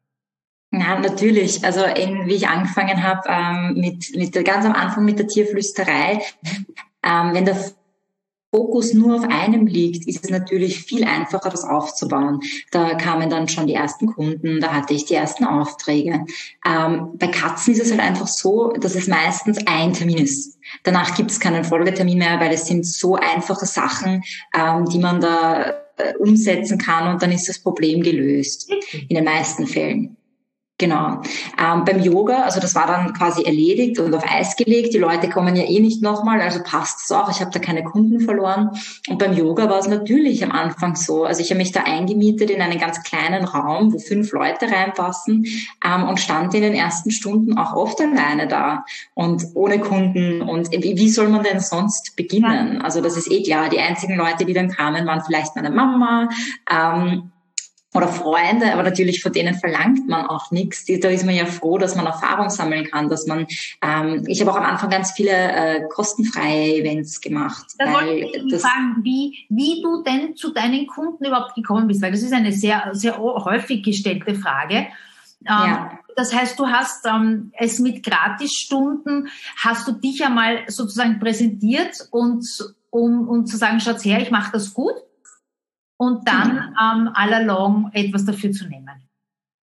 Ja, 0.72 1.00
natürlich. 1.00 1.64
Also 1.66 1.84
in, 1.84 2.28
wie 2.28 2.36
ich 2.36 2.48
angefangen 2.48 3.04
habe, 3.04 3.22
ähm, 3.28 3.74
mit, 3.76 4.16
mit 4.16 4.46
ganz 4.46 4.66
am 4.66 4.74
Anfang 4.74 5.04
mit 5.04 5.20
der 5.20 5.28
Tierflüsterei, 5.28 6.22
ähm, 7.04 7.34
wenn 7.34 7.46
der 7.46 7.58
Fokus 8.52 8.94
nur 8.94 9.16
auf 9.16 9.24
einem 9.24 9.66
liegt, 9.66 10.08
ist 10.08 10.26
es 10.26 10.30
natürlich 10.30 10.80
viel 10.84 11.06
einfacher, 11.06 11.50
das 11.50 11.64
aufzubauen. 11.64 12.42
Da 12.72 12.96
kamen 12.96 13.30
dann 13.30 13.48
schon 13.48 13.66
die 13.66 13.74
ersten 13.74 14.08
Kunden, 14.08 14.60
da 14.60 14.74
hatte 14.74 14.94
ich 14.94 15.06
die 15.06 15.14
ersten 15.14 15.46
Aufträge. 15.46 16.26
Ähm, 16.68 17.12
bei 17.14 17.28
Katzen 17.28 17.74
ist 17.74 17.82
es 17.82 17.92
halt 17.92 18.02
einfach 18.02 18.28
so, 18.28 18.74
dass 18.74 18.96
es 18.96 19.08
meistens 19.08 19.60
ein 19.66 19.94
Termin 19.94 20.18
ist. 20.18 20.58
Danach 20.84 21.16
gibt 21.16 21.32
es 21.32 21.40
keinen 21.40 21.64
Folgetermin 21.64 22.18
mehr, 22.18 22.40
weil 22.40 22.54
es 22.54 22.68
sind 22.68 22.86
so 22.86 23.16
einfache 23.16 23.66
Sachen, 23.66 24.24
ähm, 24.54 24.86
die 24.86 25.00
man 25.00 25.22
da 25.22 25.74
äh, 25.98 26.14
umsetzen 26.20 26.78
kann 26.78 27.14
und 27.14 27.22
dann 27.22 27.32
ist 27.32 27.48
das 27.48 27.60
Problem 27.60 28.02
gelöst. 28.02 28.70
In 29.08 29.16
den 29.16 29.24
meisten 29.24 29.66
Fällen. 29.66 30.18
Genau. 30.82 31.22
Ähm, 31.63 31.86
beim 31.86 32.02
Yoga, 32.02 32.41
also 32.41 32.60
das 32.60 32.74
war 32.74 32.88
dann 32.88 33.13
quasi 33.13 33.44
erledigt 33.44 34.00
und 34.00 34.15
auf 34.15 34.24
Eis 34.28 34.56
gelegt. 34.56 34.96
Die 34.96 34.98
Leute 34.98 35.30
kommen 35.30 35.56
ja 35.56 35.63
eh 35.63 35.80
nicht 35.80 36.02
nochmal, 36.02 36.41
also 36.41 36.60
passt 36.63 37.02
es 37.04 37.12
auch. 37.12 37.30
Ich 37.30 37.39
habe 37.39 37.52
da 37.52 37.60
keine 37.60 37.84
Kunden 37.84 38.20
verloren. 38.20 38.72
Und 39.08 39.20
beim 39.20 39.34
Yoga 39.34 39.70
war 39.70 39.78
es 39.78 39.88
natürlich 39.88 40.44
am 40.44 40.52
Anfang 40.52 40.96
so. 40.96 41.24
Also 41.24 41.41
ich 41.41 41.52
habe 41.52 41.60
mich 41.60 41.72
da 41.72 41.84
eingemietet 41.84 42.50
in 42.50 42.63
einen 42.63 42.80
ganz 42.80 43.04
kleinen 43.04 43.46
Raum, 43.46 43.94
wo 43.94 44.00
fünf 44.00 44.32
Leute 44.32 44.72
reinpassen 44.72 45.46
ähm, 45.86 46.10
und 46.10 46.20
stand 46.20 46.56
in 46.56 46.63
den 46.63 46.74
ersten 46.74 47.12
Stunden 47.12 47.60
auch 47.60 47.74
oft 47.74 48.02
alleine 48.02 48.48
da 48.48 48.84
und 49.13 49.46
ohne 49.54 49.78
Kunden. 49.78 50.41
Und 50.41 50.72
wie, 50.72 51.10
soll 51.10 51.30
man 51.30 51.44
denn 51.44 51.60
sonst 51.60 52.15
beginnen? 52.15 52.82
Also 52.82 53.02
das 53.02 53.17
ist 53.17 53.32
eh 53.32 53.44
klar. 53.44 53.70
Die 53.70 53.80
einzigen 53.80 54.15
Leute, 54.15 54.46
die 54.46 54.54
dann 54.54 54.72
kamen, 54.72 55.06
waren 55.06 55.22
vielleicht 55.24 55.56
meine 55.56 55.70
Mama. 55.70 56.28
Ähm, 56.67 57.32
oder 57.93 58.08
Freunde, 58.08 58.71
aber 58.71 58.84
natürlich 58.84 59.21
von 59.21 59.34
denen 59.34 59.56
verlangt 59.56 60.08
man 60.08 60.25
auch 60.25 60.49
nichts. 60.51 60.86
Da 60.86 61.10
ist 61.10 61.25
man 61.25 61.36
ja 61.36 61.45
froh, 61.45 61.77
dass 61.77 61.95
man 61.95 62.06
Erfahrung 62.06 62.49
sammeln 62.49 62.86
kann, 62.89 63.10
dass 63.10 63.27
man. 63.27 63.47
Ähm, 63.82 64.23
ich 64.27 64.39
habe 64.39 64.51
auch 64.51 64.58
am 64.58 64.63
Anfang 64.63 64.89
ganz 64.89 65.12
viele 65.12 65.32
äh, 65.32 65.82
kostenfreie 65.89 66.75
Events 66.75 67.19
gemacht. 67.19 67.65
Da 67.77 67.91
wollte 67.91 68.13
ich 68.13 68.51
das 68.51 68.62
fragen, 68.62 69.04
wie 69.04 69.45
wie 69.49 69.82
du 69.82 70.04
denn 70.04 70.36
zu 70.36 70.54
deinen 70.54 70.88
Kunden 70.88 71.25
überhaupt 71.25 71.56
gekommen 71.56 71.88
bist, 71.88 72.01
weil 72.01 72.12
das 72.12 72.21
ist 72.21 72.34
eine 72.34 72.54
sehr 72.54 72.89
sehr 72.93 73.17
häufig 73.17 73.84
gestellte 73.84 74.36
Frage. 74.36 74.75
Ähm, 74.75 75.47
ja. 75.47 75.99
Das 76.15 76.34
heißt, 76.34 76.60
du 76.60 76.67
hast 76.67 77.06
ähm, 77.06 77.51
es 77.58 77.80
mit 77.80 78.04
Gratisstunden, 78.04 79.27
hast 79.58 79.88
du 79.88 79.93
dich 79.93 80.23
einmal 80.23 80.63
sozusagen 80.67 81.19
präsentiert 81.19 82.08
und 82.12 82.45
um, 82.89 83.27
um 83.27 83.45
zu 83.45 83.58
sagen, 83.58 83.80
schaut 83.80 84.04
her, 84.06 84.21
ich 84.21 84.32
mache 84.32 84.51
das 84.51 84.73
gut 84.73 84.93
und 86.02 86.28
dann 86.28 86.54
mhm. 86.54 87.06
ähm, 87.06 87.10
all 87.14 87.32
along 87.32 87.92
etwas 87.94 88.26
dafür 88.26 88.52
zu 88.52 88.68
nehmen. 88.68 88.90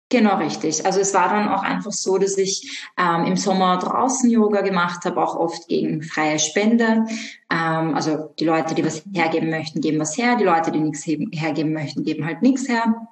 Genau, 0.10 0.36
richtig. 0.36 0.86
Also 0.86 1.00
es 1.00 1.14
war 1.14 1.30
dann 1.30 1.48
auch 1.48 1.64
einfach 1.64 1.94
so, 1.94 2.18
dass 2.18 2.38
ich 2.38 2.86
ähm, 2.98 3.24
im 3.24 3.38
Sommer 3.38 3.78
draußen 3.78 4.30
Yoga 4.30 4.62
gemacht 4.62 5.06
habe, 5.06 5.24
auch 5.24 5.36
oft 5.36 5.68
gegen 5.70 6.04
freie 6.04 6.38
Spende. 6.38 7.06
Ähm, 7.50 7.96
also 7.96 8.34
die 8.38 8.44
Leute, 8.44 8.76
die 8.76 8.86
was 8.86 9.04
hergeben 9.14 9.50
möchten, 9.50 9.80
geben 9.80 10.00
was 10.00 10.18
her. 10.18 10.36
Die 10.36 10.44
Leute, 10.44 10.74
die 10.74 10.82
nichts 10.82 11.06
hergeben 11.06 11.72
möchten, 11.72 12.04
geben 12.04 12.26
halt 12.26 12.42
nichts 12.42 12.68
her. 12.68 13.08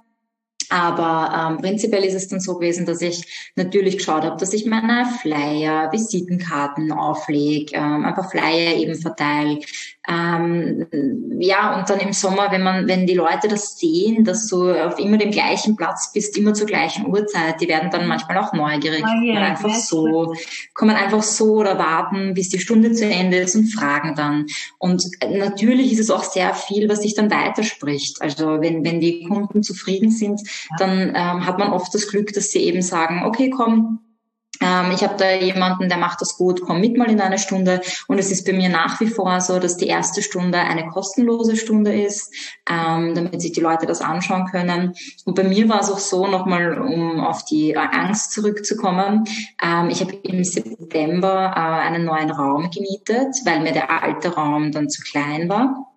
Aber 0.69 1.51
ähm, 1.51 1.57
prinzipiell 1.59 2.03
ist 2.03 2.15
es 2.15 2.27
dann 2.27 2.39
so 2.39 2.55
gewesen, 2.55 2.85
dass 2.85 3.01
ich 3.01 3.51
natürlich 3.55 3.97
geschaut 3.97 4.23
habe, 4.23 4.39
dass 4.39 4.53
ich 4.53 4.65
meine 4.65 5.05
Flyer, 5.21 5.91
Visitenkarten 5.91 6.91
auflege, 6.91 7.75
ähm, 7.75 8.03
einfach 8.03 8.31
Flyer 8.31 8.75
eben 8.75 8.95
verteile. 8.95 9.59
Ähm, 10.05 10.87
ja, 11.39 11.77
und 11.77 11.89
dann 11.89 11.99
im 11.99 12.11
Sommer, 12.11 12.51
wenn 12.51 12.61
man, 12.61 12.87
wenn 12.87 13.07
die 13.07 13.13
Leute 13.13 13.47
das 13.47 13.77
sehen, 13.77 14.25
dass 14.25 14.47
du 14.47 14.71
auf 14.71 14.99
immer 14.99 15.17
dem 15.17 15.31
gleichen 15.31 15.77
Platz 15.77 16.11
bist, 16.11 16.37
immer 16.37 16.53
zur 16.53 16.67
gleichen 16.67 17.07
Uhrzeit, 17.07 17.61
die 17.61 17.69
werden 17.69 17.89
dann 17.89 18.07
manchmal 18.07 18.37
auch 18.37 18.51
neugierig, 18.51 19.03
oh, 19.03 19.23
yeah, 19.23 19.41
einfach 19.41 19.73
so, 19.73 20.33
kommen 20.73 20.95
einfach 20.95 21.23
so 21.23 21.53
oder 21.55 21.77
warten, 21.77 22.33
bis 22.33 22.49
die 22.49 22.59
Stunde 22.59 22.91
zu 22.91 23.05
Ende 23.05 23.37
ist 23.37 23.55
und 23.55 23.67
fragen 23.67 24.13
dann. 24.15 24.47
Und 24.77 25.09
natürlich 25.21 25.93
ist 25.93 25.99
es 25.99 26.11
auch 26.11 26.23
sehr 26.23 26.53
viel, 26.53 26.89
was 26.89 27.01
sich 27.01 27.15
dann 27.15 27.31
weiterspricht. 27.31 28.21
Also 28.21 28.59
wenn, 28.59 28.83
wenn 28.83 28.99
die 28.99 29.23
Kunden 29.25 29.63
zufrieden 29.63 30.11
sind, 30.11 30.41
dann 30.79 31.13
ähm, 31.15 31.45
hat 31.45 31.59
man 31.59 31.71
oft 31.71 31.93
das 31.93 32.09
Glück, 32.09 32.33
dass 32.33 32.51
sie 32.51 32.59
eben 32.59 32.81
sagen, 32.81 33.23
okay, 33.25 33.49
komm, 33.49 33.99
ich 34.93 35.03
habe 35.03 35.15
da 35.17 35.31
jemanden, 35.31 35.89
der 35.89 35.97
macht 35.97 36.21
das 36.21 36.37
gut, 36.37 36.61
komm 36.61 36.79
mit 36.79 36.97
mal 36.97 37.09
in 37.09 37.21
eine 37.21 37.37
Stunde. 37.37 37.81
Und 38.07 38.19
es 38.19 38.31
ist 38.31 38.45
bei 38.45 38.53
mir 38.53 38.69
nach 38.69 38.99
wie 38.99 39.07
vor 39.07 39.39
so, 39.41 39.59
dass 39.59 39.77
die 39.77 39.87
erste 39.87 40.21
Stunde 40.21 40.59
eine 40.59 40.87
kostenlose 40.87 41.55
Stunde 41.55 41.93
ist, 41.93 42.33
ähm, 42.69 43.13
damit 43.15 43.41
sich 43.41 43.51
die 43.51 43.61
Leute 43.61 43.85
das 43.85 44.01
anschauen 44.01 44.45
können. 44.45 44.93
Und 45.25 45.35
bei 45.35 45.43
mir 45.43 45.69
war 45.69 45.81
es 45.81 45.91
auch 45.91 45.99
so, 45.99 46.27
nochmal 46.27 46.79
um 46.79 47.19
auf 47.19 47.45
die 47.45 47.77
Angst 47.77 48.31
zurückzukommen. 48.31 49.25
Ähm, 49.63 49.89
ich 49.89 50.01
habe 50.01 50.13
im 50.13 50.43
September 50.43 51.53
äh, 51.55 51.59
einen 51.59 52.05
neuen 52.05 52.31
Raum 52.31 52.69
gemietet, 52.69 53.35
weil 53.45 53.61
mir 53.61 53.73
der 53.73 54.03
alte 54.03 54.33
Raum 54.35 54.71
dann 54.71 54.89
zu 54.89 55.01
klein 55.01 55.49
war. 55.49 55.92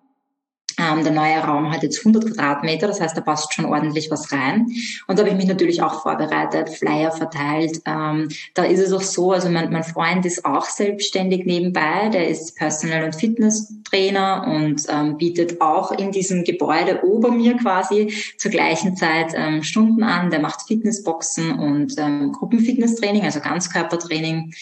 Ähm, 0.79 1.03
der 1.03 1.13
neue 1.13 1.39
Raum 1.39 1.71
hat 1.71 1.81
jetzt 1.81 1.99
100 1.99 2.27
Quadratmeter, 2.27 2.87
das 2.87 3.01
heißt, 3.01 3.17
da 3.17 3.21
passt 3.21 3.53
schon 3.53 3.65
ordentlich 3.65 4.11
was 4.11 4.31
rein. 4.31 4.67
Und 5.07 5.17
da 5.17 5.23
habe 5.23 5.31
ich 5.31 5.35
mich 5.35 5.47
natürlich 5.47 5.81
auch 5.81 6.03
vorbereitet, 6.03 6.69
Flyer 6.69 7.11
verteilt. 7.11 7.81
Ähm, 7.85 8.29
da 8.53 8.63
ist 8.63 8.79
es 8.79 8.93
auch 8.93 9.01
so, 9.01 9.31
also 9.31 9.49
mein, 9.49 9.71
mein 9.71 9.83
Freund 9.83 10.25
ist 10.25 10.45
auch 10.45 10.65
selbstständig 10.65 11.45
nebenbei, 11.45 12.09
der 12.09 12.27
ist 12.27 12.55
Personal- 12.55 13.05
und 13.05 13.15
Fitness-Trainer 13.15 14.45
und 14.47 14.83
ähm, 14.89 15.17
bietet 15.17 15.61
auch 15.61 15.91
in 15.91 16.11
diesem 16.11 16.43
Gebäude 16.43 17.03
ober 17.03 17.31
mir 17.31 17.57
quasi 17.57 18.13
zur 18.37 18.51
gleichen 18.51 18.95
Zeit 18.95 19.33
ähm, 19.35 19.63
Stunden 19.63 20.03
an. 20.03 20.29
Der 20.29 20.39
macht 20.39 20.67
Fitnessboxen 20.67 21.57
und 21.57 21.95
ähm, 21.97 22.31
Gruppenfitnesstraining, 22.33 23.23
also 23.23 23.39
Ganzkörpertraining. 23.39 24.53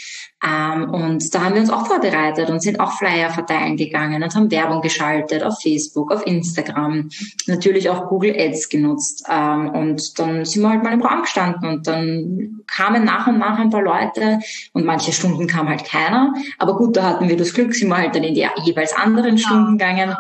Ähm, 0.43 0.89
und 0.89 1.33
da 1.33 1.43
haben 1.43 1.53
wir 1.53 1.61
uns 1.61 1.69
auch 1.69 1.87
vorbereitet 1.87 2.49
und 2.49 2.61
sind 2.61 2.79
auch 2.79 2.91
Flyer 2.91 3.29
verteilen 3.29 3.77
gegangen 3.77 4.21
und 4.21 4.35
haben 4.35 4.51
Werbung 4.51 4.81
geschaltet 4.81 5.43
auf 5.43 5.61
Facebook, 5.61 6.11
auf 6.11 6.27
Instagram, 6.27 7.09
natürlich 7.47 7.89
auch 7.89 8.09
Google 8.09 8.35
Ads 8.37 8.69
genutzt. 8.69 9.25
Ähm, 9.29 9.69
und 9.69 10.19
dann 10.19 10.45
sind 10.45 10.61
wir 10.61 10.69
halt 10.69 10.83
mal 10.83 10.93
im 10.93 11.01
Raum 11.01 11.21
gestanden 11.21 11.69
und 11.69 11.87
dann 11.87 12.61
kamen 12.67 13.05
nach 13.05 13.27
und 13.27 13.39
nach 13.39 13.57
ein 13.57 13.69
paar 13.69 13.81
Leute 13.81 14.39
und 14.73 14.85
manche 14.85 15.13
Stunden 15.13 15.47
kam 15.47 15.69
halt 15.69 15.85
keiner. 15.85 16.33
Aber 16.59 16.75
gut, 16.75 16.97
da 16.97 17.03
hatten 17.03 17.29
wir 17.29 17.37
das 17.37 17.53
Glück, 17.53 17.73
sind 17.73 17.89
wir 17.89 17.97
halt 17.97 18.15
dann 18.15 18.23
in 18.23 18.35
die 18.35 18.47
jeweils 18.63 18.93
anderen 18.93 19.37
Stunden 19.37 19.77
gegangen. 19.77 20.15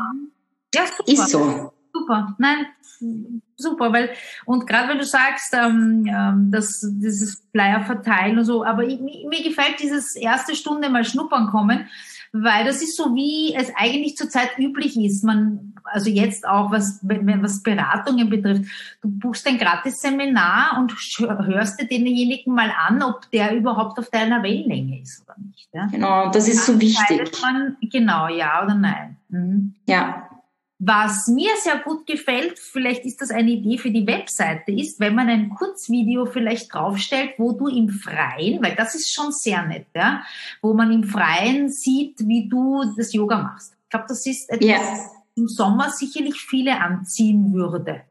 Ja, 0.73 0.81
super. 0.87 1.11
Ist 1.11 1.29
so. 1.29 1.71
Super. 1.93 2.35
Nein, 2.39 2.65
super, 3.57 3.93
weil, 3.93 4.09
und 4.45 4.67
gerade 4.67 4.89
wenn 4.89 4.97
du 4.97 5.05
sagst, 5.05 5.53
ähm, 5.53 6.05
ähm, 6.07 6.51
dass 6.51 6.81
dieses 6.81 7.43
Flyer 7.51 7.83
verteilen 7.85 8.37
und 8.37 8.45
so, 8.45 8.63
aber 8.63 8.83
ich, 8.83 8.99
mir 8.99 9.43
gefällt 9.43 9.79
dieses 9.81 10.15
erste 10.15 10.55
Stunde 10.55 10.89
mal 10.89 11.05
schnuppern 11.05 11.47
kommen, 11.47 11.87
weil 12.33 12.65
das 12.65 12.81
ist 12.81 12.97
so, 12.97 13.15
wie 13.15 13.55
es 13.55 13.71
eigentlich 13.75 14.17
zurzeit 14.17 14.57
üblich 14.57 14.97
ist. 14.97 15.23
Man, 15.23 15.73
also 15.85 16.09
jetzt 16.09 16.45
auch, 16.45 16.69
was, 16.69 16.99
was 17.01 17.63
Beratungen 17.63 18.29
betrifft, 18.29 18.65
du 19.01 19.09
buchst 19.09 19.47
ein 19.47 19.57
gratis 19.57 20.01
Seminar 20.01 20.77
und 20.77 20.93
hörst 21.45 21.79
dir 21.79 21.87
denjenigen 21.87 22.53
mal 22.53 22.73
an, 22.87 23.01
ob 23.03 23.29
der 23.31 23.55
überhaupt 23.55 23.97
auf 23.99 24.09
deiner 24.09 24.43
Wellenlänge 24.43 25.01
ist 25.01 25.23
oder 25.23 25.35
nicht. 25.47 25.69
Ja? 25.71 25.85
Genau, 25.85 26.29
das 26.29 26.49
ist 26.49 26.65
so 26.65 26.79
wichtig. 26.81 27.31
Man, 27.41 27.77
genau, 27.81 28.27
ja 28.27 28.63
oder 28.63 28.75
nein. 28.75 29.15
Mhm. 29.29 29.75
Ja, 29.87 30.29
was 30.77 31.27
mir 31.27 31.51
sehr 31.63 31.79
gut 31.79 32.05
gefällt, 32.05 32.59
vielleicht 32.59 33.05
ist 33.05 33.21
das 33.21 33.31
eine 33.31 33.51
Idee 33.51 33.77
für 33.77 33.91
die 33.91 34.05
Webseite, 34.05 34.71
ist, 34.71 34.99
wenn 34.99 35.15
man 35.15 35.29
ein 35.29 35.49
Kurzvideo 35.49 36.25
vielleicht 36.25 36.73
draufstellt, 36.73 37.31
wo 37.37 37.53
du 37.53 37.67
im 37.67 37.89
Freien, 37.89 38.61
weil 38.61 38.75
das 38.75 38.93
ist 38.93 39.13
schon 39.13 39.31
sehr 39.31 39.65
nett, 39.65 39.87
ja, 39.95 40.23
wo 40.61 40.73
man 40.73 40.91
im 40.91 41.05
Freien 41.05 41.69
sieht, 41.69 42.19
wie 42.27 42.49
du 42.49 42.83
das 42.97 43.13
Yoga 43.13 43.41
machst. 43.41 43.73
Ich 43.83 43.89
glaube, 43.89 44.05
das 44.09 44.25
ist 44.25 44.49
etwas, 44.49 44.67
yes. 44.67 45.09
im 45.35 45.47
Sommer 45.47 45.91
sicherlich 45.91 46.41
viele 46.41 46.81
anziehen 46.81 47.53
würde. 47.53 48.01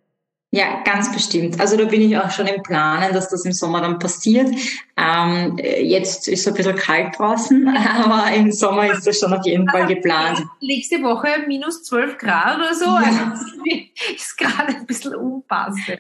Ja, 0.55 0.83
ganz 0.85 1.13
bestimmt. 1.13 1.59
Also 1.59 1.77
da 1.77 1.85
bin 1.85 2.01
ich 2.01 2.17
auch 2.17 2.31
schon 2.31 2.47
im 2.47 2.63
Planen, 2.63 3.13
dass 3.13 3.29
das 3.29 3.45
im 3.45 3.51
Sommer 3.51 3.81
dann 3.81 3.99
passiert. 3.99 4.49
Ähm, 4.97 5.59
jetzt 5.59 6.29
ist 6.29 6.43
es 6.43 6.47
ein 6.47 6.55
bisschen 6.55 6.77
kalt 6.77 7.19
draußen, 7.19 7.69
aber 8.05 8.33
im 8.33 8.53
Sommer 8.53 8.93
ist 8.93 9.05
das 9.05 9.19
schon 9.19 9.35
auf 9.35 9.45
jeden 9.45 9.69
Fall 9.69 9.87
geplant. 9.87 10.45
Nächste 10.61 11.03
Woche 11.03 11.27
minus 11.49 11.83
12 11.83 12.19
Grad 12.19 12.59
oder 12.59 12.73
so. 12.73 12.85
Ja. 12.85 13.33
Also 13.33 13.47
ist 14.15 14.39
gerade 14.39 14.77
ein 14.77 14.87
bisschen 14.87 15.17
unpassend. 15.17 15.99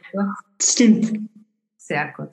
Stimmt. 0.63 1.29
Sehr 1.77 2.13
gut. 2.17 2.31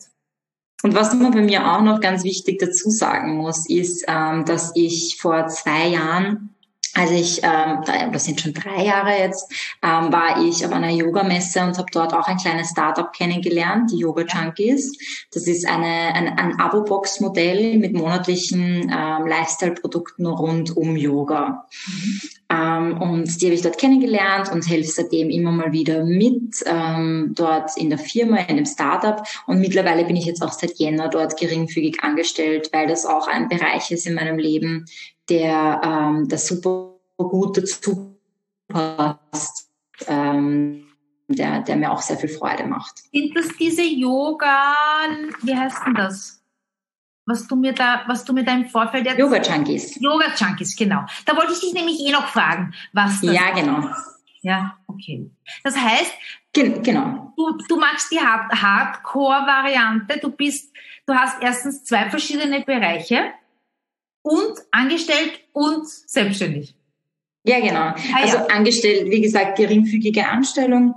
Und 0.84 0.93
was 0.93 1.15
man 1.15 1.31
bei 1.31 1.41
mir 1.41 1.71
auch 1.71 1.81
noch 1.81 2.01
ganz 2.01 2.23
wichtig 2.23 2.60
dazu 2.60 2.91
sagen 2.91 3.38
muss, 3.38 3.67
ist, 3.67 4.05
ähm, 4.07 4.45
dass 4.45 4.71
ich 4.75 5.17
vor 5.19 5.47
zwei 5.47 5.88
Jahren 5.88 6.53
also 6.93 7.13
ich, 7.13 7.41
ähm, 7.43 7.84
das 8.12 8.25
sind 8.25 8.41
schon 8.41 8.54
drei 8.54 8.84
Jahre 8.84 9.17
jetzt, 9.17 9.49
ähm, 9.82 10.12
war 10.12 10.43
ich 10.43 10.65
auf 10.65 10.71
einer 10.71 10.89
Yoga-Messe 10.89 11.62
und 11.62 11.77
habe 11.77 11.89
dort 11.91 12.13
auch 12.13 12.27
ein 12.27 12.38
kleines 12.38 12.69
Startup 12.69 13.12
kennengelernt, 13.13 13.91
die 13.91 13.99
Yoga 13.99 14.23
Junkies. 14.23 14.97
Das 15.32 15.47
ist 15.47 15.67
eine, 15.67 16.13
ein, 16.13 16.27
ein 16.38 16.60
Abo-Box-Modell 16.60 17.77
mit 17.77 17.93
monatlichen 17.93 18.91
ähm, 18.93 19.25
Lifestyle-Produkten 19.25 20.25
rund 20.25 20.75
um 20.75 20.97
Yoga. 20.97 21.65
Mhm. 21.88 22.21
Ähm, 22.51 23.01
und 23.01 23.41
die 23.41 23.45
habe 23.45 23.56
ich 23.56 23.62
dort 23.62 23.77
kennengelernt 23.77 24.51
und 24.51 24.67
helfe 24.69 24.91
seitdem 24.91 25.30
immer 25.30 25.51
mal 25.51 25.71
wieder 25.71 26.04
mit 26.04 26.56
ähm, 26.65 27.32
dort 27.36 27.77
in 27.77 27.89
der 27.89 27.99
Firma, 27.99 28.38
in 28.38 28.58
dem 28.58 28.65
Startup. 28.65 29.25
Und 29.47 29.60
mittlerweile 29.60 30.04
bin 30.04 30.17
ich 30.17 30.25
jetzt 30.25 30.41
auch 30.41 30.51
seit 30.51 30.77
Jänner 30.77 31.08
dort 31.08 31.39
geringfügig 31.39 32.04
angestellt, 32.04 32.69
weil 32.73 32.88
das 32.88 33.06
auch 33.06 33.27
ein 33.27 33.47
Bereich 33.47 33.91
ist 33.91 34.06
in 34.06 34.15
meinem 34.15 34.38
Leben, 34.38 34.86
der 35.29 35.81
ähm, 35.84 36.27
das 36.27 36.47
super 36.47 36.95
gut 37.17 37.57
dazu 37.57 38.17
passt, 38.67 39.69
ähm, 40.07 40.88
der, 41.27 41.62
der 41.62 41.75
mir 41.75 41.91
auch 41.91 42.01
sehr 42.01 42.17
viel 42.17 42.29
Freude 42.29 42.65
macht. 42.65 42.99
Sind 43.12 43.36
das 43.36 43.49
diese 43.60 43.84
Yoga, 43.84 44.73
wie 45.41 45.55
heißt 45.55 45.86
denn 45.86 45.95
das? 45.95 46.41
Was 47.25 47.47
du 47.47 47.55
mir 47.55 47.73
da, 47.73 48.03
was 48.07 48.25
du 48.25 48.34
mir 48.34 48.43
da 48.43 48.53
im 48.53 48.65
Vorfeld 48.65 49.05
jetzt... 49.05 49.19
Yoga 49.19 49.41
Junkies. 49.41 50.01
Yoga 50.01 50.34
Junkies, 50.36 50.75
genau. 50.75 51.05
Da 51.25 51.38
wollte 51.38 51.53
ich 51.53 51.60
dich 51.60 51.73
nämlich 51.73 51.99
eh 51.99 52.12
noch 52.12 52.27
fragen, 52.27 52.73
was 52.93 53.21
das 53.21 53.34
Ja, 53.34 53.51
genau. 53.51 53.88
Ja, 54.41 54.75
okay. 54.88 55.29
Das 55.63 55.77
heißt, 55.77 56.12
Gen 56.53 56.84
genau. 56.84 57.34
Du, 57.38 57.57
du 57.67 57.77
magst 57.77 58.12
die 58.12 58.19
Hardcore-Variante. 58.19 60.19
Du 60.19 60.31
bist, 60.31 60.73
du 61.05 61.13
hast 61.13 61.41
erstens 61.41 61.86
zwei 61.86 62.10
verschiedene 62.10 62.62
Bereiche 62.62 63.31
und 64.21 64.53
angestellt 64.71 65.39
und 65.53 65.88
selbstständig. 65.88 66.75
Ja, 67.43 67.60
genau. 67.60 67.79
Ah, 67.79 67.95
also 68.13 68.38
ja. 68.38 68.45
angestellt, 68.47 69.10
wie 69.10 69.21
gesagt, 69.21 69.57
geringfügige 69.57 70.27
Anstellung. 70.27 70.93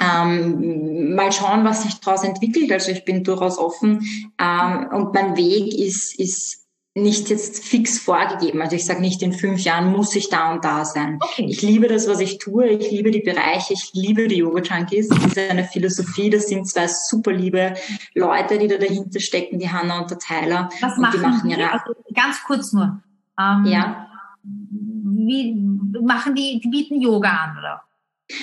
Ähm, 0.00 1.14
mal 1.14 1.32
schauen, 1.32 1.64
was 1.64 1.82
sich 1.82 1.94
daraus 2.00 2.24
entwickelt. 2.24 2.70
Also 2.72 2.92
ich 2.92 3.04
bin 3.04 3.24
durchaus 3.24 3.58
offen. 3.58 4.32
Ähm, 4.40 4.88
und 4.92 5.14
mein 5.14 5.36
Weg 5.36 5.74
ist, 5.74 6.18
ist 6.18 6.63
nicht 6.96 7.28
jetzt 7.28 7.64
fix 7.64 7.98
vorgegeben. 7.98 8.62
Also 8.62 8.76
ich 8.76 8.86
sage 8.86 9.00
nicht, 9.00 9.20
in 9.22 9.32
fünf 9.32 9.60
Jahren 9.60 9.90
muss 9.90 10.14
ich 10.14 10.28
da 10.28 10.52
und 10.52 10.64
da 10.64 10.84
sein. 10.84 11.18
Okay. 11.20 11.46
Ich 11.48 11.60
liebe 11.60 11.88
das, 11.88 12.08
was 12.08 12.20
ich 12.20 12.38
tue. 12.38 12.68
Ich 12.68 12.90
liebe 12.92 13.10
die 13.10 13.20
Bereiche. 13.20 13.74
Ich 13.74 13.90
liebe 13.94 14.28
die 14.28 14.36
Yoga 14.36 14.62
Junkies. 14.62 15.08
Das 15.08 15.24
ist 15.24 15.38
eine 15.38 15.64
Philosophie. 15.64 16.30
Das 16.30 16.46
sind 16.46 16.68
zwei 16.68 16.86
super 16.86 17.32
liebe 17.32 17.74
Leute, 18.14 18.58
die 18.58 18.68
da 18.68 18.76
dahinter 18.76 19.18
stecken, 19.18 19.58
die 19.58 19.68
Hanna 19.68 20.02
und 20.02 20.10
der 20.10 20.20
Tyler. 20.20 20.68
Was 20.80 20.94
und 20.94 21.00
machen 21.00 21.18
die? 21.18 21.26
Machen 21.26 21.50
ihre 21.50 21.72
also 21.72 21.94
ganz 22.14 22.36
kurz 22.46 22.72
nur. 22.72 23.02
Ähm, 23.40 23.64
ja. 23.66 24.06
Wie 24.44 25.52
machen 26.00 26.36
die, 26.36 26.60
die 26.62 26.68
bieten 26.68 27.00
Yoga 27.00 27.28
an, 27.28 27.58
oder? 27.58 27.82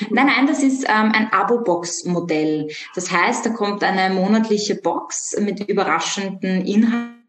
Nein, 0.09 0.27
nein, 0.27 0.47
das 0.47 0.61
ist 0.61 0.83
ähm, 0.83 1.11
ein 1.15 1.31
Abo-Box-Modell. 1.31 2.69
Das 2.95 3.11
heißt, 3.11 3.45
da 3.45 3.49
kommt 3.51 3.81
eine 3.83 4.13
monatliche 4.13 4.75
Box 4.75 5.39
mit 5.39 5.67
überraschenden 5.69 6.65
Inhalten 6.65 7.20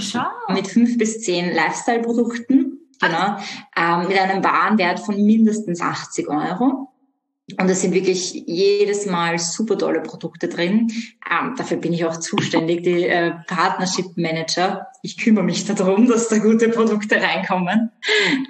schau. 0.00 0.26
Mit 0.48 0.68
fünf 0.68 0.98
bis 0.98 1.20
zehn 1.20 1.54
Lifestyle-Produkten, 1.54 2.78
genau, 3.00 3.36
ähm, 3.76 4.08
mit 4.08 4.18
einem 4.18 4.42
Warenwert 4.42 5.00
von 5.00 5.16
mindestens 5.24 5.80
80 5.80 6.28
Euro. 6.28 6.88
Und 7.60 7.68
es 7.68 7.80
sind 7.80 7.94
wirklich 7.94 8.32
jedes 8.48 9.06
Mal 9.06 9.38
super 9.38 9.78
tolle 9.78 10.00
Produkte 10.00 10.48
drin. 10.48 10.90
Ähm, 11.30 11.54
dafür 11.56 11.76
bin 11.76 11.92
ich 11.92 12.04
auch 12.04 12.16
zuständig, 12.16 12.82
die 12.82 13.04
äh, 13.04 13.34
Partnership 13.46 14.16
Manager. 14.16 14.88
Ich 15.02 15.16
kümmere 15.16 15.44
mich 15.44 15.64
darum, 15.64 16.08
dass 16.08 16.28
da 16.28 16.38
gute 16.38 16.68
Produkte 16.70 17.22
reinkommen. 17.22 17.92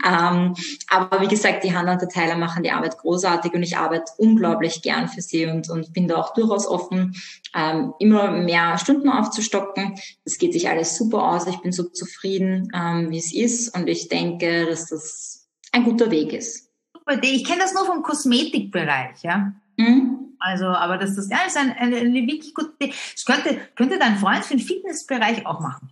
Ähm, 0.02 0.54
aber 0.88 1.20
wie 1.20 1.28
gesagt, 1.28 1.62
die 1.64 1.68
Tyler 1.68 2.38
machen 2.38 2.62
die 2.62 2.70
Arbeit 2.70 2.96
großartig 2.96 3.52
und 3.52 3.62
ich 3.62 3.76
arbeite 3.76 4.12
unglaublich 4.16 4.80
gern 4.80 5.08
für 5.08 5.20
sie 5.20 5.44
und, 5.44 5.68
und 5.68 5.92
bin 5.92 6.08
da 6.08 6.16
auch 6.16 6.32
durchaus 6.32 6.66
offen, 6.66 7.14
ähm, 7.54 7.92
immer 7.98 8.30
mehr 8.30 8.78
Stunden 8.78 9.10
aufzustocken. 9.10 9.96
Es 10.24 10.38
geht 10.38 10.54
sich 10.54 10.70
alles 10.70 10.96
super 10.96 11.22
aus. 11.22 11.46
Ich 11.46 11.58
bin 11.58 11.72
so 11.72 11.82
zufrieden, 11.82 12.72
ähm, 12.74 13.10
wie 13.10 13.18
es 13.18 13.34
ist 13.34 13.76
und 13.76 13.88
ich 13.88 14.08
denke, 14.08 14.64
dass 14.64 14.86
das 14.86 15.48
ein 15.72 15.84
guter 15.84 16.10
Weg 16.10 16.32
ist 16.32 16.65
super 17.06 17.18
Idee. 17.18 17.36
Ich 17.36 17.44
kenne 17.44 17.60
das 17.60 17.74
nur 17.74 17.86
vom 17.86 18.02
Kosmetikbereich, 18.02 19.22
ja. 19.22 19.52
Mhm. 19.76 20.36
Also, 20.38 20.66
aber 20.66 20.98
das, 20.98 21.16
das 21.16 21.30
ja, 21.30 21.38
ist 21.46 21.56
ein, 21.56 21.72
eine, 21.72 21.96
eine 21.96 22.26
wirklich 22.26 22.54
gute 22.54 22.72
Idee. 22.80 22.94
Das 23.14 23.24
könnte, 23.24 23.60
könnte 23.74 23.98
dein 23.98 24.18
Freund 24.18 24.44
für 24.44 24.56
den 24.56 24.64
Fitnessbereich 24.64 25.46
auch 25.46 25.60
machen. 25.60 25.90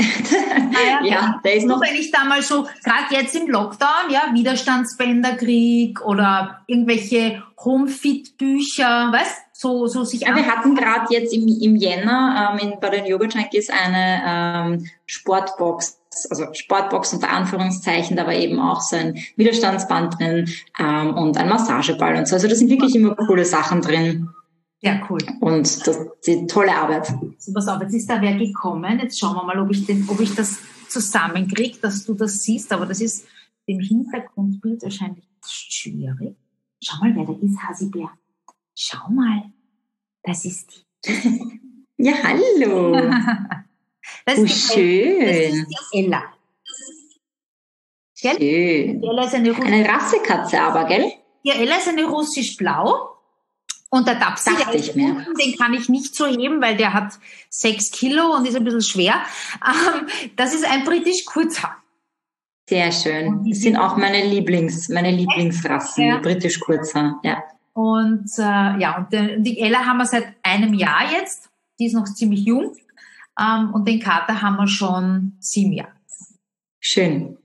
naja, 0.00 1.00
ja, 1.04 1.40
der 1.44 1.56
ist 1.56 1.66
noch. 1.66 1.80
Wenn 1.80 1.94
ich 1.94 2.10
da 2.10 2.24
mal 2.24 2.40
so, 2.42 2.66
gerade 2.82 3.14
jetzt 3.14 3.34
im 3.34 3.48
Lockdown, 3.48 4.10
ja, 4.10 4.32
Widerstandsbänderkrieg 4.32 6.00
oder 6.02 6.62
irgendwelche 6.66 7.42
Home-Fit-Bücher, 7.62 9.12
weißt 9.12 9.42
so, 9.52 9.88
so 9.88 10.04
sich 10.04 10.22
ja, 10.22 10.34
Wir 10.34 10.46
hatten 10.46 10.74
gerade 10.74 11.12
jetzt 11.12 11.34
im, 11.34 11.46
im 11.46 11.76
Jänner 11.76 12.56
ähm, 12.58 12.70
in, 12.70 12.80
bei 12.80 12.88
den 12.88 13.04
Yoga 13.04 13.26
Junkies 13.26 13.68
eine 13.68 14.22
ähm, 14.24 14.90
Sportbox 15.04 15.99
also 16.28 16.52
Sportbox 16.52 17.12
unter 17.12 17.30
Anführungszeichen, 17.30 18.16
da 18.16 18.26
war 18.26 18.34
eben 18.34 18.58
auch 18.58 18.80
so 18.80 18.96
ein 18.96 19.18
Widerstandsband 19.36 20.18
drin 20.18 20.50
ähm, 20.78 21.14
und 21.14 21.36
ein 21.36 21.48
Massageball 21.48 22.16
und 22.16 22.26
so. 22.26 22.34
Also 22.34 22.48
da 22.48 22.54
sind 22.54 22.70
wirklich 22.70 22.94
immer 22.94 23.14
coole 23.14 23.44
Sachen 23.44 23.80
drin. 23.80 24.28
Ja, 24.80 25.00
cool. 25.08 25.20
Und 25.40 25.86
das 25.86 25.98
die 26.26 26.46
tolle 26.46 26.74
Arbeit. 26.74 27.12
So, 27.38 27.52
pass 27.52 27.68
auf, 27.68 27.80
jetzt 27.82 27.94
ist 27.94 28.08
da 28.08 28.20
wer 28.20 28.34
gekommen. 28.34 28.98
Jetzt 28.98 29.18
schauen 29.18 29.36
wir 29.36 29.44
mal, 29.44 29.58
ob 29.58 29.70
ich, 29.70 29.86
den, 29.86 30.06
ob 30.08 30.20
ich 30.20 30.34
das 30.34 30.58
zusammenkriege, 30.88 31.78
dass 31.80 32.04
du 32.04 32.14
das 32.14 32.42
siehst. 32.42 32.72
Aber 32.72 32.86
das 32.86 33.00
ist 33.00 33.26
dem 33.68 33.80
Hintergrundbild 33.80 34.82
wahrscheinlich 34.82 35.24
schwierig. 35.46 36.36
Schau 36.82 36.96
mal, 37.00 37.14
wer 37.14 37.24
da 37.26 37.32
ist, 37.42 37.58
Hasibär. 37.68 38.10
Schau 38.74 39.10
mal. 39.10 39.44
Das 40.22 40.44
ist 40.44 40.86
die. 41.06 41.64
ja, 41.98 42.14
hallo. 42.22 42.96
Das 44.24 44.38
oh, 44.38 44.46
schön. 44.46 45.20
Das 45.20 45.54
ist 45.54 45.66
die 45.92 46.04
Ella. 46.04 46.22
Gell? 48.20 48.36
Schön. 48.36 49.02
Ella 49.02 49.24
ist 49.24 49.34
eine, 49.34 49.54
eine 49.54 49.88
Rassekatze 49.88 50.60
aber, 50.60 50.84
gell? 50.84 51.12
Ja, 51.42 51.54
Ella 51.54 51.76
ist 51.76 51.88
eine 51.88 52.04
russisch-blau. 52.04 53.10
Und 53.92 54.06
der 54.06 54.14
Dapsi, 54.14 54.50
der 54.56 54.72
ist 54.72 54.94
unten, 54.94 55.34
den 55.34 55.56
kann 55.56 55.74
ich 55.74 55.88
nicht 55.88 56.14
so 56.14 56.24
heben, 56.24 56.62
weil 56.62 56.76
der 56.76 56.92
hat 56.92 57.14
sechs 57.48 57.90
Kilo 57.90 58.36
und 58.36 58.46
ist 58.46 58.54
ein 58.54 58.62
bisschen 58.62 58.82
schwer. 58.82 59.14
Ähm, 59.66 60.06
das 60.36 60.54
ist 60.54 60.64
ein 60.64 60.84
britisch 60.84 61.24
Kurzhaar. 61.24 61.76
Sehr 62.68 62.92
schön. 62.92 63.44
Das 63.48 63.58
sind 63.58 63.76
auch 63.76 63.96
meine 63.96 64.24
Lieblings, 64.24 64.88
meine 64.90 65.10
Lieblingsrassen, 65.10 66.04
ja. 66.04 66.18
britisch 66.18 66.60
Kurzhaar, 66.60 67.18
ja. 67.24 67.42
Und 67.72 68.30
äh, 68.38 68.42
ja, 68.42 68.96
und 68.98 69.44
die 69.44 69.58
Ella 69.58 69.84
haben 69.84 69.98
wir 69.98 70.06
seit 70.06 70.36
einem 70.44 70.74
Jahr 70.74 71.10
jetzt. 71.12 71.50
Die 71.80 71.86
ist 71.86 71.94
noch 71.94 72.04
ziemlich 72.04 72.42
jung. 72.44 72.76
Ähm, 73.40 73.72
und 73.72 73.88
den 73.88 74.00
Kater 74.00 74.42
haben 74.42 74.56
wir 74.56 74.68
schon 74.68 75.32
sieben 75.40 75.72
Jahre. 75.72 75.92
Schön. 76.78 77.36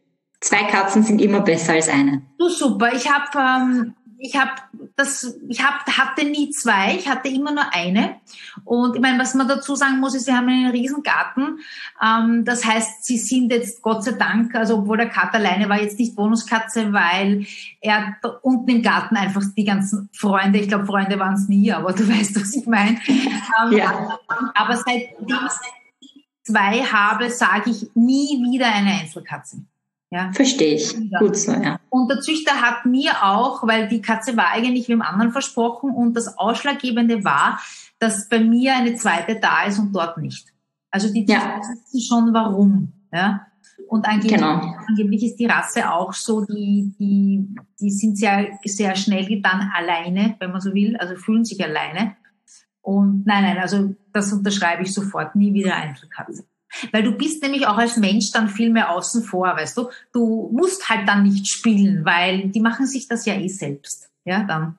Zwei 0.42 0.64
Katzen 0.64 1.04
sind 1.04 1.22
immer 1.22 1.42
besser 1.42 1.74
als 1.74 1.90
eine. 1.90 2.22
Du 2.38 2.50
super. 2.50 2.94
Ich 2.94 3.10
habe 3.10 3.26
ähm, 3.38 3.96
ich 4.18 4.36
habe 4.36 4.52
das, 4.96 5.38
ich 5.48 5.64
hab, 5.64 5.86
hatte 5.86 6.26
nie 6.26 6.50
zwei, 6.50 6.96
ich 6.96 7.08
hatte 7.08 7.30
immer 7.30 7.52
nur 7.52 7.74
eine. 7.74 8.16
Und 8.64 8.96
ich 8.96 9.02
meine, 9.02 9.20
was 9.20 9.34
man 9.34 9.48
dazu 9.48 9.76
sagen 9.76 10.00
muss, 10.00 10.16
ist, 10.16 10.28
wir 10.28 10.38
haben 10.38 10.48
einen 10.48 10.72
riesen 10.72 11.04
Garten. 11.04 11.60
Ähm, 12.02 12.46
das 12.46 12.66
heißt, 12.66 13.04
sie 13.06 13.18
sind 13.18 13.52
jetzt 13.52 13.82
Gott 13.82 14.04
sei 14.04 14.14
Dank, 14.14 14.56
also 14.56 14.78
obwohl 14.78 14.98
der 14.98 15.10
Kater 15.10 15.36
alleine 15.36 15.70
war, 15.70 15.82
jetzt 15.82 16.00
nicht 16.00 16.16
Bonuskatze, 16.16 16.94
weil 16.94 17.46
er 17.82 18.16
unten 18.42 18.70
im 18.70 18.82
Garten 18.82 19.16
einfach 19.16 19.44
die 19.56 19.66
ganzen 19.66 20.10
Freunde, 20.14 20.60
ich 20.60 20.68
glaube, 20.68 20.86
Freunde 20.86 21.20
waren 21.20 21.36
es 21.36 21.48
nie, 21.48 21.72
aber 21.72 21.94
du 21.94 22.08
weißt, 22.10 22.40
was 22.40 22.56
ich 22.56 22.66
meine. 22.66 23.00
Ähm, 23.08 23.78
ja. 23.78 24.18
Aber 24.54 24.78
seitdem 24.78 25.28
zwei 26.46 26.84
habe, 26.84 27.30
sage 27.30 27.72
ich 27.72 27.90
nie 27.96 28.42
wieder 28.52 28.68
eine 28.68 28.92
Einzelkatze. 29.02 29.58
Ja. 30.12 30.32
Verstehe 30.32 30.76
ich. 30.76 30.96
Gut 31.20 31.36
so, 31.36 31.52
ja. 31.52 31.80
Und 31.90 32.10
der 32.10 32.22
Züchter 32.22 32.62
hat 32.62 32.86
mir 32.86 33.12
auch, 33.24 33.68
weil 33.68 33.88
die 33.88 34.02
Katze 34.02 34.38
war 34.38 34.52
eigentlich 34.52 34.88
wie 34.88 34.94
im 34.94 35.02
anderen 35.02 35.32
versprochen 35.32 35.92
und 35.92 36.14
das 36.14 36.38
Ausschlaggebende 36.38 37.24
war, 37.24 37.60
dass 38.00 38.30
bei 38.30 38.40
mir 38.40 38.76
eine 38.76 38.96
zweite 38.96 39.40
da 39.40 39.64
ist 39.64 39.80
und 39.80 39.94
dort 39.94 40.18
nicht. 40.18 40.54
Also 40.92 41.12
die 41.12 41.26
ja. 41.26 41.60
wissen 41.60 42.00
schon 42.00 42.34
warum. 42.34 42.94
Ja. 43.12 43.48
Und 43.88 44.08
angeblich, 44.08 44.36
genau. 44.36 44.62
angeblich 44.88 45.24
ist 45.24 45.36
die 45.36 45.46
Rasse 45.46 45.92
auch 45.92 46.14
so, 46.14 46.46
die, 46.46 46.94
die, 46.98 47.56
die 47.80 47.92
sind 47.92 48.18
sehr, 48.18 48.48
sehr 48.64 48.96
schnell 48.96 49.26
getan 49.26 49.70
alleine, 49.76 50.36
wenn 50.40 50.52
man 50.52 50.62
so 50.62 50.74
will, 50.74 50.96
also 50.98 51.16
fühlen 51.16 51.44
sich 51.44 51.64
alleine. 51.64 52.16
Und 52.86 53.26
nein, 53.26 53.44
nein, 53.44 53.58
also 53.58 53.96
das 54.14 54.32
unterschreibe 54.32 54.84
ich 54.84 54.94
sofort, 54.94 55.36
nie 55.36 55.56
wieder 55.56 55.76
Einzelkatze. 55.76 56.46
Weil 56.92 57.02
du 57.02 57.14
bist 57.14 57.42
nämlich 57.42 57.66
auch 57.66 57.80
als 57.80 57.98
Mensch 57.98 58.32
dann 58.32 58.48
viel 58.48 58.70
mehr 58.70 58.92
außen 58.92 59.24
vor, 59.24 59.48
weißt 59.48 59.76
du? 59.76 59.90
Du 60.14 60.52
musst 60.54 60.88
halt 60.88 61.08
dann 61.08 61.24
nicht 61.24 61.48
spielen, 61.48 62.06
weil 62.06 62.50
die 62.50 62.60
machen 62.60 62.86
sich 62.86 63.08
das 63.08 63.26
ja 63.26 63.34
eh 63.34 63.48
selbst. 63.48 64.12
Ja, 64.24 64.44
dann. 64.44 64.78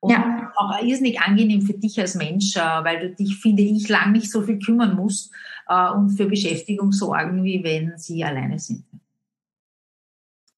Und 0.00 0.10
ja. 0.10 0.52
auch 0.56 0.82
irrsinnig 0.82 1.20
angenehm 1.20 1.62
für 1.62 1.74
dich 1.74 2.00
als 2.00 2.16
Mensch, 2.16 2.56
äh, 2.56 2.60
weil 2.60 2.98
du 2.98 3.14
dich, 3.14 3.36
finde 3.36 3.62
ich, 3.62 3.88
lang 3.88 4.10
nicht 4.10 4.30
so 4.30 4.42
viel 4.42 4.58
kümmern 4.58 4.96
musst 4.96 5.32
äh, 5.68 5.90
und 5.90 6.16
für 6.16 6.26
Beschäftigung 6.26 6.90
sorgen, 6.90 7.44
wie 7.44 7.62
wenn 7.62 7.96
sie 7.96 8.24
alleine 8.24 8.58
sind. 8.58 8.84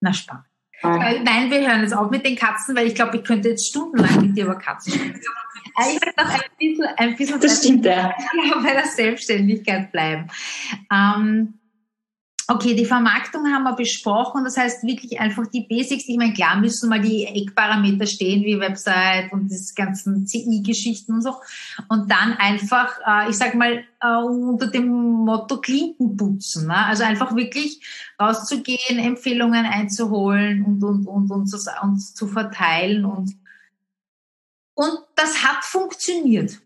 Na, 0.00 0.14
spannend. 0.14 0.46
Äh, 0.82 1.20
nein, 1.22 1.50
wir 1.50 1.68
hören 1.68 1.82
jetzt 1.82 1.94
auf 1.94 2.10
mit 2.10 2.24
den 2.24 2.36
Katzen, 2.36 2.74
weil 2.74 2.86
ich 2.86 2.94
glaube, 2.94 3.18
ich 3.18 3.24
könnte 3.24 3.50
jetzt 3.50 3.66
stundenlang 3.66 4.22
mit 4.22 4.36
dir 4.36 4.44
über 4.44 4.56
Katzen 4.56 4.94
sprechen. 4.94 5.20
Ich 5.80 6.00
möchte 6.00 6.12
noch 6.16 6.30
ein 6.30 6.40
bisschen, 6.58 6.86
ein 6.96 7.16
bisschen 7.16 7.40
das 7.40 7.58
stimmt, 7.58 7.84
ja. 7.84 8.14
bei 8.62 8.72
der 8.72 8.86
Selbstständigkeit 8.86 9.92
bleiben. 9.92 10.28
Ähm, 10.92 11.58
Okay, 12.50 12.74
die 12.74 12.86
Vermarktung 12.86 13.46
haben 13.52 13.64
wir 13.64 13.74
besprochen. 13.74 14.42
Das 14.42 14.56
heißt 14.56 14.82
wirklich 14.82 15.20
einfach 15.20 15.46
die 15.48 15.66
Basics. 15.68 16.08
Ich 16.08 16.16
meine, 16.16 16.32
klar 16.32 16.58
müssen 16.58 16.88
mal 16.88 16.98
die 16.98 17.26
Eckparameter 17.26 18.06
stehen, 18.06 18.42
wie 18.42 18.58
Website 18.58 19.30
und 19.32 19.50
diese 19.50 19.74
ganzen 19.74 20.26
CI-Geschichten 20.26 21.12
und 21.12 21.20
so. 21.20 21.34
Und 21.90 22.10
dann 22.10 22.32
einfach, 22.38 22.98
äh, 23.06 23.28
ich 23.28 23.36
sag 23.36 23.54
mal, 23.54 23.84
äh, 24.00 24.22
unter 24.24 24.68
dem 24.68 24.88
Motto 24.88 25.60
Klinken 25.60 26.16
putzen. 26.16 26.68
Ne? 26.68 26.86
Also 26.86 27.04
einfach 27.04 27.36
wirklich 27.36 27.82
rauszugehen, 28.18 28.98
Empfehlungen 28.98 29.66
einzuholen 29.66 30.64
und, 30.64 30.82
und, 30.82 31.06
und, 31.06 31.30
und, 31.30 31.46
zu, 31.48 31.58
und 31.82 32.00
zu 32.00 32.26
verteilen. 32.28 33.04
Und, 33.04 33.36
und 34.78 34.92
das 35.16 35.42
hat 35.42 35.64
funktioniert. 35.64 36.60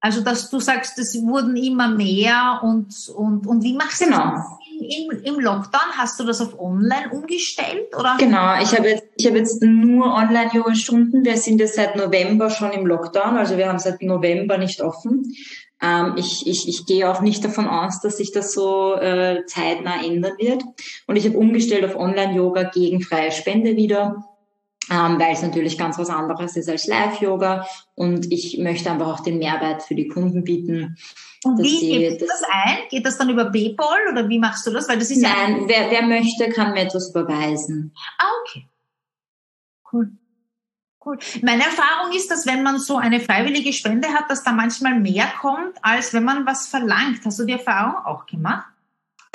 Also, 0.00 0.20
dass 0.20 0.50
du 0.50 0.60
sagst, 0.60 0.98
es 0.98 1.14
wurden 1.22 1.56
immer 1.56 1.88
mehr 1.88 2.60
und, 2.62 2.94
und, 3.16 3.46
und 3.46 3.64
wie 3.64 3.72
machst 3.72 4.02
du 4.02 4.04
genau. 4.04 4.32
das? 4.36 4.44
im, 4.78 5.22
im, 5.24 5.40
Lockdown 5.40 5.96
hast 5.96 6.20
du 6.20 6.24
das 6.24 6.42
auf 6.42 6.60
Online 6.60 7.08
umgestellt? 7.10 7.96
Oder? 7.98 8.16
Genau, 8.18 8.60
ich 8.60 8.76
habe 8.76 8.90
jetzt, 8.90 9.04
ich 9.16 9.26
habe 9.26 9.38
jetzt 9.38 9.62
nur 9.62 10.12
Online-Yoga-Stunden. 10.12 11.24
Wir 11.24 11.38
sind 11.38 11.60
jetzt 11.60 11.76
seit 11.76 11.96
November 11.96 12.50
schon 12.50 12.72
im 12.72 12.86
Lockdown, 12.86 13.38
also 13.38 13.56
wir 13.56 13.68
haben 13.68 13.78
seit 13.78 14.02
November 14.02 14.58
nicht 14.58 14.82
offen. 14.82 15.34
Ähm, 15.80 16.14
ich, 16.16 16.46
ich, 16.46 16.68
ich 16.68 16.84
gehe 16.84 17.10
auch 17.10 17.22
nicht 17.22 17.42
davon 17.42 17.66
aus, 17.66 18.02
dass 18.02 18.18
sich 18.18 18.32
das 18.32 18.52
so 18.52 18.96
äh, 18.96 19.46
zeitnah 19.46 20.04
ändern 20.04 20.34
wird. 20.38 20.62
Und 21.06 21.16
ich 21.16 21.26
habe 21.26 21.38
umgestellt 21.38 21.86
auf 21.86 21.96
Online-Yoga 21.96 22.64
gegen 22.64 23.00
freie 23.00 23.32
Spende 23.32 23.76
wieder 23.76 24.26
ähm, 24.90 25.18
weil 25.18 25.32
es 25.32 25.42
natürlich 25.42 25.78
ganz 25.78 25.98
was 25.98 26.10
anderes 26.10 26.56
ist 26.56 26.68
als 26.68 26.86
Live-Yoga 26.86 27.66
und 27.94 28.32
ich 28.32 28.58
möchte 28.58 28.90
einfach 28.90 29.08
auch 29.08 29.20
den 29.20 29.38
Mehrwert 29.38 29.82
für 29.82 29.94
die 29.94 30.08
Kunden 30.08 30.44
bieten. 30.44 30.96
Und 31.44 31.62
wie 31.62 31.98
gibst 31.98 32.22
du 32.22 32.26
das, 32.26 32.40
das 32.40 32.48
ein? 32.50 32.78
Geht 32.90 33.06
das 33.06 33.18
dann 33.18 33.30
über 33.30 33.46
PayPal 33.46 34.08
oder 34.10 34.28
wie 34.28 34.38
machst 34.38 34.66
du 34.66 34.70
das? 34.70 34.88
Weil 34.88 34.98
das 34.98 35.10
ist 35.10 35.22
Nein, 35.22 35.62
ja 35.62 35.68
wer, 35.68 35.90
wer 35.90 36.02
möchte, 36.02 36.48
kann 36.48 36.72
mir 36.72 36.82
etwas 36.82 37.10
überweisen. 37.10 37.92
Ah, 38.18 38.24
okay. 38.42 38.68
Cool. 39.92 40.10
Cool. 41.04 41.18
Meine 41.42 41.62
Erfahrung 41.62 42.12
ist, 42.16 42.32
dass 42.32 42.46
wenn 42.46 42.64
man 42.64 42.80
so 42.80 42.96
eine 42.96 43.20
freiwillige 43.20 43.72
Spende 43.72 44.08
hat, 44.08 44.28
dass 44.28 44.42
da 44.42 44.50
manchmal 44.50 44.98
mehr 44.98 45.26
kommt, 45.40 45.76
als 45.82 46.12
wenn 46.12 46.24
man 46.24 46.46
was 46.46 46.66
verlangt. 46.66 47.20
Hast 47.24 47.38
du 47.38 47.44
die 47.44 47.52
Erfahrung 47.52 48.04
auch 48.04 48.26
gemacht? 48.26 48.66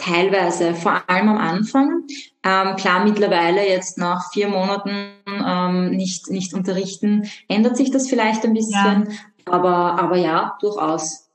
Teilweise, 0.01 0.73
vor 0.73 1.03
allem 1.07 1.29
am 1.29 1.37
Anfang. 1.37 2.07
Ähm, 2.43 2.75
klar, 2.75 3.05
mittlerweile 3.05 3.67
jetzt 3.67 3.99
nach 3.99 4.31
vier 4.31 4.47
Monaten 4.47 5.11
ähm, 5.27 5.91
nicht, 5.91 6.31
nicht 6.31 6.55
unterrichten, 6.55 7.29
ändert 7.47 7.77
sich 7.77 7.91
das 7.91 8.09
vielleicht 8.09 8.43
ein 8.43 8.55
bisschen. 8.55 9.07
Ja. 9.11 9.53
Aber, 9.53 9.99
aber 9.99 10.17
ja, 10.17 10.57
durchaus. 10.59 11.29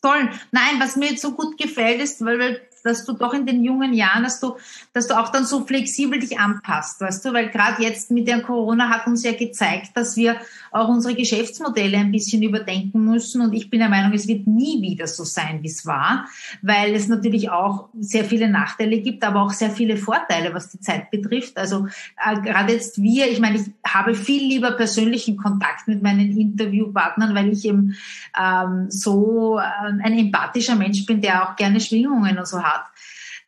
Toll. 0.00 0.30
Nein, 0.50 0.78
was 0.78 0.96
mir 0.96 1.10
jetzt 1.10 1.20
so 1.20 1.32
gut 1.32 1.58
gefällt, 1.58 2.00
ist, 2.00 2.24
weil, 2.24 2.38
weil 2.38 2.67
dass 2.88 3.04
du 3.04 3.12
doch 3.12 3.34
in 3.34 3.46
den 3.46 3.62
jungen 3.62 3.92
Jahren, 3.92 4.22
dass 4.22 4.40
du, 4.40 4.56
dass 4.92 5.06
du 5.06 5.18
auch 5.18 5.28
dann 5.30 5.44
so 5.44 5.64
flexibel 5.64 6.18
dich 6.18 6.38
anpasst, 6.38 7.00
weißt 7.00 7.24
du, 7.24 7.32
weil 7.32 7.50
gerade 7.50 7.82
jetzt 7.82 8.10
mit 8.10 8.26
der 8.26 8.40
Corona 8.40 8.88
hat 8.88 9.06
uns 9.06 9.22
ja 9.22 9.32
gezeigt, 9.32 9.90
dass 9.94 10.16
wir 10.16 10.36
auch 10.70 10.88
unsere 10.88 11.14
Geschäftsmodelle 11.14 11.98
ein 11.98 12.12
bisschen 12.12 12.42
überdenken 12.42 13.04
müssen 13.04 13.42
und 13.42 13.52
ich 13.52 13.70
bin 13.70 13.80
der 13.80 13.88
Meinung, 13.88 14.12
es 14.12 14.26
wird 14.26 14.46
nie 14.46 14.80
wieder 14.82 15.06
so 15.06 15.24
sein, 15.24 15.62
wie 15.62 15.68
es 15.68 15.86
war, 15.86 16.26
weil 16.62 16.94
es 16.94 17.08
natürlich 17.08 17.50
auch 17.50 17.88
sehr 17.98 18.24
viele 18.24 18.48
Nachteile 18.48 19.00
gibt, 19.00 19.24
aber 19.24 19.42
auch 19.42 19.52
sehr 19.52 19.70
viele 19.70 19.96
Vorteile, 19.96 20.54
was 20.54 20.70
die 20.70 20.80
Zeit 20.80 21.10
betrifft. 21.10 21.58
Also 21.58 21.86
äh, 22.24 22.40
gerade 22.40 22.72
jetzt 22.72 23.00
wir, 23.02 23.30
ich 23.30 23.40
meine, 23.40 23.58
ich 23.58 23.66
habe 23.86 24.14
viel 24.14 24.42
lieber 24.42 24.72
persönlichen 24.72 25.36
Kontakt 25.36 25.88
mit 25.88 26.02
meinen 26.02 26.36
Interviewpartnern, 26.36 27.34
weil 27.34 27.52
ich 27.52 27.64
eben 27.64 27.96
ähm, 28.38 28.86
so 28.88 29.58
äh, 29.58 29.62
ein 30.02 30.18
empathischer 30.18 30.74
Mensch 30.74 31.04
bin, 31.06 31.20
der 31.20 31.48
auch 31.50 31.56
gerne 31.56 31.80
Schwingungen 31.80 32.38
und 32.38 32.46
so 32.46 32.62
hat 32.62 32.77
hat. 32.77 32.77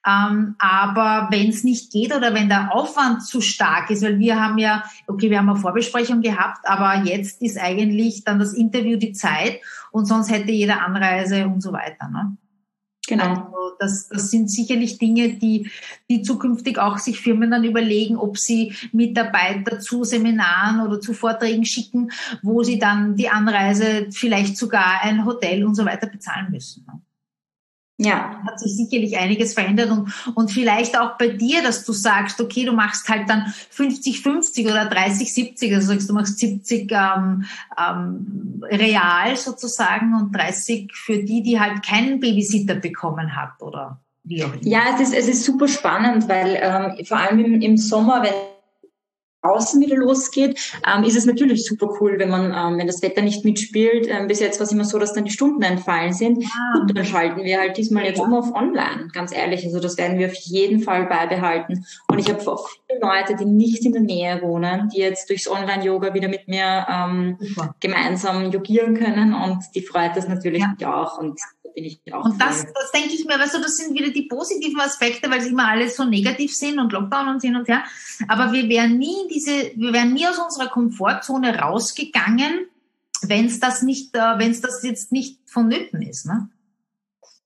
Ähm, 0.07 0.55
aber 0.59 1.29
wenn 1.31 1.51
es 1.51 1.63
nicht 1.63 1.93
geht 1.93 2.15
oder 2.15 2.33
wenn 2.33 2.49
der 2.49 2.75
Aufwand 2.75 3.23
zu 3.23 3.41
stark 3.41 3.91
ist, 3.91 4.03
weil 4.03 4.19
wir 4.19 4.41
haben 4.41 4.57
ja, 4.57 4.85
okay, 5.07 5.29
wir 5.31 5.39
haben 5.39 5.51
eine 5.51 5.59
Vorbesprechung 5.59 6.23
gehabt, 6.23 6.67
aber 6.67 7.05
jetzt 7.05 7.43
ist 7.43 7.59
eigentlich 7.59 8.25
dann 8.25 8.39
das 8.39 8.55
Interview 8.55 8.97
die 8.97 9.13
Zeit 9.13 9.61
und 9.91 10.07
sonst 10.07 10.31
hätte 10.31 10.53
jeder 10.53 10.83
Anreise 10.83 11.47
und 11.47 11.63
so 11.63 11.73
weiter. 11.73 12.09
Ne? 12.09 12.37
Genau. 13.07 13.25
Also 13.25 13.77
das, 13.79 14.09
das 14.09 14.31
sind 14.31 14.51
sicherlich 14.51 14.99
Dinge, 14.99 15.35
die, 15.35 15.71
die 16.09 16.23
zukünftig 16.23 16.79
auch 16.79 16.99
sich 16.99 17.21
Firmen 17.21 17.51
dann 17.51 17.65
überlegen, 17.65 18.17
ob 18.17 18.39
sie 18.39 18.75
Mitarbeiter 18.93 19.81
zu 19.81 20.05
Seminaren 20.05 20.87
oder 20.87 21.01
zu 21.01 21.13
Vorträgen 21.13 21.65
schicken, 21.65 22.11
wo 22.43 22.63
sie 22.63 22.79
dann 22.79 23.17
die 23.17 23.29
Anreise, 23.29 24.07
vielleicht 24.13 24.57
sogar 24.57 25.03
ein 25.03 25.25
Hotel 25.25 25.65
und 25.65 25.75
so 25.75 25.85
weiter 25.85 26.07
bezahlen 26.07 26.51
müssen. 26.51 26.87
Ne? 26.87 27.00
Ja. 28.03 28.41
Hat 28.47 28.59
sich 28.59 28.77
sicherlich 28.77 29.19
einiges 29.19 29.53
verändert 29.53 29.91
und, 29.91 30.11
und 30.35 30.51
vielleicht 30.51 30.99
auch 30.99 31.19
bei 31.19 31.29
dir, 31.29 31.63
dass 31.63 31.85
du 31.85 31.93
sagst, 31.93 32.41
okay, 32.41 32.65
du 32.65 32.73
machst 32.73 33.09
halt 33.11 33.29
dann 33.29 33.53
50-50 33.77 34.65
oder 34.65 34.91
30-70, 34.91 35.75
also 35.75 35.89
sagst 35.89 36.09
du 36.09 36.15
machst 36.15 36.39
70 36.39 36.91
ähm, 36.93 37.45
ähm, 37.79 38.63
real 38.71 39.37
sozusagen 39.37 40.15
und 40.15 40.35
30 40.35 40.91
für 40.95 41.19
die, 41.19 41.43
die 41.43 41.61
halt 41.61 41.85
keinen 41.85 42.21
Babysitter 42.21 42.75
bekommen 42.75 43.37
hat 43.37 43.61
oder 43.61 44.01
wie 44.25 44.45
auch 44.45 44.53
immer. 44.55 44.67
Ja, 44.67 44.81
es 44.95 45.01
ist, 45.09 45.15
es 45.15 45.29
ist 45.29 45.45
super 45.45 45.69
spannend, 45.69 46.27
weil 46.27 46.59
ähm, 46.59 47.05
vor 47.05 47.19
allem 47.19 47.39
im, 47.45 47.61
im 47.61 47.77
Sommer, 47.77 48.23
wenn 48.23 48.33
außen 49.43 49.81
wieder 49.81 49.97
losgeht, 49.97 50.59
ähm, 50.87 51.05
ist 51.05 51.17
es 51.17 51.27
natürlich 51.27 51.65
super 51.65 51.89
cool, 52.01 52.19
wenn 52.19 52.31
man, 52.31 52.53
ähm, 52.55 52.79
wenn 52.79 52.87
das 52.87 53.03
Wetter 53.03 53.23
nicht 53.23 53.45
mitspielt. 53.45 54.07
Ähm, 54.09 54.27
bis 54.27 54.41
jetzt 54.41 54.59
war 54.61 54.67
es 54.67 54.73
immer 54.73 54.85
so, 54.85 54.99
dass 54.99 55.13
dann 55.13 55.25
die 55.25 55.31
Stunden 55.31 55.63
entfallen 55.63 56.13
sind. 56.13 56.43
Ja. 56.43 56.49
Ah. 56.51 56.79
Gut, 56.81 56.97
dann 56.97 57.05
schalten 57.05 57.43
wir 57.43 57.59
halt 57.59 57.77
diesmal 57.77 58.05
jetzt 58.05 58.21
um 58.21 58.35
auf 58.35 58.55
online, 58.55 59.09
ganz 59.13 59.35
ehrlich. 59.35 59.65
Also 59.65 59.81
das 59.81 59.97
werden 59.97 60.19
wir 60.19 60.27
auf 60.27 60.35
jeden 60.35 60.81
Fall 60.81 61.07
beibehalten. 61.07 61.87
Und 62.09 62.19
ich 62.19 62.29
habe 62.29 62.41
auch 62.51 62.69
viele 62.69 63.01
Leute, 63.01 63.37
die 63.37 63.45
nicht 63.47 63.85
in 63.85 63.93
der 63.93 64.03
Nähe 64.03 64.43
wohnen, 64.43 64.89
die 64.95 64.99
jetzt 64.99 65.31
durchs 65.31 65.49
Online-Yoga 65.49 66.13
wieder 66.15 66.29
mit 66.29 66.49
mir 66.49 66.87
ähm, 66.89 67.39
gemeinsam 67.81 68.51
yogieren 68.51 68.95
können 68.95 69.35
und 69.35 69.65
die 69.75 69.83
freut 69.83 70.17
das 70.17 70.29
natürlich 70.29 70.65
ja. 70.79 71.03
auch. 71.03 71.19
Und 71.19 71.41
bin 71.75 71.85
ich 71.85 72.01
auch. 72.13 72.25
Und 72.25 72.41
das, 72.41 72.65
das 72.73 72.93
denke 72.93 73.15
ich 73.15 73.25
mir, 73.25 73.39
weißt 73.39 73.55
du, 73.55 73.61
das 73.61 73.77
sind 73.77 73.99
wieder 73.99 74.11
die 74.11 74.23
positiven 74.23 74.81
Aspekte, 74.81 75.31
weil 75.31 75.41
sie 75.41 75.51
immer 75.51 75.69
alles 75.69 75.97
so 75.97 76.05
negativ 76.05 76.55
sind 76.55 76.79
und 76.79 76.93
Lockdown 76.93 77.29
und 77.29 77.43
hin 77.43 77.57
und 77.57 77.69
her. 77.69 77.85
Aber 78.29 78.53
wir 78.53 78.69
wären 78.69 78.99
nie 78.99 79.29
diese, 79.31 79.73
wir 79.75 79.93
wären 79.93 80.13
nie 80.13 80.27
aus 80.27 80.39
unserer 80.39 80.69
Komfortzone 80.69 81.59
rausgegangen, 81.59 82.67
wenn 83.23 83.47
es 83.47 83.61
das 83.61 83.83
nicht, 83.83 84.15
äh, 84.15 84.39
wenn 84.39 84.51
es 84.51 84.61
das 84.61 84.83
jetzt 84.83 85.13
nicht 85.13 85.39
vonnöten 85.47 86.03
ist. 86.03 86.27
Ne? 86.27 86.49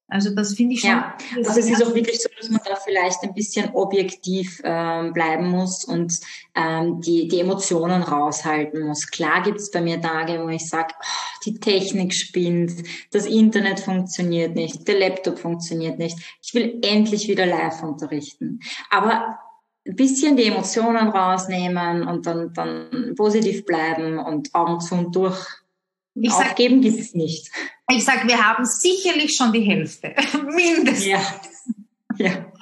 Also 0.09 0.35
das 0.35 0.55
finde 0.55 0.75
ich 0.75 0.81
schon. 0.81 0.90
Ja, 0.90 1.17
also 1.37 1.59
es 1.59 1.71
ist 1.71 1.83
auch 1.83 1.95
wirklich 1.95 2.21
so, 2.21 2.29
dass 2.38 2.51
man 2.51 2.61
da 2.64 2.77
vielleicht 2.77 3.23
ein 3.23 3.33
bisschen 3.33 3.71
objektiv 3.71 4.61
ähm, 4.62 5.12
bleiben 5.14 5.49
muss 5.49 5.85
und 5.85 6.21
ähm, 6.55 7.01
die, 7.01 7.27
die 7.27 7.40
Emotionen 7.40 8.03
raushalten 8.03 8.87
muss. 8.87 9.11
Klar 9.11 9.43
gibt 9.43 9.61
es 9.61 9.71
bei 9.71 9.81
mir 9.81 10.01
Tage, 10.01 10.43
wo 10.43 10.49
ich 10.49 10.69
sage, 10.69 10.95
oh, 11.01 11.07
die 11.47 11.59
Technik 11.59 12.12
spinnt, 12.12 12.73
das 13.12 13.25
Internet 13.25 13.81
funktioniert 13.81 14.55
nicht, 14.55 14.87
der 14.87 14.99
Laptop 14.99 15.38
funktioniert 15.38 15.99
nicht. 15.99 16.19
Ich 16.43 16.53
will 16.53 16.81
endlich 16.83 17.27
wieder 17.27 17.47
live 17.47 17.83
unterrichten. 17.83 18.61
Aber 18.90 19.38
ein 19.87 19.97
bisschen 19.97 20.37
die 20.37 20.45
Emotionen 20.45 21.09
rausnehmen 21.09 22.07
und 22.07 22.27
dann, 22.27 22.53
dann 22.53 23.14
positiv 23.17 23.64
bleiben 23.64 24.19
und 24.19 24.55
Augen 24.55 24.81
zu 24.81 24.95
und 24.95 25.17
durch 25.17 25.64
ich 26.14 26.31
Aufgeben 26.31 26.83
sag, 26.83 26.93
gibt 26.93 27.01
es 27.01 27.14
nicht. 27.14 27.51
Ich 27.90 28.05
sage, 28.05 28.27
wir 28.27 28.44
haben 28.44 28.64
sicherlich 28.64 29.37
schon 29.37 29.53
die 29.53 29.61
Hälfte, 29.61 30.14
mindestens. 30.44 31.07
Ja. 31.07 31.20
ja. 32.16 32.53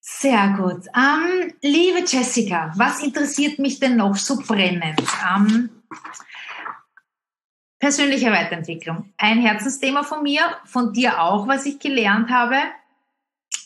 Sehr 0.00 0.56
gut. 0.56 0.86
Ähm, 0.96 1.52
liebe 1.62 2.04
Jessica, 2.06 2.72
was 2.76 3.02
interessiert 3.02 3.58
mich 3.58 3.78
denn 3.78 3.96
noch 3.96 4.16
so 4.16 4.36
brennend? 4.36 5.00
Ähm, 5.28 5.70
persönliche 7.78 8.30
Weiterentwicklung. 8.30 9.12
Ein 9.16 9.40
Herzensthema 9.40 10.02
von 10.02 10.22
mir, 10.22 10.42
von 10.64 10.92
dir 10.92 11.22
auch, 11.22 11.46
was 11.46 11.66
ich 11.66 11.78
gelernt 11.78 12.30
habe. 12.30 12.56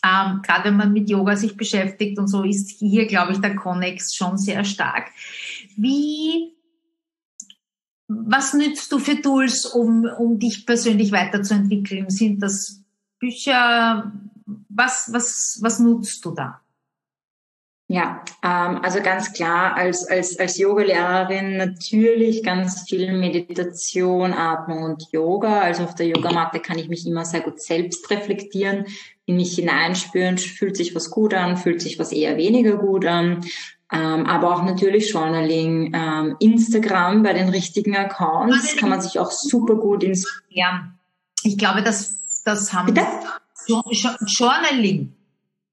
Ähm, 0.04 0.42
Gerade 0.42 0.64
wenn 0.64 0.76
man 0.76 0.92
mit 0.92 1.08
Yoga 1.08 1.36
sich 1.36 1.56
beschäftigt 1.56 2.18
und 2.18 2.28
so 2.28 2.42
ist 2.42 2.70
hier, 2.78 3.06
glaube 3.06 3.32
ich, 3.32 3.38
der 3.38 3.56
Connex 3.56 4.14
schon 4.14 4.36
sehr 4.36 4.64
stark. 4.64 5.10
Wie 5.76 6.52
was 8.26 8.54
nützt 8.54 8.90
du 8.92 8.98
für 8.98 9.20
Tools, 9.20 9.66
um, 9.66 10.04
um 10.18 10.38
dich 10.38 10.66
persönlich 10.66 11.12
weiterzuentwickeln? 11.12 12.10
Sind 12.10 12.42
das 12.42 12.82
Bücher? 13.18 14.12
Was, 14.68 15.10
was, 15.12 15.58
was 15.62 15.78
nutzt 15.78 16.24
du 16.24 16.32
da? 16.32 16.60
Ja, 17.92 18.24
ähm, 18.42 18.80
also 18.82 19.02
ganz 19.02 19.34
klar, 19.34 19.76
als, 19.76 20.08
als, 20.08 20.38
als 20.38 20.56
Yogalehrerin 20.56 21.58
natürlich 21.58 22.42
ganz 22.42 22.84
viel 22.88 23.12
Meditation, 23.12 24.32
Atmung 24.32 24.84
und 24.84 25.12
Yoga. 25.12 25.60
Also 25.60 25.84
auf 25.84 25.94
der 25.94 26.06
Yogamatte 26.06 26.60
kann 26.60 26.78
ich 26.78 26.88
mich 26.88 27.06
immer 27.06 27.26
sehr 27.26 27.42
gut 27.42 27.60
selbst 27.60 28.10
reflektieren, 28.10 28.86
in 29.26 29.36
mich 29.36 29.56
hineinspüren, 29.56 30.38
fühlt 30.38 30.76
sich 30.76 30.94
was 30.94 31.10
gut 31.10 31.34
an, 31.34 31.58
fühlt 31.58 31.82
sich 31.82 31.98
was 31.98 32.12
eher 32.12 32.38
weniger 32.38 32.78
gut 32.78 33.04
an. 33.04 33.44
Ähm, 33.92 34.26
aber 34.26 34.54
auch 34.54 34.62
natürlich 34.62 35.10
Journaling, 35.10 35.92
ähm, 35.94 36.36
Instagram 36.40 37.22
bei 37.22 37.34
den 37.34 37.50
richtigen 37.50 37.94
Accounts 37.94 38.76
kann 38.76 38.88
man 38.88 39.02
sich 39.02 39.18
auch 39.18 39.30
super 39.30 39.74
gut 39.74 40.02
inspirieren. 40.02 40.42
Ja, 40.48 40.92
ich 41.42 41.58
glaube, 41.58 41.82
das, 41.82 42.42
das 42.44 42.72
haben 42.72 42.86
bitte? 42.86 43.06
Journaling 44.26 45.14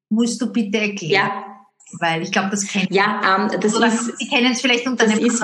musst 0.10 0.42
du 0.42 0.52
bitte 0.52 0.80
erklären. 0.80 1.12
Ja. 1.12 1.46
Weil 1.94 2.22
ich 2.22 2.32
glaube, 2.32 2.50
das 2.50 2.68
kennt 2.68 2.92
Ja, 2.92 3.22
ähm, 3.24 3.60
das 3.60 3.76
Oder 3.76 3.88
ist. 3.88 4.18
Sie 4.20 4.28
kennen 4.28 4.52
es 4.52 4.62
vielleicht 4.62 4.86
unter 4.86 5.06
einem 5.06 5.26
ist, 5.26 5.42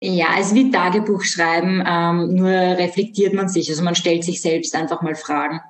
ja, 0.00 0.26
es 0.38 0.48
ist 0.48 0.54
wie 0.54 0.70
Tagebuch 0.70 1.22
schreiben, 1.22 1.82
ähm, 1.86 2.34
nur 2.34 2.50
reflektiert 2.50 3.32
man 3.32 3.48
sich. 3.48 3.70
Also 3.70 3.82
man 3.82 3.94
stellt 3.94 4.22
sich 4.22 4.42
selbst 4.42 4.74
einfach 4.74 5.00
mal 5.00 5.14
Fragen. 5.14 5.60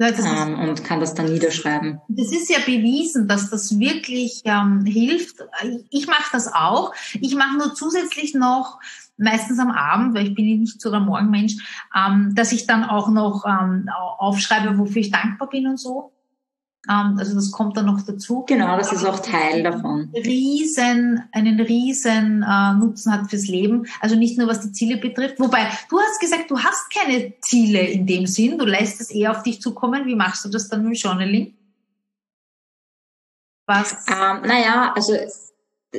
Ja, 0.00 0.08
ähm, 0.08 0.58
und 0.58 0.82
kann 0.82 0.98
das 0.98 1.12
dann 1.12 1.30
niederschreiben. 1.30 2.00
Das 2.08 2.32
ist 2.32 2.48
ja 2.48 2.58
bewiesen, 2.64 3.28
dass 3.28 3.50
das 3.50 3.78
wirklich 3.78 4.40
ähm, 4.46 4.86
hilft. 4.86 5.36
Ich 5.90 6.06
mache 6.06 6.30
das 6.32 6.50
auch. 6.50 6.94
Ich 7.20 7.34
mache 7.34 7.58
nur 7.58 7.74
zusätzlich 7.74 8.32
noch 8.32 8.80
meistens 9.18 9.58
am 9.58 9.70
Abend, 9.70 10.14
weil 10.14 10.28
ich 10.28 10.34
bin 10.34 10.46
nicht 10.46 10.80
so 10.80 10.90
der 10.90 11.00
Morgenmensch, 11.00 11.56
ähm, 11.94 12.34
dass 12.34 12.52
ich 12.52 12.66
dann 12.66 12.84
auch 12.84 13.10
noch 13.10 13.44
ähm, 13.44 13.90
aufschreibe, 14.16 14.78
wofür 14.78 15.02
ich 15.02 15.10
dankbar 15.10 15.50
bin 15.50 15.66
und 15.66 15.76
so. 15.76 16.12
Ähm, 16.88 17.16
also 17.18 17.34
das 17.34 17.50
kommt 17.50 17.76
dann 17.76 17.86
noch 17.86 18.00
dazu. 18.02 18.44
Genau, 18.46 18.76
das 18.76 18.92
ist 18.92 19.04
auch 19.04 19.20
Teil 19.20 19.62
davon. 19.62 20.10
Riesen, 20.14 21.22
einen 21.32 21.60
riesen 21.60 22.42
äh, 22.42 22.74
Nutzen 22.74 23.12
hat 23.12 23.28
fürs 23.28 23.48
Leben. 23.48 23.86
Also 24.00 24.16
nicht 24.16 24.38
nur 24.38 24.48
was 24.48 24.60
die 24.60 24.72
Ziele 24.72 24.96
betrifft. 24.96 25.38
Wobei, 25.38 25.68
du 25.90 26.00
hast 26.00 26.20
gesagt, 26.20 26.50
du 26.50 26.58
hast 26.58 26.92
keine 26.92 27.34
Ziele 27.40 27.80
in 27.80 28.06
dem 28.06 28.26
Sinn. 28.26 28.58
Du 28.58 28.64
lässt 28.64 29.00
es 29.00 29.10
eher 29.10 29.32
auf 29.32 29.42
dich 29.42 29.60
zukommen. 29.60 30.06
Wie 30.06 30.14
machst 30.14 30.44
du 30.44 30.48
das 30.48 30.68
dann 30.68 30.84
mit 30.84 30.98
Journaling? 30.98 31.54
Was? 33.66 33.92
Ähm, 34.08 34.42
naja, 34.46 34.92
also 34.96 35.14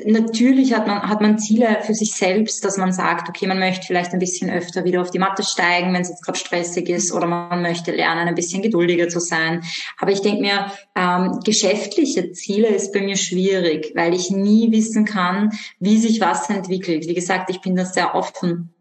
Natürlich 0.06 0.74
hat 0.74 0.88
man, 0.88 1.02
hat 1.02 1.20
man 1.20 1.38
Ziele 1.38 1.80
für 1.82 1.94
sich 1.94 2.14
selbst, 2.14 2.64
dass 2.64 2.78
man 2.78 2.94
sagt, 2.94 3.28
okay, 3.28 3.46
man 3.46 3.60
möchte 3.60 3.86
vielleicht 3.86 4.14
ein 4.14 4.20
bisschen 4.20 4.50
öfter 4.50 4.86
wieder 4.86 5.02
auf 5.02 5.12
die 5.12 5.20
Matte 5.20 5.44
steigen, 5.44 5.94
wenn 5.94 6.02
es 6.02 6.08
jetzt 6.08 6.24
gerade 6.24 6.40
stressig 6.40 6.88
ist, 6.88 7.12
oder 7.12 7.28
man 7.28 7.62
möchte 7.62 7.92
lernen, 7.92 8.30
ein 8.30 8.36
bisschen 8.36 8.62
geduldiger 8.62 9.10
zu 9.10 9.20
sein. 9.20 9.64
Aber 9.98 10.12
ich 10.12 10.22
denke 10.22 10.42
mir, 10.42 10.72
ähm, 10.96 11.42
geschäftliche 11.44 12.32
Ziele 12.32 12.70
ist 12.70 12.94
bei 12.94 13.02
mir 13.02 13.18
schwierig, 13.18 13.92
weil 13.94 14.14
ich 14.14 14.32
nie 14.32 14.72
wissen 14.72 15.04
kann, 15.04 15.52
wie 15.80 15.98
sich 15.98 16.22
was 16.22 16.50
entwickelt. 16.50 17.08
Wie 17.08 17.14
gesagt, 17.14 17.50
ich 17.50 17.60
bin 17.60 17.76
da 17.76 17.84
sehr 17.84 18.16
offen 18.16 18.74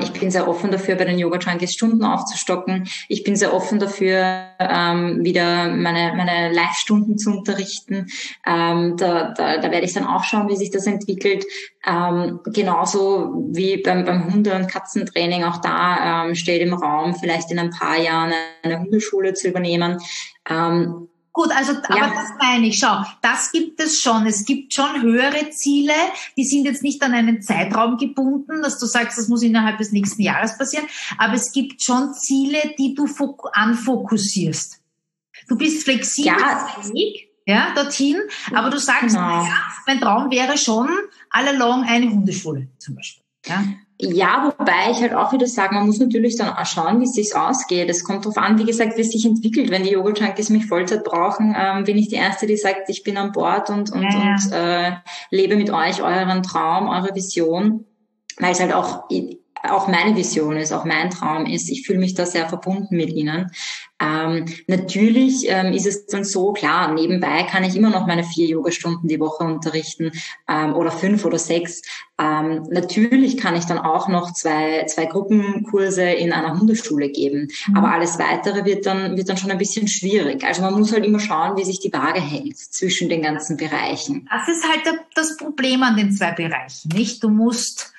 ich 0.00 0.12
bin 0.12 0.30
sehr 0.30 0.48
offen 0.48 0.70
dafür, 0.70 0.94
bei 0.94 1.04
den 1.04 1.18
Yoga 1.18 1.38
Junkies 1.38 1.74
Stunden 1.74 2.04
aufzustocken. 2.04 2.88
Ich 3.08 3.24
bin 3.24 3.34
sehr 3.34 3.52
offen 3.52 3.78
dafür, 3.78 4.50
ähm, 4.60 5.24
wieder 5.24 5.68
meine, 5.68 6.14
meine 6.16 6.52
Live-Stunden 6.52 7.18
zu 7.18 7.30
unterrichten. 7.30 8.06
Ähm, 8.46 8.96
da, 8.96 9.32
da, 9.32 9.58
da 9.58 9.70
werde 9.70 9.84
ich 9.84 9.92
dann 9.92 10.06
auch 10.06 10.24
schauen, 10.24 10.48
wie 10.48 10.56
sich 10.56 10.70
das 10.70 10.86
entwickelt. 10.86 11.44
Ähm, 11.86 12.40
genauso 12.46 13.48
wie 13.50 13.82
beim, 13.82 14.04
beim 14.04 14.32
Hunde- 14.32 14.54
und 14.54 14.68
Katzentraining, 14.68 15.44
auch 15.44 15.60
da 15.60 16.26
ähm, 16.26 16.34
steht 16.34 16.62
im 16.62 16.74
Raum, 16.74 17.14
vielleicht 17.14 17.50
in 17.50 17.58
ein 17.58 17.70
paar 17.70 17.98
Jahren 17.98 18.32
eine 18.62 18.80
Hundeschule 18.80 19.34
zu 19.34 19.48
übernehmen. 19.48 19.98
Ähm, 20.48 21.08
Gut, 21.36 21.50
also 21.54 21.72
aber 21.72 21.98
ja. 21.98 22.14
das 22.14 22.30
meine 22.38 22.68
ich. 22.68 22.78
Schau, 22.78 23.04
das 23.20 23.52
gibt 23.52 23.78
es 23.78 24.00
schon. 24.00 24.24
Es 24.24 24.46
gibt 24.46 24.72
schon 24.72 25.02
höhere 25.02 25.50
Ziele, 25.50 25.92
die 26.34 26.44
sind 26.44 26.64
jetzt 26.64 26.82
nicht 26.82 27.02
an 27.02 27.12
einen 27.12 27.42
Zeitraum 27.42 27.98
gebunden, 27.98 28.62
dass 28.62 28.78
du 28.78 28.86
sagst, 28.86 29.18
das 29.18 29.28
muss 29.28 29.42
innerhalb 29.42 29.76
des 29.76 29.92
nächsten 29.92 30.22
Jahres 30.22 30.56
passieren. 30.56 30.86
Aber 31.18 31.34
es 31.34 31.52
gibt 31.52 31.82
schon 31.82 32.14
Ziele, 32.14 32.72
die 32.78 32.94
du 32.94 33.06
anfokussierst. 33.52 34.80
Du 35.46 35.58
bist 35.58 35.82
flexibel, 35.82 36.32
ja. 36.32 36.70
ja, 37.44 37.74
dorthin, 37.74 38.16
aber 38.54 38.70
du 38.70 38.78
sagst, 38.78 39.14
genau. 39.14 39.44
ja, 39.44 39.58
mein 39.86 40.00
Traum 40.00 40.30
wäre 40.30 40.56
schon 40.56 40.88
all 41.28 41.48
along 41.48 41.84
eine 41.84 42.08
Hundeschule 42.08 42.68
zum 42.78 42.94
Beispiel. 42.94 43.22
Ja. 43.44 43.62
Ja, 43.98 44.52
wobei 44.58 44.90
ich 44.90 45.00
halt 45.00 45.14
auch 45.14 45.32
wieder 45.32 45.46
sage, 45.46 45.74
man 45.74 45.86
muss 45.86 45.98
natürlich 45.98 46.36
dann 46.36 46.50
auch 46.50 46.66
schauen, 46.66 47.00
wie 47.00 47.04
es 47.04 47.14
sich 47.14 47.34
ausgeht. 47.34 47.88
Es 47.88 48.04
kommt 48.04 48.24
darauf 48.24 48.36
an, 48.36 48.58
wie 48.58 48.64
gesagt, 48.64 48.96
wie 48.98 49.00
es 49.00 49.10
sich 49.10 49.24
entwickelt. 49.24 49.70
Wenn 49.70 49.84
die 49.84 49.90
Yoga-Junkies 49.90 50.50
mich 50.50 50.66
Vollzeit 50.66 51.02
brauchen, 51.02 51.56
ähm, 51.58 51.84
bin 51.84 51.96
ich 51.96 52.08
die 52.08 52.16
Erste, 52.16 52.46
die 52.46 52.58
sagt, 52.58 52.90
ich 52.90 53.04
bin 53.04 53.16
an 53.16 53.32
Bord 53.32 53.70
und, 53.70 53.90
und, 53.90 54.02
ja. 54.02 54.34
und 54.34 54.52
äh, 54.52 54.92
lebe 55.30 55.56
mit 55.56 55.70
euch 55.70 56.02
euren 56.02 56.42
Traum, 56.42 56.88
eure 56.88 57.14
Vision. 57.14 57.86
Weil 58.38 58.52
es 58.52 58.60
halt 58.60 58.74
auch 58.74 59.04
auch 59.70 59.88
meine 59.88 60.16
Vision 60.16 60.56
ist, 60.56 60.72
auch 60.72 60.84
mein 60.84 61.10
Traum 61.10 61.46
ist. 61.46 61.70
Ich 61.70 61.86
fühle 61.86 61.98
mich 61.98 62.14
da 62.14 62.26
sehr 62.26 62.48
verbunden 62.48 62.96
mit 62.96 63.10
ihnen. 63.10 63.50
Ähm, 63.98 64.44
natürlich 64.66 65.46
ähm, 65.48 65.72
ist 65.72 65.86
es 65.86 66.06
dann 66.06 66.24
so, 66.24 66.52
klar, 66.52 66.92
nebenbei 66.92 67.44
kann 67.44 67.64
ich 67.64 67.74
immer 67.76 67.88
noch 67.88 68.06
meine 68.06 68.24
vier 68.24 68.46
Yogastunden 68.46 69.08
die 69.08 69.20
Woche 69.20 69.44
unterrichten 69.44 70.12
ähm, 70.48 70.74
oder 70.74 70.90
fünf 70.90 71.24
oder 71.24 71.38
sechs. 71.38 71.80
Ähm, 72.18 72.66
natürlich 72.70 73.38
kann 73.38 73.56
ich 73.56 73.64
dann 73.64 73.78
auch 73.78 74.08
noch 74.08 74.32
zwei, 74.32 74.84
zwei 74.86 75.06
Gruppenkurse 75.06 76.02
in 76.02 76.32
einer 76.32 76.58
Hundeschule 76.58 77.08
geben. 77.10 77.48
Mhm. 77.68 77.76
Aber 77.76 77.92
alles 77.92 78.18
Weitere 78.18 78.64
wird 78.66 78.84
dann, 78.84 79.16
wird 79.16 79.28
dann 79.30 79.38
schon 79.38 79.50
ein 79.50 79.58
bisschen 79.58 79.88
schwierig. 79.88 80.44
Also 80.44 80.60
man 80.62 80.74
muss 80.74 80.92
halt 80.92 81.04
immer 81.06 81.20
schauen, 81.20 81.56
wie 81.56 81.64
sich 81.64 81.80
die 81.80 81.92
Waage 81.92 82.20
hält 82.20 82.58
zwischen 82.58 83.08
den 83.08 83.22
ganzen 83.22 83.56
Bereichen. 83.56 84.28
Das 84.30 84.48
ist 84.48 84.68
halt 84.68 84.82
das 85.14 85.36
Problem 85.38 85.82
an 85.82 85.96
den 85.96 86.12
zwei 86.12 86.32
Bereichen, 86.32 86.90
nicht? 86.94 87.24
Du 87.24 87.30
musst 87.30 87.94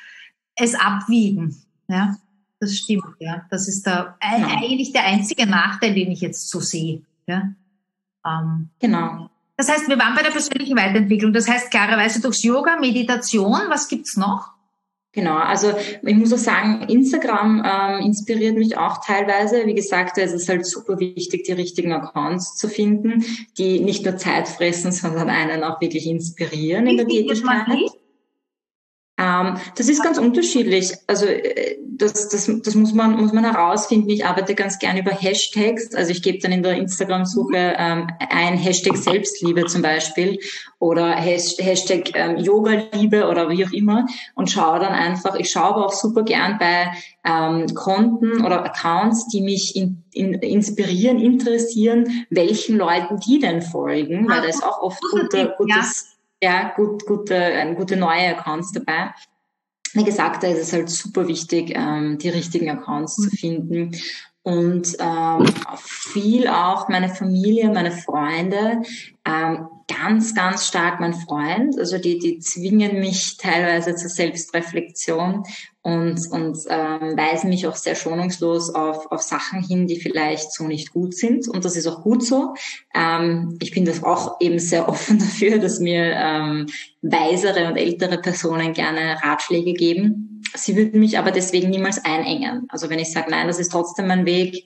es 0.55 0.75
abwiegen. 0.75 1.63
Ja, 1.87 2.17
das 2.59 2.75
stimmt. 2.75 3.05
Ja, 3.19 3.45
das 3.49 3.67
ist 3.67 3.85
der, 3.85 4.17
ja. 4.21 4.47
eigentlich 4.47 4.91
der 4.91 5.05
einzige 5.05 5.45
Nachteil, 5.45 5.93
den 5.93 6.11
ich 6.11 6.21
jetzt 6.21 6.49
so 6.49 6.59
sehe. 6.59 7.03
Ja. 7.27 7.53
Ähm, 8.25 8.69
genau. 8.79 9.29
Das 9.55 9.69
heißt, 9.69 9.89
wir 9.89 9.97
waren 9.97 10.15
bei 10.15 10.21
der 10.21 10.31
persönlichen 10.31 10.77
Weiterentwicklung. 10.77 11.33
Das 11.33 11.47
heißt 11.47 11.71
klarerweise 11.71 12.21
durchs 12.21 12.43
Yoga, 12.43 12.77
Meditation. 12.77 13.59
Was 13.69 13.87
gibt's 13.87 14.15
noch? 14.17 14.51
Genau, 15.13 15.37
also 15.37 15.73
ich 16.03 16.15
muss 16.15 16.31
auch 16.31 16.37
sagen, 16.37 16.83
Instagram 16.89 17.63
ähm, 17.65 18.05
inspiriert 18.05 18.55
mich 18.55 18.77
auch 18.77 19.03
teilweise. 19.03 19.65
Wie 19.65 19.73
gesagt, 19.73 20.19
es 20.19 20.31
ist 20.31 20.47
halt 20.47 20.63
super 20.67 20.99
wichtig, 20.99 21.43
die 21.45 21.53
richtigen 21.53 21.91
Accounts 21.91 22.55
zu 22.55 22.67
finden, 22.67 23.25
die 23.57 23.79
nicht 23.79 24.05
nur 24.05 24.17
Zeit 24.17 24.47
fressen, 24.47 24.91
sondern 24.91 25.29
einen 25.29 25.63
auch 25.63 25.81
wirklich 25.81 26.05
inspirieren 26.05 26.85
Wie 26.85 26.91
in 26.91 26.97
der 26.97 27.07
Tätigkeit. 27.07 27.65
Ähm, 29.19 29.57
das 29.75 29.89
ist 29.89 30.03
ganz 30.03 30.19
unterschiedlich. 30.19 30.93
Also 31.07 31.25
äh, 31.25 31.77
das, 31.81 32.29
das, 32.29 32.49
das 32.63 32.75
muss 32.75 32.93
man 32.93 33.17
muss 33.17 33.33
man 33.33 33.43
herausfinden. 33.43 34.09
Ich 34.09 34.25
arbeite 34.25 34.53
ganz 34.53 34.77
gern 34.77 34.97
über 34.97 35.11
Hashtags. 35.11 35.95
Also 35.95 36.11
ich 36.11 36.21
gebe 36.21 36.37
dann 36.37 36.51
in 36.51 36.61
der 36.61 36.77
Instagram-Suche 36.77 37.75
ähm, 37.77 38.07
ein 38.29 38.57
Hashtag 38.57 38.95
Selbstliebe 38.95 39.65
zum 39.65 39.81
Beispiel 39.81 40.39
oder 40.77 41.15
Hashtag 41.15 42.11
ähm, 42.13 42.37
Yoga-Liebe 42.37 43.27
oder 43.27 43.49
wie 43.49 43.65
auch 43.65 43.71
immer 43.71 44.05
und 44.35 44.51
schaue 44.51 44.79
dann 44.79 44.93
einfach. 44.93 45.35
Ich 45.35 45.49
schaue 45.49 45.75
aber 45.75 45.87
auch 45.87 45.93
super 45.93 46.21
gern 46.21 46.59
bei 46.59 46.91
ähm, 47.25 47.73
Konten 47.73 48.45
oder 48.45 48.63
Accounts, 48.63 49.27
die 49.29 49.41
mich 49.41 49.75
in, 49.75 50.03
in, 50.13 50.33
inspirieren, 50.35 51.19
interessieren, 51.19 52.25
welchen 52.29 52.77
Leuten 52.77 53.19
die 53.19 53.39
denn 53.39 53.63
folgen, 53.63 54.29
weil 54.29 54.41
da 54.41 54.47
ist 54.47 54.63
auch 54.63 54.79
oft 54.81 55.01
gute, 55.11 55.55
gutes 55.57 56.16
ja, 56.41 56.73
gut, 56.75 57.05
gute, 57.05 57.35
äh, 57.35 57.73
gute 57.75 57.95
neue 57.95 58.37
Accounts 58.37 58.71
dabei. 58.71 59.13
Wie 59.93 60.03
gesagt, 60.03 60.43
da 60.43 60.47
ist 60.47 60.59
es 60.59 60.73
halt 60.73 60.89
super 60.89 61.27
wichtig, 61.27 61.71
ähm, 61.75 62.17
die 62.17 62.29
richtigen 62.29 62.69
Accounts 62.69 63.15
zu 63.15 63.29
finden. 63.29 63.95
Und 64.43 64.95
ähm, 64.99 65.45
viel 65.77 66.47
auch 66.47 66.87
meine 66.89 67.09
Familie, 67.09 67.69
meine 67.69 67.91
Freunde, 67.91 68.81
ähm, 69.25 69.67
ganz, 69.87 70.35
ganz 70.35 70.67
stark 70.67 70.99
mein 70.99 71.13
Freund. 71.13 71.77
Also 71.79 71.97
die, 71.97 72.19
die 72.19 72.39
zwingen 72.39 72.99
mich 72.99 73.37
teilweise 73.37 73.95
zur 73.95 74.09
Selbstreflexion 74.09 75.43
und, 75.81 76.31
und 76.31 76.57
ähm, 76.69 77.17
weisen 77.17 77.49
mich 77.49 77.65
auch 77.67 77.75
sehr 77.75 77.95
schonungslos 77.95 78.75
auf, 78.75 79.09
auf 79.11 79.21
Sachen 79.21 79.63
hin, 79.63 79.87
die 79.87 79.99
vielleicht 79.99 80.51
so 80.51 80.65
nicht 80.65 80.91
gut 80.91 81.15
sind. 81.15 81.47
Und 81.47 81.63
das 81.63 81.77
ist 81.77 81.87
auch 81.87 82.03
gut 82.03 82.23
so. 82.23 82.53
Ähm, 82.93 83.57
ich 83.61 83.71
bin 83.71 83.85
das 83.85 84.03
auch 84.03 84.41
eben 84.41 84.59
sehr 84.59 84.89
offen 84.89 85.19
dafür, 85.19 85.59
dass 85.59 85.79
mir 85.79 86.13
ähm, 86.15 86.67
weisere 87.01 87.67
und 87.67 87.77
ältere 87.77 88.17
Personen 88.17 88.73
gerne 88.73 89.21
Ratschläge 89.23 89.73
geben. 89.73 90.41
Sie 90.53 90.75
würden 90.75 90.99
mich 90.99 91.17
aber 91.17 91.31
deswegen 91.31 91.69
niemals 91.69 92.03
einengen. 92.03 92.65
Also 92.69 92.89
wenn 92.89 92.99
ich 92.99 93.11
sage, 93.11 93.31
nein, 93.31 93.47
das 93.47 93.59
ist 93.59 93.71
trotzdem 93.71 94.07
mein 94.07 94.25
Weg, 94.25 94.65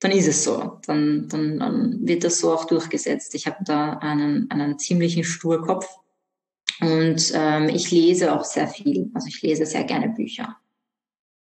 dann 0.00 0.10
ist 0.10 0.28
es 0.28 0.44
so. 0.44 0.78
Dann, 0.86 1.28
dann, 1.28 1.58
dann 1.58 2.06
wird 2.06 2.24
das 2.24 2.40
so 2.40 2.52
auch 2.52 2.66
durchgesetzt. 2.66 3.34
Ich 3.34 3.46
habe 3.46 3.64
da 3.64 3.94
einen, 3.94 4.50
einen 4.50 4.78
ziemlichen 4.78 5.24
Sturkopf 5.24 5.86
und 6.80 7.32
ähm, 7.34 7.68
ich 7.68 7.90
lese 7.90 8.32
auch 8.32 8.44
sehr 8.44 8.68
viel. 8.68 9.10
Also 9.14 9.28
ich 9.28 9.40
lese 9.42 9.64
sehr 9.64 9.84
gerne 9.84 10.10
Bücher. 10.10 10.56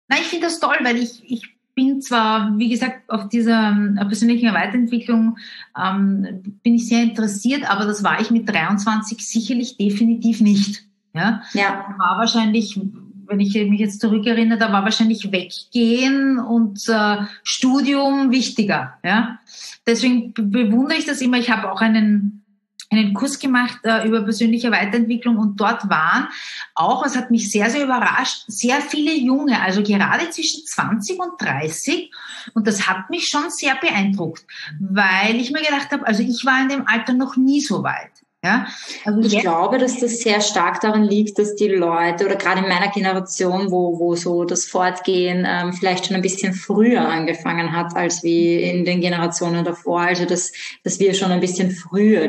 Na, 0.09 0.17
ich 0.17 0.27
finde 0.27 0.47
das 0.47 0.61
toll, 0.61 0.77
weil 0.83 0.99
ich, 0.99 1.23
ich 1.25 1.55
bin 1.75 2.01
zwar, 2.01 2.57
wie 2.59 2.69
gesagt, 2.69 3.11
auf 3.11 3.29
dieser 3.29 3.71
ähm, 3.71 3.99
persönlichen 4.07 4.53
Weiterentwicklung 4.55 5.39
ähm, 5.77 6.59
bin 6.63 6.77
ich 6.77 6.89
sehr 6.89 7.03
interessiert, 7.03 7.69
aber 7.69 7.85
das 7.85 8.05
war 8.05 8.21
ich 8.21 8.31
mit 8.31 8.49
23 8.49 9.27
sicherlich 9.27 9.77
definitiv 9.77 10.41
nicht. 10.41 10.85
Ja, 11.15 11.43
ja. 11.53 11.95
war 11.99 12.19
wahrscheinlich 12.19 12.79
wenn 13.27 13.41
ich 13.41 13.55
mich 13.55 13.81
jetzt 13.81 14.01
zurückerinnere, 14.01 14.59
da 14.59 14.73
war 14.73 14.85
wahrscheinlich 14.85 15.31
Weggehen 15.33 16.39
und 16.39 16.89
äh, 16.89 17.17
Studium 17.43 18.31
wichtiger. 18.31 18.95
Ja? 19.05 19.39
Deswegen 19.87 20.33
bewundere 20.35 20.99
ich 20.99 21.07
das 21.07 21.21
immer. 21.21 21.39
Ich 21.39 21.51
habe 21.51 21.71
auch 21.71 21.81
einen 21.81 22.45
einen 22.91 23.15
Kurs 23.15 23.39
gemacht 23.39 23.79
äh, 23.85 24.07
über 24.07 24.23
persönliche 24.23 24.71
Weiterentwicklung 24.71 25.37
und 25.37 25.61
dort 25.61 25.89
waren 25.89 26.29
auch, 26.75 27.05
es 27.05 27.17
hat 27.17 27.31
mich 27.31 27.51
sehr, 27.51 27.71
sehr 27.71 27.85
überrascht, 27.85 28.45
sehr 28.47 28.81
viele 28.81 29.15
Junge, 29.15 29.61
also 29.61 29.83
gerade 29.83 30.31
zwischen 30.31 30.65
20 30.65 31.19
und 31.19 31.41
30 31.41 32.13
und 32.55 32.67
das 32.67 32.87
hat 32.87 33.11
mich 33.11 33.29
schon 33.29 33.51
sehr 33.51 33.75
beeindruckt, 33.77 34.45
weil 34.79 35.37
ich 35.37 35.51
mir 35.51 35.63
gedacht 35.63 35.91
habe, 35.93 36.07
also 36.07 36.23
ich 36.23 36.45
war 36.45 36.63
in 36.63 36.69
dem 36.69 36.87
Alter 36.87 37.15
noch 37.15 37.37
nie 37.37 37.61
so 37.61 37.83
weit. 37.83 38.24
Ja? 38.45 38.67
Also 39.07 39.21
ich 39.21 39.41
glaube, 39.41 39.79
dass 39.79 39.99
das 39.99 40.19
sehr 40.19 40.43
stark 40.43 40.81
daran 40.81 41.05
liegt, 41.05 41.39
dass 41.39 41.55
die 41.57 41.69
Leute 41.69 42.27
oder 42.27 42.37
gerade 42.37 42.61
in 42.61 42.69
meiner 42.69 42.89
Generation, 42.89 43.71
wo, 43.71 43.99
wo 43.99 44.15
so 44.15 44.45
das 44.45 44.67
Fortgehen 44.67 45.47
ähm, 45.49 45.73
vielleicht 45.73 46.07
schon 46.07 46.17
ein 46.17 46.23
bisschen 46.23 46.53
früher 46.53 47.09
angefangen 47.09 47.73
hat, 47.73 47.97
als 47.97 48.23
wie 48.23 48.63
in 48.63 48.85
den 48.85 49.01
Generationen 49.01 49.65
davor, 49.65 50.03
also 50.03 50.27
dass, 50.27 50.53
dass 50.83 51.01
wir 51.01 51.15
schon 51.15 51.33
ein 51.33 51.41
bisschen 51.41 51.71
früher 51.71 52.29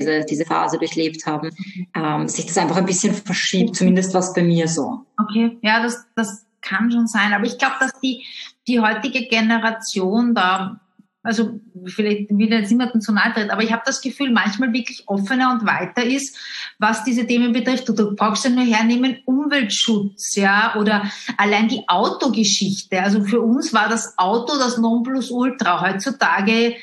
diese, 0.00 0.24
diese 0.24 0.44
Phase 0.44 0.76
durchlebt 0.78 1.24
haben, 1.24 1.50
ähm, 1.94 2.26
sich 2.26 2.46
das 2.46 2.58
einfach 2.58 2.76
ein 2.76 2.86
bisschen 2.86 3.14
verschiebt, 3.14 3.76
zumindest 3.76 4.14
was 4.14 4.34
bei 4.34 4.42
mir 4.42 4.66
so. 4.66 5.06
Okay, 5.20 5.56
ja, 5.62 5.82
das, 5.82 6.04
das 6.16 6.46
kann 6.62 6.90
schon 6.90 7.06
sein. 7.06 7.32
Aber 7.32 7.44
ich 7.44 7.58
glaube, 7.58 7.76
dass 7.78 7.92
die, 8.00 8.24
die 8.66 8.80
heutige 8.80 9.26
Generation 9.28 10.34
da 10.34 10.80
also 11.28 11.60
vielleicht 11.84 12.30
wieder 12.30 12.58
jetzt 12.58 12.70
niemanden 12.70 13.02
zu 13.02 13.12
nahe 13.12 13.34
tritt, 13.34 13.50
aber 13.50 13.62
ich 13.62 13.70
habe 13.70 13.82
das 13.84 14.00
Gefühl, 14.00 14.32
manchmal 14.32 14.72
wirklich 14.72 15.02
offener 15.06 15.52
und 15.52 15.66
weiter 15.66 16.02
ist, 16.02 16.38
was 16.78 17.04
diese 17.04 17.26
Themen 17.26 17.52
betrifft. 17.52 17.86
Du 17.86 18.16
brauchst 18.16 18.46
ja 18.46 18.50
nur 18.50 18.64
hernehmen 18.64 19.18
Umweltschutz, 19.26 20.36
ja, 20.36 20.74
oder 20.76 21.04
allein 21.36 21.68
die 21.68 21.86
Autogeschichte. 21.86 23.02
Also 23.02 23.24
für 23.24 23.42
uns 23.42 23.74
war 23.74 23.90
das 23.90 24.16
Auto 24.16 24.56
das 24.56 24.78
Nonplusultra. 24.78 25.82
Heutzutage 25.82 26.76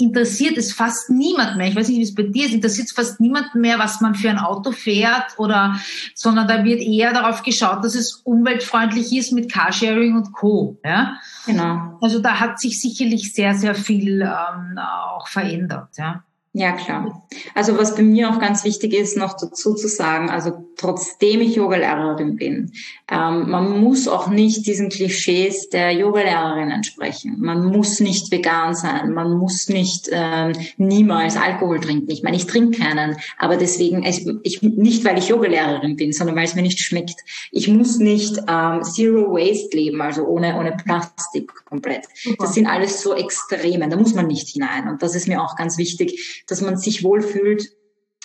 interessiert 0.00 0.56
es 0.56 0.72
fast 0.72 1.10
niemand 1.10 1.56
mehr. 1.56 1.68
Ich 1.68 1.76
weiß 1.76 1.88
nicht, 1.88 1.98
wie 1.98 2.02
es 2.02 2.14
bei 2.14 2.22
dir 2.22 2.46
ist. 2.46 2.54
Interessiert 2.54 2.88
es 2.88 2.92
fast 2.92 3.20
niemand 3.20 3.54
mehr, 3.54 3.78
was 3.78 4.00
man 4.00 4.14
für 4.14 4.30
ein 4.30 4.38
Auto 4.38 4.72
fährt 4.72 5.38
oder, 5.38 5.78
sondern 6.14 6.48
da 6.48 6.64
wird 6.64 6.80
eher 6.80 7.12
darauf 7.12 7.42
geschaut, 7.42 7.84
dass 7.84 7.94
es 7.94 8.14
umweltfreundlich 8.24 9.12
ist 9.16 9.32
mit 9.32 9.52
Carsharing 9.52 10.16
und 10.16 10.32
Co. 10.32 10.78
Ja? 10.84 11.18
Genau. 11.46 11.98
Also 12.00 12.18
da 12.20 12.40
hat 12.40 12.60
sich 12.60 12.80
sicherlich 12.80 13.32
sehr, 13.32 13.54
sehr 13.54 13.74
viel 13.74 14.22
ähm, 14.22 14.78
auch 14.78 15.28
verändert. 15.28 15.88
Ja. 15.96 16.24
Ja, 16.52 16.72
klar. 16.72 17.28
Also 17.54 17.78
was 17.78 17.94
bei 17.94 18.02
mir 18.02 18.28
auch 18.28 18.40
ganz 18.40 18.64
wichtig 18.64 18.92
ist, 18.92 19.16
noch 19.16 19.36
dazu 19.36 19.72
zu 19.74 19.86
sagen, 19.86 20.30
also 20.30 20.50
trotzdem 20.76 21.42
ich 21.42 21.54
Yogalehrerin 21.54 22.34
bin, 22.34 22.72
ähm, 23.08 23.48
man 23.48 23.80
muss 23.80 24.08
auch 24.08 24.26
nicht 24.26 24.66
diesen 24.66 24.88
Klischees 24.88 25.68
der 25.68 25.92
Yogalehrerin 25.92 26.72
entsprechen. 26.72 27.36
Man 27.38 27.66
muss 27.66 28.00
nicht 28.00 28.32
vegan 28.32 28.74
sein, 28.74 29.12
man 29.12 29.38
muss 29.38 29.68
nicht 29.68 30.08
ähm, 30.10 30.54
niemals 30.76 31.36
Alkohol 31.36 31.78
trinken. 31.78 32.10
Ich 32.10 32.24
meine, 32.24 32.36
ich 32.36 32.46
trinke 32.46 32.80
keinen, 32.80 33.16
aber 33.38 33.56
deswegen, 33.56 34.02
ich, 34.02 34.26
ich, 34.42 34.60
nicht 34.60 35.04
weil 35.04 35.18
ich 35.18 35.28
Yogalehrerin 35.28 35.94
bin, 35.94 36.12
sondern 36.12 36.34
weil 36.34 36.46
es 36.46 36.56
mir 36.56 36.62
nicht 36.62 36.80
schmeckt. 36.80 37.20
Ich 37.52 37.68
muss 37.68 37.98
nicht 37.98 38.38
ähm, 38.48 38.82
Zero 38.82 39.34
Waste 39.34 39.76
leben, 39.76 40.02
also 40.02 40.24
ohne, 40.24 40.58
ohne 40.58 40.72
Plastik 40.72 41.52
komplett. 41.64 42.06
Das 42.40 42.54
sind 42.54 42.66
alles 42.66 43.02
so 43.02 43.14
Extreme, 43.14 43.88
da 43.88 43.96
muss 43.96 44.14
man 44.14 44.26
nicht 44.26 44.48
hinein. 44.48 44.88
Und 44.88 45.00
das 45.00 45.14
ist 45.14 45.28
mir 45.28 45.40
auch 45.40 45.54
ganz 45.54 45.78
wichtig 45.78 46.39
dass 46.46 46.60
man 46.60 46.76
sich 46.76 47.02
wohlfühlt 47.04 47.70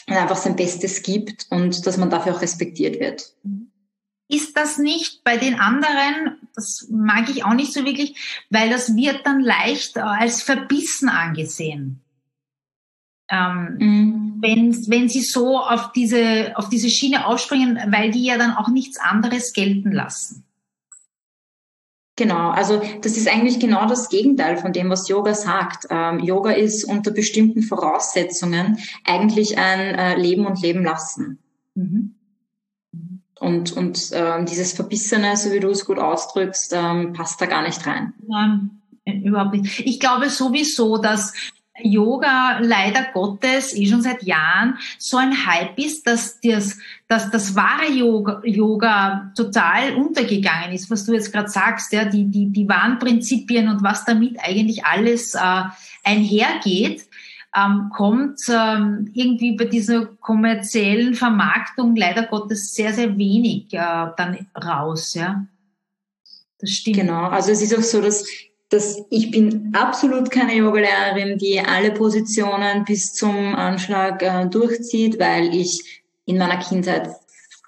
und 0.08 0.16
einfach 0.16 0.38
sein 0.38 0.56
Bestes 0.56 1.02
gibt 1.02 1.48
und 1.50 1.86
dass 1.86 1.98
man 1.98 2.10
dafür 2.10 2.36
auch 2.36 2.42
respektiert 2.42 3.00
wird. 3.00 3.34
Ist 4.28 4.58
das 4.58 4.78
nicht 4.78 5.24
bei 5.24 5.38
den 5.38 5.60
anderen, 5.60 6.38
das 6.56 6.88
mag 6.90 7.30
ich 7.30 7.44
auch 7.44 7.54
nicht 7.54 7.74
so 7.74 7.86
wirklich, 7.86 8.46
weil 8.50 8.70
das 8.70 8.96
wird 8.96 9.26
dann 9.26 9.40
leicht 9.40 9.98
als 9.98 10.42
verbissen 10.42 11.10
angesehen. 11.10 12.02
Ähm, 13.28 13.78
mhm. 13.80 14.36
wenn, 14.40 14.88
wenn 14.88 15.10
sie 15.10 15.22
so 15.22 15.58
auf 15.58 15.92
diese, 15.94 16.54
auf 16.56 16.70
diese 16.70 16.92
Schiene 16.92 17.26
aufspringen, 17.26 17.80
weil 17.92 18.12
die 18.12 18.24
ja 18.24 18.38
dann 18.38 18.54
auch 18.54 18.68
nichts 18.68 19.00
anderes 19.00 19.54
gelten 19.54 19.92
lassen. 19.92 20.45
Genau, 22.18 22.50
also 22.50 22.82
das 23.02 23.18
ist 23.18 23.28
eigentlich 23.28 23.60
genau 23.60 23.88
das 23.88 24.08
Gegenteil 24.08 24.56
von 24.56 24.72
dem, 24.72 24.90
was 24.90 25.10
Yoga 25.10 25.34
sagt. 25.34 25.88
Ähm, 25.90 26.20
Yoga 26.20 26.52
ist 26.52 26.86
unter 26.86 27.12
bestimmten 27.12 27.62
Voraussetzungen 27.62 28.78
eigentlich 29.04 29.58
ein 29.58 29.80
äh, 29.96 30.16
Leben 30.16 30.46
und 30.46 30.62
Leben 30.62 30.84
lassen. 30.84 31.40
Mhm. 31.74 32.16
Und, 33.38 33.74
und 33.74 34.12
ähm, 34.14 34.46
dieses 34.46 34.72
Verbissene, 34.72 35.36
so 35.36 35.52
wie 35.52 35.60
du 35.60 35.70
es 35.70 35.86
gut 35.86 36.00
ausdrückst, 36.00 36.74
ähm, 36.74 37.12
passt 37.12 37.42
da 37.42 37.48
gar 37.48 37.64
nicht 37.64 37.86
rein. 37.86 38.14
Nein, 38.26 38.82
überhaupt 39.06 39.54
nicht. 39.54 39.82
Ich 39.82 40.00
glaube 40.00 40.30
sowieso, 40.30 40.98
dass 40.98 41.34
Yoga 41.82 42.60
leider 42.62 43.08
Gottes 43.14 43.76
eh 43.76 43.86
schon 43.86 44.02
seit 44.02 44.24
Jahren 44.24 44.78
so 44.98 45.18
ein 45.18 45.46
Hype 45.46 45.78
ist, 45.78 46.08
dass 46.08 46.40
das, 46.40 46.78
dass 47.08 47.30
das 47.32 47.56
wahre 47.56 47.92
Yoga, 47.92 48.42
Yoga 48.46 49.32
total 49.36 49.96
untergegangen 49.96 50.72
ist, 50.72 50.90
was 50.90 51.06
du 51.06 51.14
jetzt 51.14 51.34
gerade 51.34 51.50
sagst, 51.50 51.92
ja, 51.92 52.06
die, 52.06 52.26
die, 52.26 52.52
die 52.52 52.70
wahren 52.70 52.98
Prinzipien 53.00 53.68
und 53.68 53.84
was 53.84 54.06
damit 54.06 54.38
eigentlich 54.40 54.86
alles 54.86 55.36
äh, 55.36 55.64
einhergeht, 56.04 57.08
ähm, 57.56 57.90
kommt 57.94 58.40
ähm, 58.50 59.10
irgendwie 59.14 59.56
bei 59.56 59.66
dieser 59.66 60.06
kommerziellen 60.06 61.14
Vermarktung 61.14 61.96
leider 61.96 62.24
Gottes 62.24 62.74
sehr, 62.74 62.94
sehr 62.94 63.18
wenig 63.18 63.74
äh, 63.74 64.08
dann 64.18 64.48
raus, 64.56 65.14
ja. 65.14 65.46
Das 66.60 66.70
stimmt. 66.70 66.98
Genau, 66.98 67.26
also 67.26 67.52
es 67.52 67.62
ist 67.62 67.78
auch 67.78 67.84
so, 67.84 68.02
dass 68.02 68.26
dass 68.76 69.04
ich 69.10 69.32
bin 69.32 69.72
absolut 69.74 70.30
keine 70.30 70.56
Yogalehrerin, 70.56 71.38
die 71.38 71.60
alle 71.60 71.92
Positionen 71.92 72.84
bis 72.86 73.14
zum 73.14 73.56
Anschlag 73.56 74.22
äh, 74.22 74.46
durchzieht, 74.48 75.20
weil 75.20 75.56
ich 75.56 76.04
in 76.26 76.38
meiner 76.38 76.58
Kindheit 76.58 77.10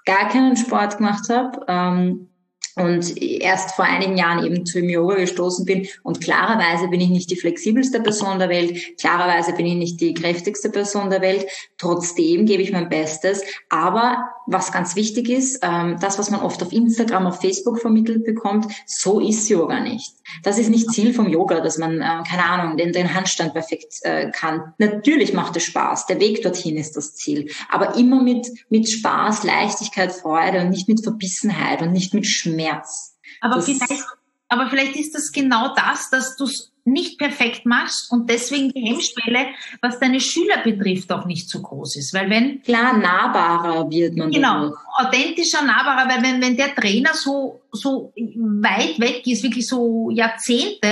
gar 0.04 0.28
keinen 0.28 0.56
Sport 0.56 0.98
gemacht 0.98 1.28
habe. 1.30 1.64
Ähm, 1.66 2.28
und 2.76 3.20
erst 3.20 3.74
vor 3.74 3.84
einigen 3.84 4.16
Jahren 4.16 4.44
eben 4.44 4.64
zu 4.64 4.80
dem 4.80 4.88
Yoga 4.88 5.16
gestoßen 5.16 5.64
bin. 5.64 5.88
Und 6.04 6.20
klarerweise 6.20 6.86
bin 6.86 7.00
ich 7.00 7.08
nicht 7.08 7.28
die 7.28 7.36
flexibelste 7.36 8.00
Person 8.00 8.38
der 8.38 8.48
Welt, 8.48 8.96
klarerweise 9.00 9.52
bin 9.52 9.66
ich 9.66 9.74
nicht 9.74 10.00
die 10.00 10.14
kräftigste 10.14 10.70
Person 10.70 11.10
der 11.10 11.20
Welt. 11.20 11.46
Trotzdem 11.76 12.46
gebe 12.46 12.62
ich 12.62 12.70
mein 12.70 12.88
Bestes. 12.88 13.42
Aber 13.68 14.30
was 14.50 14.72
ganz 14.72 14.96
wichtig 14.96 15.28
ist, 15.28 15.60
ähm, 15.62 15.98
das, 16.00 16.18
was 16.18 16.30
man 16.30 16.40
oft 16.40 16.62
auf 16.62 16.72
Instagram, 16.72 17.26
auf 17.26 17.40
Facebook 17.40 17.80
vermittelt 17.80 18.24
bekommt, 18.24 18.66
so 18.86 19.20
ist 19.20 19.48
Yoga 19.48 19.80
nicht. 19.80 20.14
Das 20.42 20.58
ist 20.58 20.70
nicht 20.70 20.90
Ziel 20.90 21.12
vom 21.12 21.28
Yoga, 21.28 21.60
dass 21.60 21.76
man, 21.76 22.00
äh, 22.00 22.22
keine 22.26 22.44
Ahnung, 22.44 22.78
den, 22.78 22.92
den 22.92 23.14
Handstand 23.14 23.52
perfekt 23.52 23.96
äh, 24.02 24.30
kann. 24.30 24.72
Natürlich 24.78 25.34
macht 25.34 25.56
es 25.56 25.64
Spaß. 25.64 26.06
Der 26.06 26.18
Weg 26.18 26.42
dorthin 26.42 26.78
ist 26.78 26.96
das 26.96 27.14
Ziel. 27.14 27.50
Aber 27.68 27.96
immer 27.96 28.22
mit, 28.22 28.48
mit 28.70 28.88
Spaß, 28.88 29.44
Leichtigkeit, 29.44 30.12
Freude 30.12 30.62
und 30.62 30.70
nicht 30.70 30.88
mit 30.88 31.02
Verbissenheit 31.02 31.82
und 31.82 31.92
nicht 31.92 32.14
mit 32.14 32.26
Schmerz. 32.26 33.18
Aber 33.42 33.60
vielleicht, 33.60 34.04
aber 34.48 34.68
vielleicht 34.70 34.96
ist 34.96 35.14
das 35.14 35.30
genau 35.30 35.74
das, 35.74 36.08
dass 36.08 36.36
du 36.36 36.44
es 36.44 36.67
nicht 36.90 37.18
perfekt 37.18 37.66
machst 37.66 38.10
und 38.10 38.28
deswegen 38.28 38.70
die 38.70 38.80
Hemmschwelle, 38.80 39.46
was 39.80 39.98
deine 39.98 40.20
Schüler 40.20 40.62
betrifft, 40.62 41.10
auch 41.12 41.26
nicht 41.26 41.48
so 41.48 41.60
groß 41.60 41.96
ist. 41.96 42.14
Weil 42.14 42.30
wenn. 42.30 42.62
Klar, 42.62 42.96
nahbarer 42.96 43.90
wird 43.90 44.16
man. 44.16 44.30
Genau, 44.30 44.72
authentischer, 44.96 45.62
nahbarer, 45.62 46.08
weil 46.08 46.22
wenn, 46.22 46.40
wenn 46.42 46.56
der 46.56 46.74
Trainer 46.74 47.14
so, 47.14 47.60
so 47.72 48.12
weit 48.16 48.98
weg 48.98 49.26
ist, 49.26 49.42
wirklich 49.42 49.66
so 49.66 50.10
Jahrzehnte, 50.10 50.90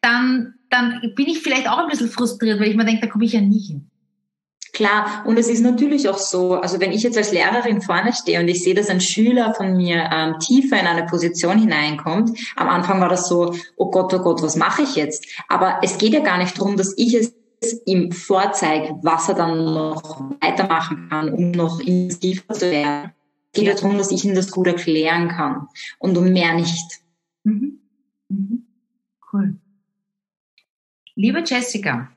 dann, 0.00 0.54
dann 0.70 1.12
bin 1.14 1.26
ich 1.26 1.38
vielleicht 1.38 1.68
auch 1.68 1.78
ein 1.78 1.88
bisschen 1.88 2.10
frustriert, 2.10 2.60
weil 2.60 2.68
ich 2.68 2.76
mir 2.76 2.84
denke, 2.84 3.06
da 3.06 3.12
komme 3.12 3.24
ich 3.24 3.32
ja 3.32 3.40
nie 3.40 3.60
hin. 3.60 3.90
Klar, 4.74 5.22
und 5.24 5.38
es 5.38 5.48
ist 5.48 5.60
natürlich 5.60 6.08
auch 6.08 6.18
so, 6.18 6.54
also 6.54 6.80
wenn 6.80 6.90
ich 6.90 7.04
jetzt 7.04 7.16
als 7.16 7.30
Lehrerin 7.30 7.80
vorne 7.80 8.12
stehe 8.12 8.40
und 8.40 8.48
ich 8.48 8.64
sehe, 8.64 8.74
dass 8.74 8.88
ein 8.88 9.00
Schüler 9.00 9.54
von 9.54 9.76
mir 9.76 10.10
ähm, 10.12 10.40
tiefer 10.40 10.80
in 10.80 10.88
eine 10.88 11.06
Position 11.06 11.60
hineinkommt, 11.60 12.36
am 12.56 12.68
Anfang 12.68 13.00
war 13.00 13.08
das 13.08 13.28
so, 13.28 13.54
oh 13.76 13.90
Gott, 13.92 14.12
oh 14.12 14.18
Gott, 14.18 14.42
was 14.42 14.56
mache 14.56 14.82
ich 14.82 14.96
jetzt? 14.96 15.26
Aber 15.48 15.78
es 15.82 15.96
geht 15.96 16.12
ja 16.12 16.20
gar 16.20 16.38
nicht 16.38 16.58
darum, 16.58 16.76
dass 16.76 16.92
ich 16.96 17.14
es 17.14 17.32
ihm 17.86 18.10
vorzeige, 18.10 18.98
was 19.02 19.28
er 19.28 19.36
dann 19.36 19.64
noch 19.64 20.20
weitermachen 20.40 21.08
kann, 21.08 21.32
um 21.32 21.52
noch 21.52 21.78
intensiver 21.78 22.52
zu 22.54 22.68
werden. 22.68 23.12
Es 23.52 23.60
geht 23.60 23.68
ja 23.68 23.74
darum, 23.74 23.96
dass 23.96 24.10
ich 24.10 24.24
ihm 24.24 24.34
das 24.34 24.50
gut 24.50 24.66
erklären 24.66 25.28
kann 25.28 25.68
und 26.00 26.18
um 26.18 26.32
mehr 26.32 26.52
nicht. 26.52 27.00
Mhm. 27.44 27.78
Mhm. 28.28 28.66
Cool. 29.32 29.54
Liebe 31.14 31.44
Jessica, 31.46 32.08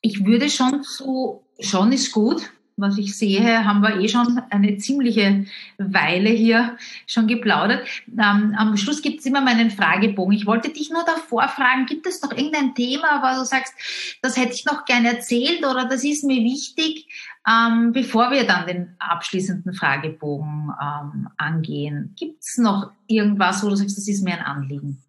ich 0.00 0.24
würde 0.24 0.48
schon 0.48 0.82
zu 0.82 1.41
schon 1.62 1.92
ist 1.92 2.12
gut. 2.12 2.50
Was 2.76 2.96
ich 2.96 3.16
sehe, 3.18 3.66
haben 3.66 3.82
wir 3.82 4.00
eh 4.00 4.08
schon 4.08 4.40
eine 4.48 4.78
ziemliche 4.78 5.44
Weile 5.76 6.30
hier 6.30 6.78
schon 7.06 7.26
geplaudert. 7.26 7.86
Ähm, 8.08 8.54
am 8.56 8.78
Schluss 8.78 9.02
gibt 9.02 9.20
es 9.20 9.26
immer 9.26 9.42
meinen 9.42 9.70
Fragebogen. 9.70 10.34
Ich 10.34 10.46
wollte 10.46 10.70
dich 10.70 10.90
nur 10.90 11.04
davor 11.04 11.48
fragen, 11.48 11.84
gibt 11.84 12.06
es 12.06 12.22
noch 12.22 12.32
irgendein 12.32 12.74
Thema, 12.74 13.22
wo 13.22 13.38
du 13.38 13.44
sagst, 13.44 13.74
das 14.22 14.38
hätte 14.38 14.54
ich 14.54 14.64
noch 14.64 14.86
gerne 14.86 15.16
erzählt 15.16 15.66
oder 15.66 15.84
das 15.84 16.02
ist 16.02 16.24
mir 16.24 16.42
wichtig, 16.42 17.08
ähm, 17.46 17.92
bevor 17.92 18.30
wir 18.30 18.46
dann 18.46 18.66
den 18.66 18.96
abschließenden 18.98 19.74
Fragebogen 19.74 20.72
ähm, 20.80 21.28
angehen? 21.36 22.14
Gibt 22.18 22.42
es 22.42 22.56
noch 22.56 22.90
irgendwas, 23.06 23.62
wo 23.62 23.68
du 23.68 23.76
sagst, 23.76 23.98
das 23.98 24.08
ist 24.08 24.24
mir 24.24 24.32
ein 24.32 24.44
Anliegen? 24.44 25.02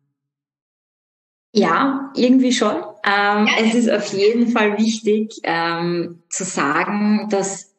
Ja, 1.54 2.12
irgendwie 2.16 2.52
schon. 2.52 2.84
Ähm. 3.06 3.48
Es 3.60 3.76
ist 3.76 3.90
auf 3.90 4.14
jeden 4.14 4.50
Fall 4.50 4.78
wichtig 4.78 5.40
ähm, 5.44 6.24
zu 6.30 6.44
sagen, 6.44 7.28
dass 7.30 7.74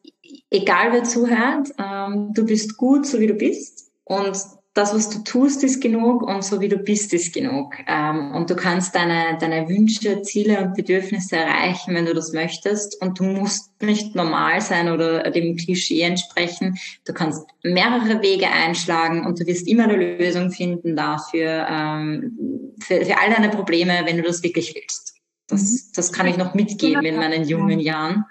egal 0.49 0.93
wer 0.93 1.03
zuhört, 1.03 1.69
ähm, 1.79 2.31
du 2.33 2.45
bist 2.45 2.77
gut, 2.77 3.05
so 3.05 3.19
wie 3.19 3.27
du 3.27 3.33
bist. 3.33 3.91
Und 4.03 4.37
das, 4.75 4.93
was 4.93 5.09
du 5.09 5.19
tust, 5.23 5.63
ist 5.63 5.81
genug 5.81 6.21
und 6.21 6.43
so 6.43 6.59
wie 6.59 6.67
du 6.67 6.77
bist, 6.77 7.13
ist 7.13 7.33
genug. 7.33 7.75
Ähm, 7.87 8.35
und 8.35 8.49
du 8.49 8.57
kannst 8.57 8.93
deine, 8.93 9.37
deine 9.39 9.69
Wünsche, 9.69 10.21
Ziele 10.21 10.59
und 10.61 10.75
Bedürfnisse 10.75 11.37
erreichen, 11.37 11.95
wenn 11.95 12.05
du 12.05 12.13
das 12.13 12.33
möchtest. 12.33 13.01
Und 13.01 13.19
du 13.19 13.23
musst 13.23 13.71
nicht 13.81 14.15
normal 14.15 14.59
sein 14.59 14.91
oder 14.91 15.31
dem 15.31 15.55
Klischee 15.55 16.01
entsprechen. 16.01 16.77
Du 17.05 17.13
kannst 17.13 17.47
mehrere 17.63 18.21
Wege 18.21 18.47
einschlagen 18.49 19.25
und 19.25 19.39
du 19.39 19.47
wirst 19.47 19.65
immer 19.65 19.85
eine 19.85 20.17
Lösung 20.17 20.51
finden 20.51 20.97
dafür, 20.97 21.65
ähm, 21.69 22.73
für, 22.81 23.05
für 23.05 23.17
all 23.17 23.31
deine 23.31 23.49
Probleme, 23.49 24.01
wenn 24.03 24.17
du 24.17 24.23
das 24.23 24.43
wirklich 24.43 24.75
willst. 24.75 25.14
Das, 25.47 25.61
mhm. 25.61 25.91
das 25.95 26.11
kann 26.11 26.27
ich 26.27 26.37
noch 26.37 26.53
mitgeben 26.53 27.05
in 27.05 27.17
meinen 27.17 27.47
jungen 27.47 27.79
Jahren. 27.79 28.25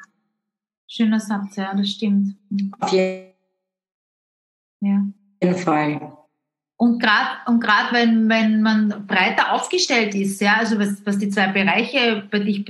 Schöner 0.87 1.21
Satz, 1.21 1.57
ja, 1.57 1.75
das 1.75 1.91
stimmt. 1.91 2.37
Auf 2.79 2.93
jeden 2.93 3.35
ja. 4.81 5.55
Fall. 5.55 6.17
Und 6.77 7.01
gerade 7.01 7.31
und 7.47 7.61
gerade 7.61 7.93
wenn 7.93 8.29
wenn 8.29 8.61
man 8.61 9.07
breiter 9.07 9.53
aufgestellt 9.53 10.15
ist, 10.15 10.41
ja, 10.41 10.57
also 10.59 10.79
was, 10.79 11.07
was 11.07 11.19
die 11.19 11.29
zwei 11.29 11.47
Bereiche 11.49 12.25
bei 12.31 12.41
dich 12.41 12.65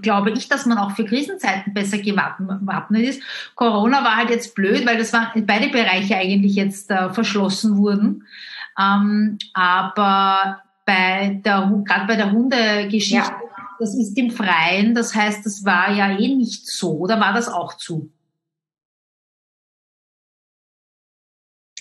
glaube 0.00 0.30
ich, 0.30 0.48
dass 0.48 0.64
man 0.64 0.78
auch 0.78 0.92
für 0.92 1.04
Krisenzeiten 1.04 1.74
besser 1.74 1.98
gewappnet 1.98 3.02
ist. 3.02 3.22
Corona 3.56 4.04
war 4.04 4.16
halt 4.16 4.30
jetzt 4.30 4.54
blöd, 4.54 4.86
weil 4.86 4.96
das 4.96 5.12
waren 5.12 5.44
beide 5.44 5.68
Bereiche 5.68 6.16
eigentlich 6.16 6.54
jetzt 6.54 6.90
äh, 6.90 7.12
verschlossen 7.12 7.76
wurden. 7.78 8.24
Ähm, 8.78 9.38
aber 9.52 10.62
bei 10.86 11.40
der 11.44 11.82
gerade 11.84 12.06
bei 12.06 12.16
der 12.16 12.30
Hundegeschichte, 12.30 13.16
ja. 13.16 13.51
Das 13.82 13.94
ist 13.94 14.16
im 14.16 14.30
Freien, 14.30 14.94
das 14.94 15.14
heißt, 15.14 15.44
das 15.44 15.64
war 15.64 15.92
ja 15.92 16.16
eh 16.16 16.34
nicht 16.34 16.66
so, 16.66 16.92
oder 16.98 17.18
war 17.20 17.34
das 17.34 17.48
auch 17.48 17.76
zu? 17.76 18.10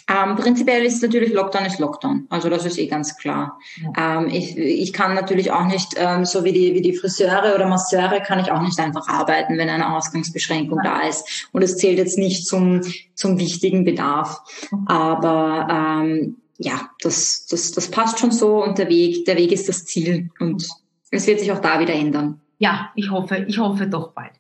Ähm, 0.10 0.36
prinzipiell 0.36 0.84
ist 0.84 1.02
natürlich 1.02 1.32
Lockdown 1.32 1.66
ist 1.66 1.80
Lockdown. 1.80 2.26
Also 2.30 2.50
das 2.50 2.66
ist 2.66 2.78
eh 2.78 2.88
ganz 2.88 3.16
klar. 3.16 3.60
Ja. 3.96 4.20
Ähm, 4.20 4.28
ich, 4.28 4.58
ich 4.58 4.92
kann 4.92 5.14
natürlich 5.14 5.52
auch 5.52 5.66
nicht, 5.66 5.94
ähm, 5.96 6.26
so 6.26 6.44
wie 6.44 6.52
die, 6.52 6.74
wie 6.74 6.82
die 6.82 6.98
Friseure 6.98 7.56
oder 7.56 7.68
Masseure, 7.68 8.22
kann 8.22 8.40
ich 8.40 8.52
auch 8.52 8.62
nicht 8.62 8.78
einfach 8.80 9.08
arbeiten, 9.08 9.58
wenn 9.58 9.70
eine 9.70 9.96
Ausgangsbeschränkung 9.96 10.80
ja. 10.84 11.00
da 11.00 11.08
ist. 11.08 11.48
Und 11.54 11.62
es 11.62 11.78
zählt 11.78 11.98
jetzt 11.98 12.18
nicht 12.18 12.46
zum, 12.46 12.82
zum 13.14 13.38
wichtigen 13.38 13.86
Bedarf. 13.86 14.42
Aber 14.86 15.68
ähm, 15.70 16.38
ja, 16.58 16.90
das, 17.02 17.46
das, 17.46 17.72
das 17.72 17.90
passt 17.90 18.20
schon 18.20 18.32
so 18.32 18.62
und 18.62 18.80
der 18.80 18.90
Weg, 18.90 19.26
der 19.26 19.38
Weg 19.38 19.52
ist 19.52 19.70
das 19.70 19.86
Ziel. 19.86 20.30
Und 20.40 20.68
es 21.12 21.28
wird 21.28 21.40
sich 21.40 21.52
auch 21.52 21.60
da 21.60 21.80
wieder 21.80 21.94
ändern. 21.94 22.42
Ja, 22.58 22.92
ich 22.96 23.10
hoffe, 23.12 23.46
ich 23.48 23.60
hoffe 23.60 23.88
doch 23.88 24.14
bald. 24.14 24.34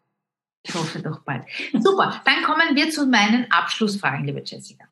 Ich 0.63 0.73
hoffe 0.73 1.01
doch 1.01 1.19
bald. 1.21 1.43
Super, 1.73 2.21
dann 2.25 2.43
kommen 2.43 2.75
wir 2.75 2.89
zu 2.89 3.05
meinen 3.05 3.51
Abschlussfragen, 3.51 4.25
liebe 4.25 4.41
Jessica. 4.45 4.85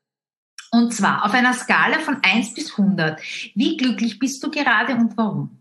Und 0.71 0.93
zwar 0.93 1.25
auf 1.25 1.34
einer 1.34 1.53
Skala 1.53 1.99
von 1.99 2.17
1 2.21 2.53
bis 2.53 2.77
100. 2.77 3.19
Wie 3.55 3.77
glücklich 3.77 4.19
bist 4.19 4.43
du 4.43 4.51
gerade 4.51 4.93
und 4.93 5.17
warum? 5.17 5.59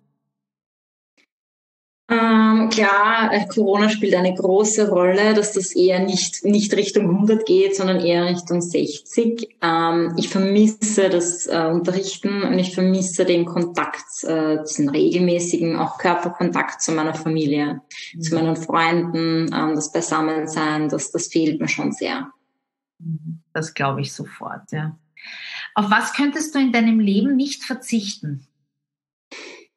Ähm, 2.11 2.71
klar, 2.71 3.31
äh, 3.35 3.47
Corona 3.47 3.91
spielt 3.91 4.15
eine 4.15 4.35
große 4.35 4.89
Rolle, 4.89 5.35
dass 5.35 5.53
das 5.53 5.77
eher 5.77 5.99
nicht, 6.01 6.43
nicht 6.43 6.75
Richtung 6.75 7.11
100 7.11 7.45
geht, 7.45 7.77
sondern 7.77 8.01
eher 8.01 8.25
Richtung 8.25 8.63
60. 8.63 9.57
Ähm, 9.61 10.15
ich 10.17 10.31
vermisse 10.31 11.11
das 11.11 11.47
äh, 11.47 11.69
Unterrichten 11.71 12.45
und 12.45 12.59
ich 12.59 12.75
vermisse 12.75 13.27
den 13.27 13.45
Kontakt, 13.45 14.25
äh, 14.25 14.63
diesen 14.63 14.89
regelmäßigen, 14.89 15.77
auch 15.77 15.99
Körperkontakt 15.99 16.81
zu 16.81 16.93
meiner 16.93 17.13
Familie, 17.13 17.83
mhm. 18.15 18.21
zu 18.23 18.35
meinen 18.35 18.57
Freunden, 18.57 19.51
ähm, 19.55 19.75
das 19.75 19.93
Beisammensein, 19.93 20.89
das, 20.89 21.11
das 21.11 21.27
fehlt 21.27 21.61
mir 21.61 21.69
schon 21.69 21.93
sehr. 21.93 22.33
Das 23.53 23.75
glaube 23.75 24.01
ich 24.01 24.15
sofort, 24.15 24.73
ja. 24.73 24.99
Auf 25.75 25.91
was 25.91 26.15
könntest 26.15 26.55
du 26.55 26.59
in 26.59 26.73
deinem 26.73 27.01
Leben 27.01 27.37
nicht 27.37 27.65
verzichten? 27.65 28.47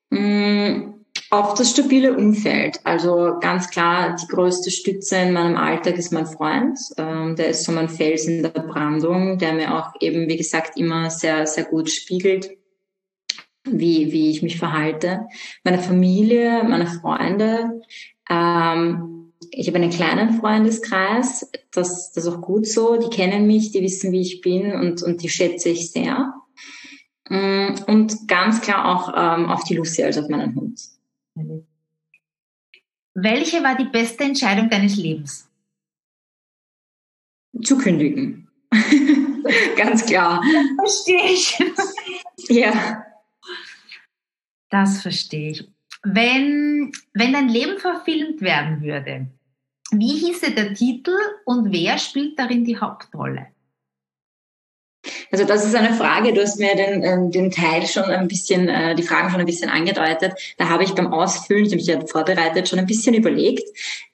Mm, 0.10 1.01
auf 1.32 1.54
das 1.54 1.72
stabile 1.72 2.14
Umfeld. 2.16 2.82
Also 2.84 3.38
ganz 3.40 3.70
klar, 3.70 4.18
die 4.22 4.28
größte 4.28 4.70
Stütze 4.70 5.16
in 5.16 5.32
meinem 5.32 5.56
Alltag 5.56 5.98
ist 5.98 6.12
mein 6.12 6.26
Freund. 6.26 6.78
Ähm, 6.98 7.38
der 7.38 7.50
ist 7.50 7.64
so 7.64 7.72
mein 7.72 7.88
Fels 7.88 8.26
in 8.26 8.44
der 8.44 8.50
Brandung, 8.50 9.38
der 9.38 9.54
mir 9.54 9.74
auch 9.74 9.94
eben, 10.02 10.28
wie 10.28 10.36
gesagt, 10.36 10.78
immer 10.78 11.10
sehr, 11.10 11.48
sehr 11.48 11.64
gut 11.64 11.90
spiegelt, 11.90 12.52
wie, 13.64 14.12
wie 14.12 14.30
ich 14.30 14.44
mich 14.44 14.60
verhalte. 14.60 15.22
Meine 15.64 15.80
Familie, 15.80 16.66
meine 16.66 16.88
Freunde. 16.88 17.82
Ähm, 18.30 19.32
ich 19.52 19.68
habe 19.68 19.78
einen 19.78 19.90
kleinen 19.90 20.34
Freundeskreis, 20.34 21.50
das, 21.72 22.12
das 22.12 22.26
ist 22.26 22.34
auch 22.34 22.42
gut 22.42 22.68
so. 22.68 22.98
Die 22.98 23.10
kennen 23.10 23.48
mich, 23.48 23.72
die 23.72 23.82
wissen, 23.82 24.12
wie 24.12 24.22
ich 24.22 24.42
bin 24.42 24.74
und, 24.74 25.02
und 25.02 25.24
die 25.24 25.30
schätze 25.30 25.70
ich 25.70 25.92
sehr. 25.92 26.34
Mm, 27.30 27.76
und 27.88 28.28
ganz 28.28 28.60
klar 28.60 28.86
auch 28.86 29.14
ähm, 29.16 29.50
auf 29.50 29.64
die 29.64 29.76
Lucy, 29.76 30.04
also 30.04 30.22
auf 30.22 30.28
meinen 30.28 30.54
Hund. 30.56 30.80
Welche 33.14 33.64
war 33.64 33.76
die 33.76 33.90
beste 33.90 34.24
Entscheidung 34.24 34.70
deines 34.70 34.96
Lebens? 34.96 35.50
Zu 37.62 37.78
kündigen. 37.78 38.50
ganz 39.76 40.06
klar. 40.06 40.42
Verstehe 40.78 41.32
ich. 41.32 41.60
ja. 42.50 43.06
Das 44.70 45.02
verstehe 45.02 45.52
ich. 45.52 45.68
Wenn, 46.04 46.92
wenn 47.14 47.34
dein 47.34 47.50
Leben 47.50 47.78
verfilmt 47.78 48.42
werden 48.42 48.82
würde, 48.82 49.28
wie 49.92 50.18
hieße 50.18 50.52
der 50.52 50.74
Titel 50.74 51.18
und 51.46 51.72
wer 51.72 51.98
spielt 51.98 52.40
darin 52.40 52.64
die 52.64 52.80
Hauptrolle? 52.80 53.48
Also 55.32 55.46
das 55.46 55.66
ist 55.66 55.76
eine 55.76 55.94
Frage, 55.94 56.34
du 56.34 56.42
hast 56.42 56.60
mir 56.60 56.76
den, 56.76 57.04
ähm, 57.04 57.32
den 57.32 57.52
Teil 57.52 57.88
schon 57.88 58.04
ein 58.04 58.28
bisschen, 58.28 58.68
äh, 58.68 58.96
die 58.96 59.04
Fragen 59.04 59.30
schon 59.30 59.40
ein 59.40 59.46
bisschen 59.46 59.70
angedeutet. 59.70 60.34
Da 60.58 60.68
habe 60.68 60.84
ich 60.84 60.94
beim 60.94 61.14
Ausfüllen, 61.14 61.66
ich 61.66 61.72
habe 61.72 61.78
mich 61.78 61.88
ja 61.88 62.06
vorbereitet, 62.06 62.68
schon 62.68 62.80
ein 62.80 62.86
bisschen 62.86 63.14
überlegt. 63.14 63.64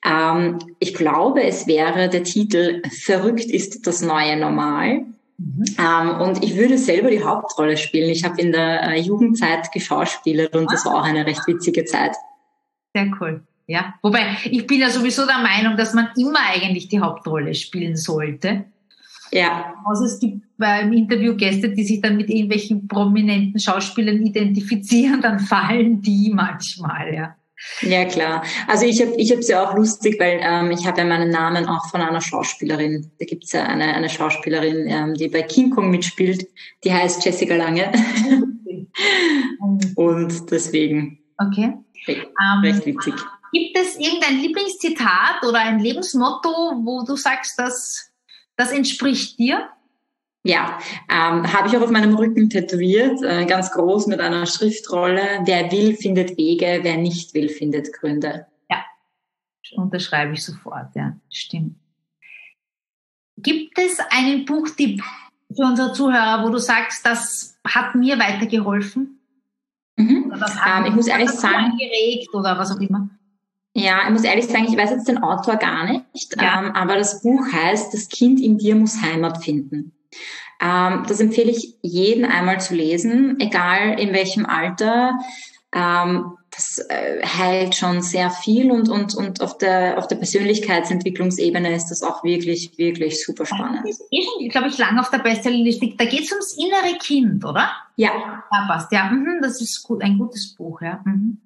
Ähm, 0.05 0.59
ich 0.79 0.93
glaube, 0.93 1.43
es 1.43 1.65
wäre 1.65 2.07
der 2.09 2.23
Titel 2.23 2.81
Verrückt 3.03 3.45
ist 3.45 3.87
das 3.87 4.01
neue 4.01 4.37
Normal. 4.37 5.05
Mhm. 5.37 5.65
Ähm, 5.79 6.21
und 6.21 6.43
ich 6.43 6.55
würde 6.55 6.77
selber 6.77 7.09
die 7.09 7.23
Hauptrolle 7.23 7.77
spielen. 7.77 8.09
Ich 8.09 8.23
habe 8.23 8.39
in 8.39 8.51
der 8.51 8.83
äh, 8.83 8.99
Jugendzeit 8.99 9.71
geschauspielert 9.71 10.55
und 10.55 10.71
das 10.71 10.85
war 10.85 10.95
auch 10.95 11.03
eine 11.03 11.25
recht 11.25 11.47
witzige 11.47 11.85
Zeit. 11.85 12.15
Sehr 12.95 13.11
cool. 13.19 13.41
Ja, 13.67 13.95
wobei 14.01 14.37
ich 14.45 14.65
bin 14.65 14.79
ja 14.79 14.89
sowieso 14.89 15.25
der 15.25 15.39
Meinung, 15.39 15.75
dass 15.75 15.93
man 15.93 16.09
immer 16.15 16.39
eigentlich 16.47 16.87
die 16.87 17.01
Hauptrolle 17.01 17.53
spielen 17.53 17.97
sollte. 17.97 18.65
Ja. 19.37 19.75
Also 19.85 20.05
es 20.05 20.19
gibt 20.19 20.41
beim 20.57 20.91
Interview 20.93 21.35
Gäste, 21.35 21.69
die 21.69 21.83
sich 21.83 22.01
dann 22.01 22.17
mit 22.17 22.29
irgendwelchen 22.29 22.87
prominenten 22.87 23.59
Schauspielern 23.59 24.25
identifizieren, 24.25 25.21
dann 25.21 25.39
fallen 25.39 26.01
die 26.01 26.31
manchmal, 26.33 27.13
ja. 27.13 27.35
Ja, 27.81 28.05
klar. 28.05 28.43
Also 28.67 28.85
ich 28.85 29.01
habe 29.01 29.15
ich 29.17 29.31
hab's 29.31 29.47
ja 29.47 29.67
auch 29.67 29.75
lustig, 29.75 30.19
weil 30.19 30.39
ähm, 30.43 30.69
ich 30.69 30.85
habe 30.85 30.99
ja 30.99 31.05
meinen 31.05 31.31
Namen 31.31 31.65
auch 31.65 31.89
von 31.89 32.01
einer 32.01 32.21
Schauspielerin. 32.21 33.09
Da 33.19 33.25
gibt's 33.25 33.51
ja 33.51 33.63
eine, 33.63 33.95
eine 33.95 34.09
Schauspielerin, 34.09 34.85
ähm, 34.87 35.15
die 35.15 35.27
bei 35.27 35.41
King 35.41 35.71
Kong 35.71 35.89
mitspielt. 35.89 36.45
Die 36.83 36.93
heißt 36.93 37.25
Jessica 37.25 37.55
Lange. 37.55 37.91
Und 39.95 40.51
deswegen. 40.51 41.17
Okay. 41.39 41.73
Recht, 42.07 42.27
um, 42.27 42.61
recht 42.61 42.85
witzig. 42.85 43.15
Gibt 43.51 43.75
es 43.75 43.97
irgendein 43.97 44.39
Lieblingszitat 44.39 45.43
oder 45.47 45.59
ein 45.59 45.79
Lebensmotto, 45.79 46.49
wo 46.83 47.03
du 47.05 47.15
sagst, 47.15 47.57
dass 47.57 48.06
das 48.57 48.71
entspricht 48.71 49.39
dir? 49.39 49.69
Ja, 50.43 50.79
ähm, 51.09 51.51
habe 51.51 51.67
ich 51.67 51.77
auch 51.77 51.81
auf 51.81 51.91
meinem 51.91 52.15
Rücken 52.15 52.49
tätowiert, 52.49 53.21
äh, 53.21 53.45
ganz 53.45 53.71
groß 53.71 54.07
mit 54.07 54.19
einer 54.19 54.45
Schriftrolle. 54.45 55.41
Wer 55.45 55.71
will, 55.71 55.95
findet 55.95 56.37
Wege, 56.37 56.79
wer 56.83 56.97
nicht 56.97 57.33
will, 57.33 57.49
findet 57.49 57.91
Gründe. 57.93 58.47
Ja, 58.69 58.85
unterschreibe 59.75 60.33
ich 60.33 60.43
sofort, 60.43 60.95
ja, 60.95 61.17
stimmt. 61.29 61.75
Gibt 63.37 63.77
es 63.77 63.99
einen 64.09 64.45
Buchtipp 64.45 65.03
für 65.53 65.63
unsere 65.63 65.93
Zuhörer, 65.93 66.43
wo 66.45 66.49
du 66.49 66.57
sagst, 66.57 67.05
das 67.05 67.57
hat 67.65 67.95
mir 67.95 68.17
weitergeholfen? 68.17 69.19
Mhm. 69.97 70.25
Oder 70.27 70.37
das 70.37 70.55
hat 70.55 70.79
ähm, 70.79 70.85
ich 70.85 70.95
muss 70.95 71.07
ehrlich 71.07 71.29
sagen, 71.29 71.71
angeregt 71.71 72.33
oder 72.33 72.57
was 72.57 72.71
auch 72.71 72.79
immer. 72.79 73.09
Ja, 73.77 74.05
ich 74.05 74.09
muss 74.09 74.23
ehrlich 74.23 74.47
sagen, 74.47 74.65
ich 74.67 74.75
weiß 74.75 74.89
jetzt 74.89 75.07
den 75.07 75.19
Autor 75.19 75.57
gar 75.57 75.85
nicht, 75.85 76.35
ja. 76.41 76.63
ähm, 76.63 76.71
aber 76.75 76.95
das 76.97 77.21
Buch 77.21 77.45
heißt, 77.51 77.93
das 77.93 78.09
Kind 78.09 78.39
in 78.39 78.57
dir 78.57 78.75
muss 78.75 79.03
Heimat 79.03 79.43
finden. 79.43 79.91
Ähm, 80.59 81.05
das 81.07 81.19
empfehle 81.19 81.51
ich 81.51 81.75
jeden 81.83 82.25
einmal 82.25 82.59
zu 82.59 82.73
lesen, 82.73 83.39
egal 83.39 83.99
in 83.99 84.13
welchem 84.13 84.47
Alter. 84.47 85.19
Ähm, 85.71 86.37
das 86.49 86.79
äh, 86.89 87.23
heilt 87.23 87.75
schon 87.75 88.01
sehr 88.01 88.31
viel 88.31 88.71
und, 88.71 88.89
und, 88.89 89.13
und 89.13 89.41
auf 89.41 89.59
der, 89.59 89.99
auf 89.99 90.07
der 90.07 90.15
Persönlichkeitsentwicklungsebene 90.15 91.75
ist 91.75 91.89
das 91.89 92.01
auch 92.01 92.23
wirklich, 92.23 92.75
wirklich 92.79 93.23
super 93.23 93.45
spannend. 93.45 93.81
Das 93.83 93.99
ist 93.99 94.07
eh 94.09 94.47
glaube 94.47 94.69
ich, 94.69 94.77
lang 94.79 94.97
auf 94.97 95.11
der 95.11 95.19
Bestsellerliste. 95.19 95.93
Da 95.95 96.05
geht 96.05 96.23
es 96.23 96.31
ums 96.31 96.57
innere 96.57 96.97
Kind, 96.97 97.45
oder? 97.45 97.69
Ja. 97.95 98.09
Ja, 98.51 98.65
passt. 98.67 98.91
Ja, 98.91 99.11
mhm, 99.11 99.37
das 99.39 99.61
ist 99.61 99.83
gut, 99.83 100.01
ein 100.01 100.17
gutes 100.17 100.55
Buch, 100.55 100.81
ja. 100.81 100.99
Mhm. 101.05 101.37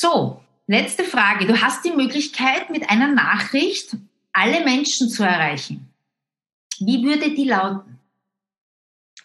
So, 0.00 0.40
letzte 0.68 1.02
Frage. 1.02 1.44
Du 1.44 1.60
hast 1.60 1.84
die 1.84 1.90
Möglichkeit, 1.90 2.70
mit 2.70 2.88
einer 2.88 3.08
Nachricht 3.08 3.96
alle 4.32 4.64
Menschen 4.64 5.08
zu 5.08 5.24
erreichen. 5.24 5.92
Wie 6.78 7.02
würde 7.02 7.34
die 7.34 7.48
lauten? 7.48 7.98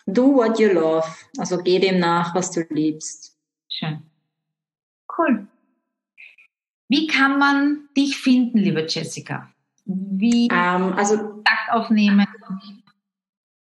Do 0.07 0.34
what 0.34 0.57
you 0.57 0.69
love. 0.69 1.05
Also 1.38 1.59
geh 1.59 1.78
dem 1.78 1.99
nach, 1.99 2.34
was 2.34 2.49
du 2.49 2.65
liebst. 2.71 3.38
Schön. 3.69 4.01
Cool. 5.15 5.47
Wie 6.89 7.05
kann 7.05 7.38
man 7.38 7.88
dich 7.95 8.17
finden, 8.17 8.57
liebe 8.57 8.88
Jessica? 8.89 9.53
Wie 9.86 10.47
ähm, 10.51 10.93
also 10.93 11.17
Kontakt 11.17 11.69
aufnehmen? 11.69 12.26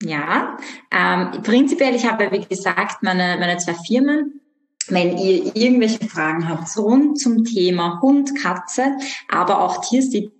Ja, 0.03 0.57
ähm, 0.91 1.43
prinzipiell, 1.43 1.95
ich 1.95 2.05
habe, 2.05 2.29
wie 2.29 2.45
gesagt, 2.45 3.03
meine, 3.03 3.37
meine 3.39 3.57
zwei 3.57 3.75
Firmen 3.75 4.38
wenn 4.91 5.17
ihr 5.17 5.55
irgendwelche 5.55 6.07
Fragen 6.07 6.47
habt 6.47 6.75
rund 6.77 7.19
zum 7.19 7.43
Thema 7.45 8.01
Hund, 8.01 8.35
Katze, 8.35 8.97
aber 9.27 9.61
auch 9.61 9.81
Tiersitting, 9.85 10.31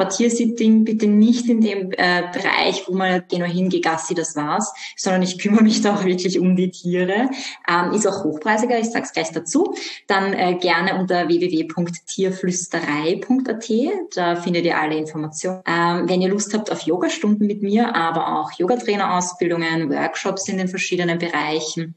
aber 0.00 0.08
Tiersitting 0.08 0.84
bitte 0.84 1.06
nicht 1.06 1.50
in 1.50 1.60
dem 1.60 1.92
äh, 1.92 2.22
Bereich, 2.32 2.84
wo 2.86 2.94
man 2.94 3.22
geh 3.28 3.38
nur 3.38 3.48
hin, 3.48 3.68
geh 3.68 3.80
Gassi, 3.80 4.14
das 4.14 4.34
war's, 4.34 4.72
sondern 4.96 5.20
ich 5.22 5.38
kümmere 5.38 5.62
mich 5.62 5.80
da 5.82 5.94
auch 5.94 6.04
wirklich 6.04 6.40
um 6.40 6.56
die 6.56 6.70
Tiere. 6.70 7.28
Ähm, 7.68 7.92
ist 7.92 8.06
auch 8.06 8.24
hochpreisiger, 8.24 8.78
ich 8.78 8.88
sag's 8.90 9.12
gleich 9.12 9.30
dazu. 9.30 9.74
Dann 10.06 10.32
äh, 10.32 10.54
gerne 10.54 10.98
unter 10.98 11.28
www.tierflüsterei.at, 11.28 13.70
da 14.16 14.36
findet 14.36 14.64
ihr 14.64 14.78
alle 14.78 14.96
Informationen. 14.96 15.60
Ähm, 15.66 16.08
wenn 16.08 16.22
ihr 16.22 16.30
Lust 16.30 16.54
habt 16.54 16.72
auf 16.72 16.80
Yogastunden 16.82 17.46
mit 17.46 17.60
mir, 17.62 17.94
aber 17.94 18.40
auch 18.40 18.52
Yogatrainerausbildungen, 18.52 19.90
Workshops 19.90 20.48
in 20.48 20.56
den 20.56 20.68
verschiedenen 20.68 21.18
Bereichen, 21.18 21.94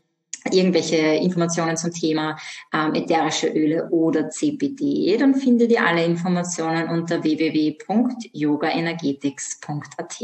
irgendwelche 0.51 0.97
Informationen 0.97 1.77
zum 1.77 1.91
Thema 1.91 2.35
ähm, 2.73 2.95
ätherische 2.95 3.47
Öle 3.47 3.87
oder 3.89 4.29
CBD, 4.29 5.15
dann 5.17 5.35
findet 5.35 5.71
ihr 5.71 5.85
alle 5.85 6.03
Informationen 6.03 6.89
unter 6.89 7.23
www.yogaenergetics.at. 7.23 10.21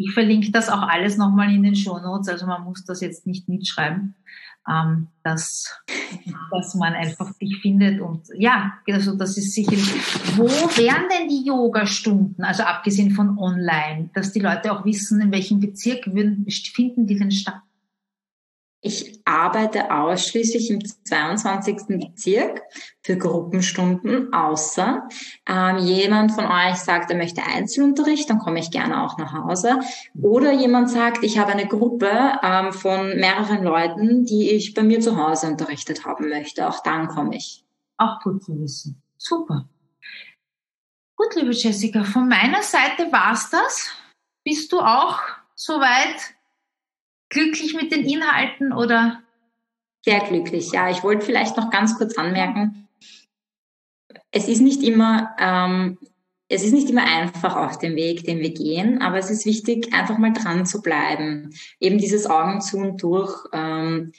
Ich 0.00 0.12
verlinke 0.12 0.52
das 0.52 0.68
auch 0.68 0.82
alles 0.82 1.16
nochmal 1.16 1.52
in 1.52 1.64
den 1.64 1.74
Show 1.74 1.98
Notes, 1.98 2.28
also 2.28 2.46
man 2.46 2.62
muss 2.62 2.84
das 2.84 3.00
jetzt 3.00 3.26
nicht 3.26 3.48
mitschreiben, 3.48 4.14
ähm, 4.68 5.08
dass, 5.24 5.76
dass 6.52 6.74
man 6.76 6.94
einfach 6.94 7.32
dich 7.38 7.58
findet 7.60 8.00
und 8.00 8.28
ja, 8.36 8.74
also 8.88 9.16
das 9.16 9.36
ist 9.36 9.54
sicherlich. 9.54 9.92
Wo 10.36 10.46
wären 10.46 11.08
denn 11.10 11.28
die 11.28 11.44
Yoga-Stunden, 11.44 12.44
also 12.44 12.62
abgesehen 12.62 13.10
von 13.10 13.38
online, 13.38 14.10
dass 14.14 14.32
die 14.32 14.40
Leute 14.40 14.72
auch 14.72 14.84
wissen, 14.84 15.20
in 15.20 15.32
welchem 15.32 15.58
Bezirk 15.58 16.06
würden, 16.06 16.46
finden 16.48 17.06
die 17.06 17.18
denn 17.18 17.32
statt? 17.32 17.60
Ich 18.80 19.20
arbeite 19.24 19.92
ausschließlich 19.92 20.70
im 20.70 20.84
22. 20.84 21.98
Bezirk 21.98 22.62
für 23.02 23.16
Gruppenstunden, 23.16 24.32
außer 24.32 25.08
ähm, 25.48 25.78
jemand 25.78 26.30
von 26.30 26.44
euch 26.44 26.76
sagt, 26.76 27.10
er 27.10 27.16
möchte 27.16 27.42
Einzelunterricht, 27.42 28.30
dann 28.30 28.38
komme 28.38 28.60
ich 28.60 28.70
gerne 28.70 29.02
auch 29.02 29.18
nach 29.18 29.32
Hause. 29.32 29.80
Oder 30.22 30.52
jemand 30.52 30.90
sagt, 30.90 31.24
ich 31.24 31.38
habe 31.38 31.52
eine 31.52 31.66
Gruppe 31.66 32.38
ähm, 32.40 32.72
von 32.72 33.16
mehreren 33.16 33.64
Leuten, 33.64 34.24
die 34.24 34.50
ich 34.52 34.74
bei 34.74 34.84
mir 34.84 35.00
zu 35.00 35.16
Hause 35.16 35.48
unterrichtet 35.48 36.04
haben 36.04 36.28
möchte. 36.28 36.68
Auch 36.68 36.80
dann 36.82 37.08
komme 37.08 37.36
ich. 37.36 37.64
Auch 37.96 38.20
gut 38.20 38.44
zu 38.44 38.60
wissen. 38.60 39.02
Super. 39.16 39.68
Gut, 41.16 41.34
liebe 41.34 41.50
Jessica, 41.50 42.04
von 42.04 42.28
meiner 42.28 42.62
Seite 42.62 43.10
war's 43.10 43.50
das. 43.50 43.90
Bist 44.44 44.70
du 44.70 44.78
auch 44.78 45.18
soweit 45.56 46.37
glücklich 47.28 47.74
mit 47.74 47.92
den 47.92 48.04
Inhalten 48.04 48.72
oder? 48.72 49.22
Sehr 50.04 50.20
glücklich, 50.20 50.72
ja. 50.72 50.90
Ich 50.90 51.02
wollte 51.02 51.26
vielleicht 51.26 51.56
noch 51.56 51.70
ganz 51.70 51.96
kurz 51.98 52.16
anmerken, 52.16 52.88
es 54.30 54.48
ist 54.48 54.60
nicht 54.60 54.82
immer, 54.82 55.34
ähm, 55.38 55.98
es 56.48 56.64
ist 56.64 56.72
nicht 56.72 56.88
immer 56.88 57.04
einfach 57.04 57.56
auf 57.56 57.78
dem 57.78 57.94
Weg, 57.96 58.24
den 58.24 58.40
wir 58.40 58.52
gehen, 58.52 59.02
aber 59.02 59.18
es 59.18 59.30
ist 59.30 59.44
wichtig, 59.46 59.92
einfach 59.92 60.18
mal 60.18 60.32
dran 60.32 60.64
zu 60.64 60.80
bleiben. 60.80 61.54
Eben 61.80 61.98
dieses 61.98 62.26
Augen 62.26 62.60
zu 62.60 62.78
und 62.78 63.02
durch. 63.02 63.34
Ähm, 63.52 64.12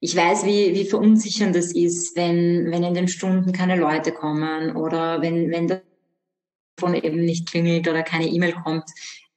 ich 0.00 0.16
weiß, 0.16 0.46
wie, 0.46 0.74
wie 0.74 0.84
verunsichernd 0.84 1.54
das 1.54 1.72
ist, 1.72 2.16
wenn, 2.16 2.70
wenn 2.70 2.82
in 2.82 2.94
den 2.94 3.08
Stunden 3.08 3.52
keine 3.52 3.76
Leute 3.76 4.12
kommen 4.12 4.74
oder 4.74 5.20
wenn, 5.20 5.50
wenn 5.50 5.68
das 5.68 5.80
von 6.78 6.94
eben 6.94 7.24
nicht 7.24 7.48
klingelt 7.48 7.86
oder 7.86 8.02
keine 8.02 8.26
E-Mail 8.26 8.54
kommt. 8.54 8.84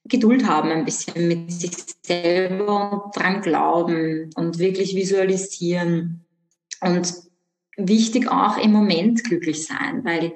Geduld 0.06 0.46
haben 0.46 0.70
ein 0.70 0.84
bisschen 0.84 1.28
mit 1.28 1.50
sich 1.50 1.72
selber 2.02 3.04
und 3.04 3.16
dran 3.16 3.40
glauben 3.40 4.30
und 4.36 4.58
wirklich 4.58 4.94
visualisieren. 4.94 6.26
Und 6.80 7.14
wichtig 7.76 8.30
auch 8.30 8.58
im 8.58 8.72
Moment 8.72 9.24
glücklich 9.24 9.66
sein, 9.66 10.04
weil 10.04 10.34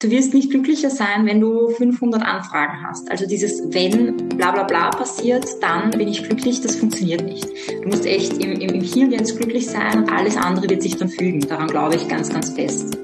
du 0.00 0.10
wirst 0.10 0.34
nicht 0.34 0.50
glücklicher 0.50 0.90
sein, 0.90 1.26
wenn 1.26 1.40
du 1.40 1.70
500 1.70 2.22
Anfragen 2.22 2.82
hast. 2.86 3.10
Also 3.10 3.26
dieses 3.26 3.62
wenn 3.72 4.28
bla 4.28 4.50
bla 4.50 4.64
bla 4.64 4.90
passiert, 4.90 5.46
dann 5.60 5.90
bin 5.90 6.08
ich 6.08 6.22
glücklich, 6.22 6.60
das 6.60 6.76
funktioniert 6.76 7.24
nicht. 7.24 7.48
Du 7.82 7.88
musst 7.88 8.06
echt 8.06 8.34
im, 8.34 8.52
im, 8.52 8.70
im 8.70 8.80
Hier 8.80 9.04
und 9.04 9.12
Jetzt 9.12 9.36
glücklich 9.36 9.66
sein 9.66 9.98
und 9.98 10.12
alles 10.12 10.36
andere 10.36 10.68
wird 10.68 10.82
sich 10.82 10.96
dann 10.96 11.08
fügen. 11.08 11.40
Daran 11.40 11.68
glaube 11.68 11.96
ich 11.96 12.08
ganz, 12.08 12.30
ganz 12.30 12.50
fest. 12.50 12.98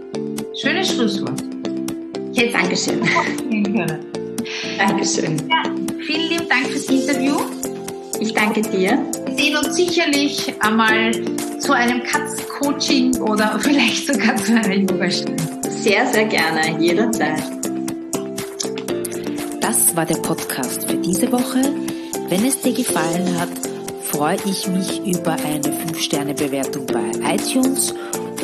Schönes 0.60 0.92
Schlusswort. 0.92 1.42
Jetzt 2.32 2.54
Dankeschön. 2.54 4.16
Dankeschön. 4.78 5.36
Ja, 5.48 5.62
vielen 6.06 6.28
lieben 6.28 6.48
Dank 6.48 6.66
fürs 6.66 6.84
Interview. 6.86 7.36
Ich 8.20 8.32
danke 8.32 8.62
dir. 8.62 8.98
Wir 9.26 9.36
sehen 9.36 9.56
uns 9.56 9.76
sicherlich 9.76 10.54
einmal 10.60 11.12
zu 11.60 11.72
einem 11.72 12.02
Katzencoaching 12.02 13.20
oder 13.20 13.58
vielleicht 13.60 14.06
sogar 14.06 14.36
zu 14.36 14.54
einer 14.54 14.74
Yogastunde. 14.74 15.42
Sehr, 15.68 16.06
sehr 16.06 16.24
gerne, 16.24 16.80
jederzeit. 16.80 17.42
Das 19.60 19.94
war 19.94 20.06
der 20.06 20.16
Podcast 20.16 20.88
für 20.88 20.96
diese 20.96 21.30
Woche. 21.32 21.62
Wenn 22.28 22.44
es 22.44 22.60
dir 22.60 22.72
gefallen 22.72 23.38
hat, 23.38 23.50
freue 24.02 24.38
ich 24.46 24.66
mich 24.68 25.00
über 25.06 25.32
eine 25.32 25.60
5-Sterne-Bewertung 25.60 26.86
bei 26.86 27.34
iTunes 27.34 27.94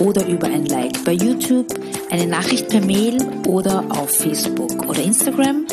oder 0.02 0.26
über 0.26 0.48
ein 0.48 0.66
Like 0.66 1.02
bei 1.04 1.12
YouTube, 1.12 1.66
eine 2.10 2.26
Nachricht 2.26 2.68
per 2.68 2.84
Mail 2.84 3.18
oder 3.46 3.84
auf 3.90 4.10
Facebook 4.10 4.88
oder 4.88 5.00
Instagram. 5.02 5.64